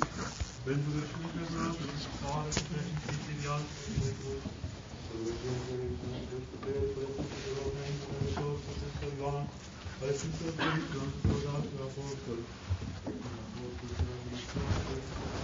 pentru 0.66 0.88
veșnică 0.96 1.42
noastră 1.56 1.86
discutare 1.96 2.50
și 2.58 2.64
pentru 2.72 3.32
viață 3.42 3.72
și 3.84 3.92
de 4.04 4.12
tot. 4.22 4.42
Să 5.06 5.12
rugăm 5.22 5.58
pe 5.66 5.74
Dumnezeu 6.02 6.42
putere, 6.50 6.82
pentru 6.96 7.24
tuturor 7.32 7.70
mântuitorul 7.78 8.32
nostru, 8.46 8.72
Sfântul 8.80 9.12
Ioan, 9.20 9.46
care 9.98 10.14
sunt 10.20 10.34
săptărită 10.40 10.98
întotdeauna 11.06 11.72
la 11.80 11.86
apostol. 11.90 12.40
Apostol, 13.48 13.90
să 13.98 14.04
ne 14.08 14.16
mișcăm, 14.30 14.68
să 14.76 14.82
ne 14.88 15.00
mișcăm, 15.02 15.38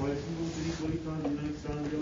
Mă 0.00 0.06
rețin 0.10 0.34
un 0.42 0.48
spiritualitate 0.52 1.22
din 1.28 1.38
Alexandria, 1.44 2.01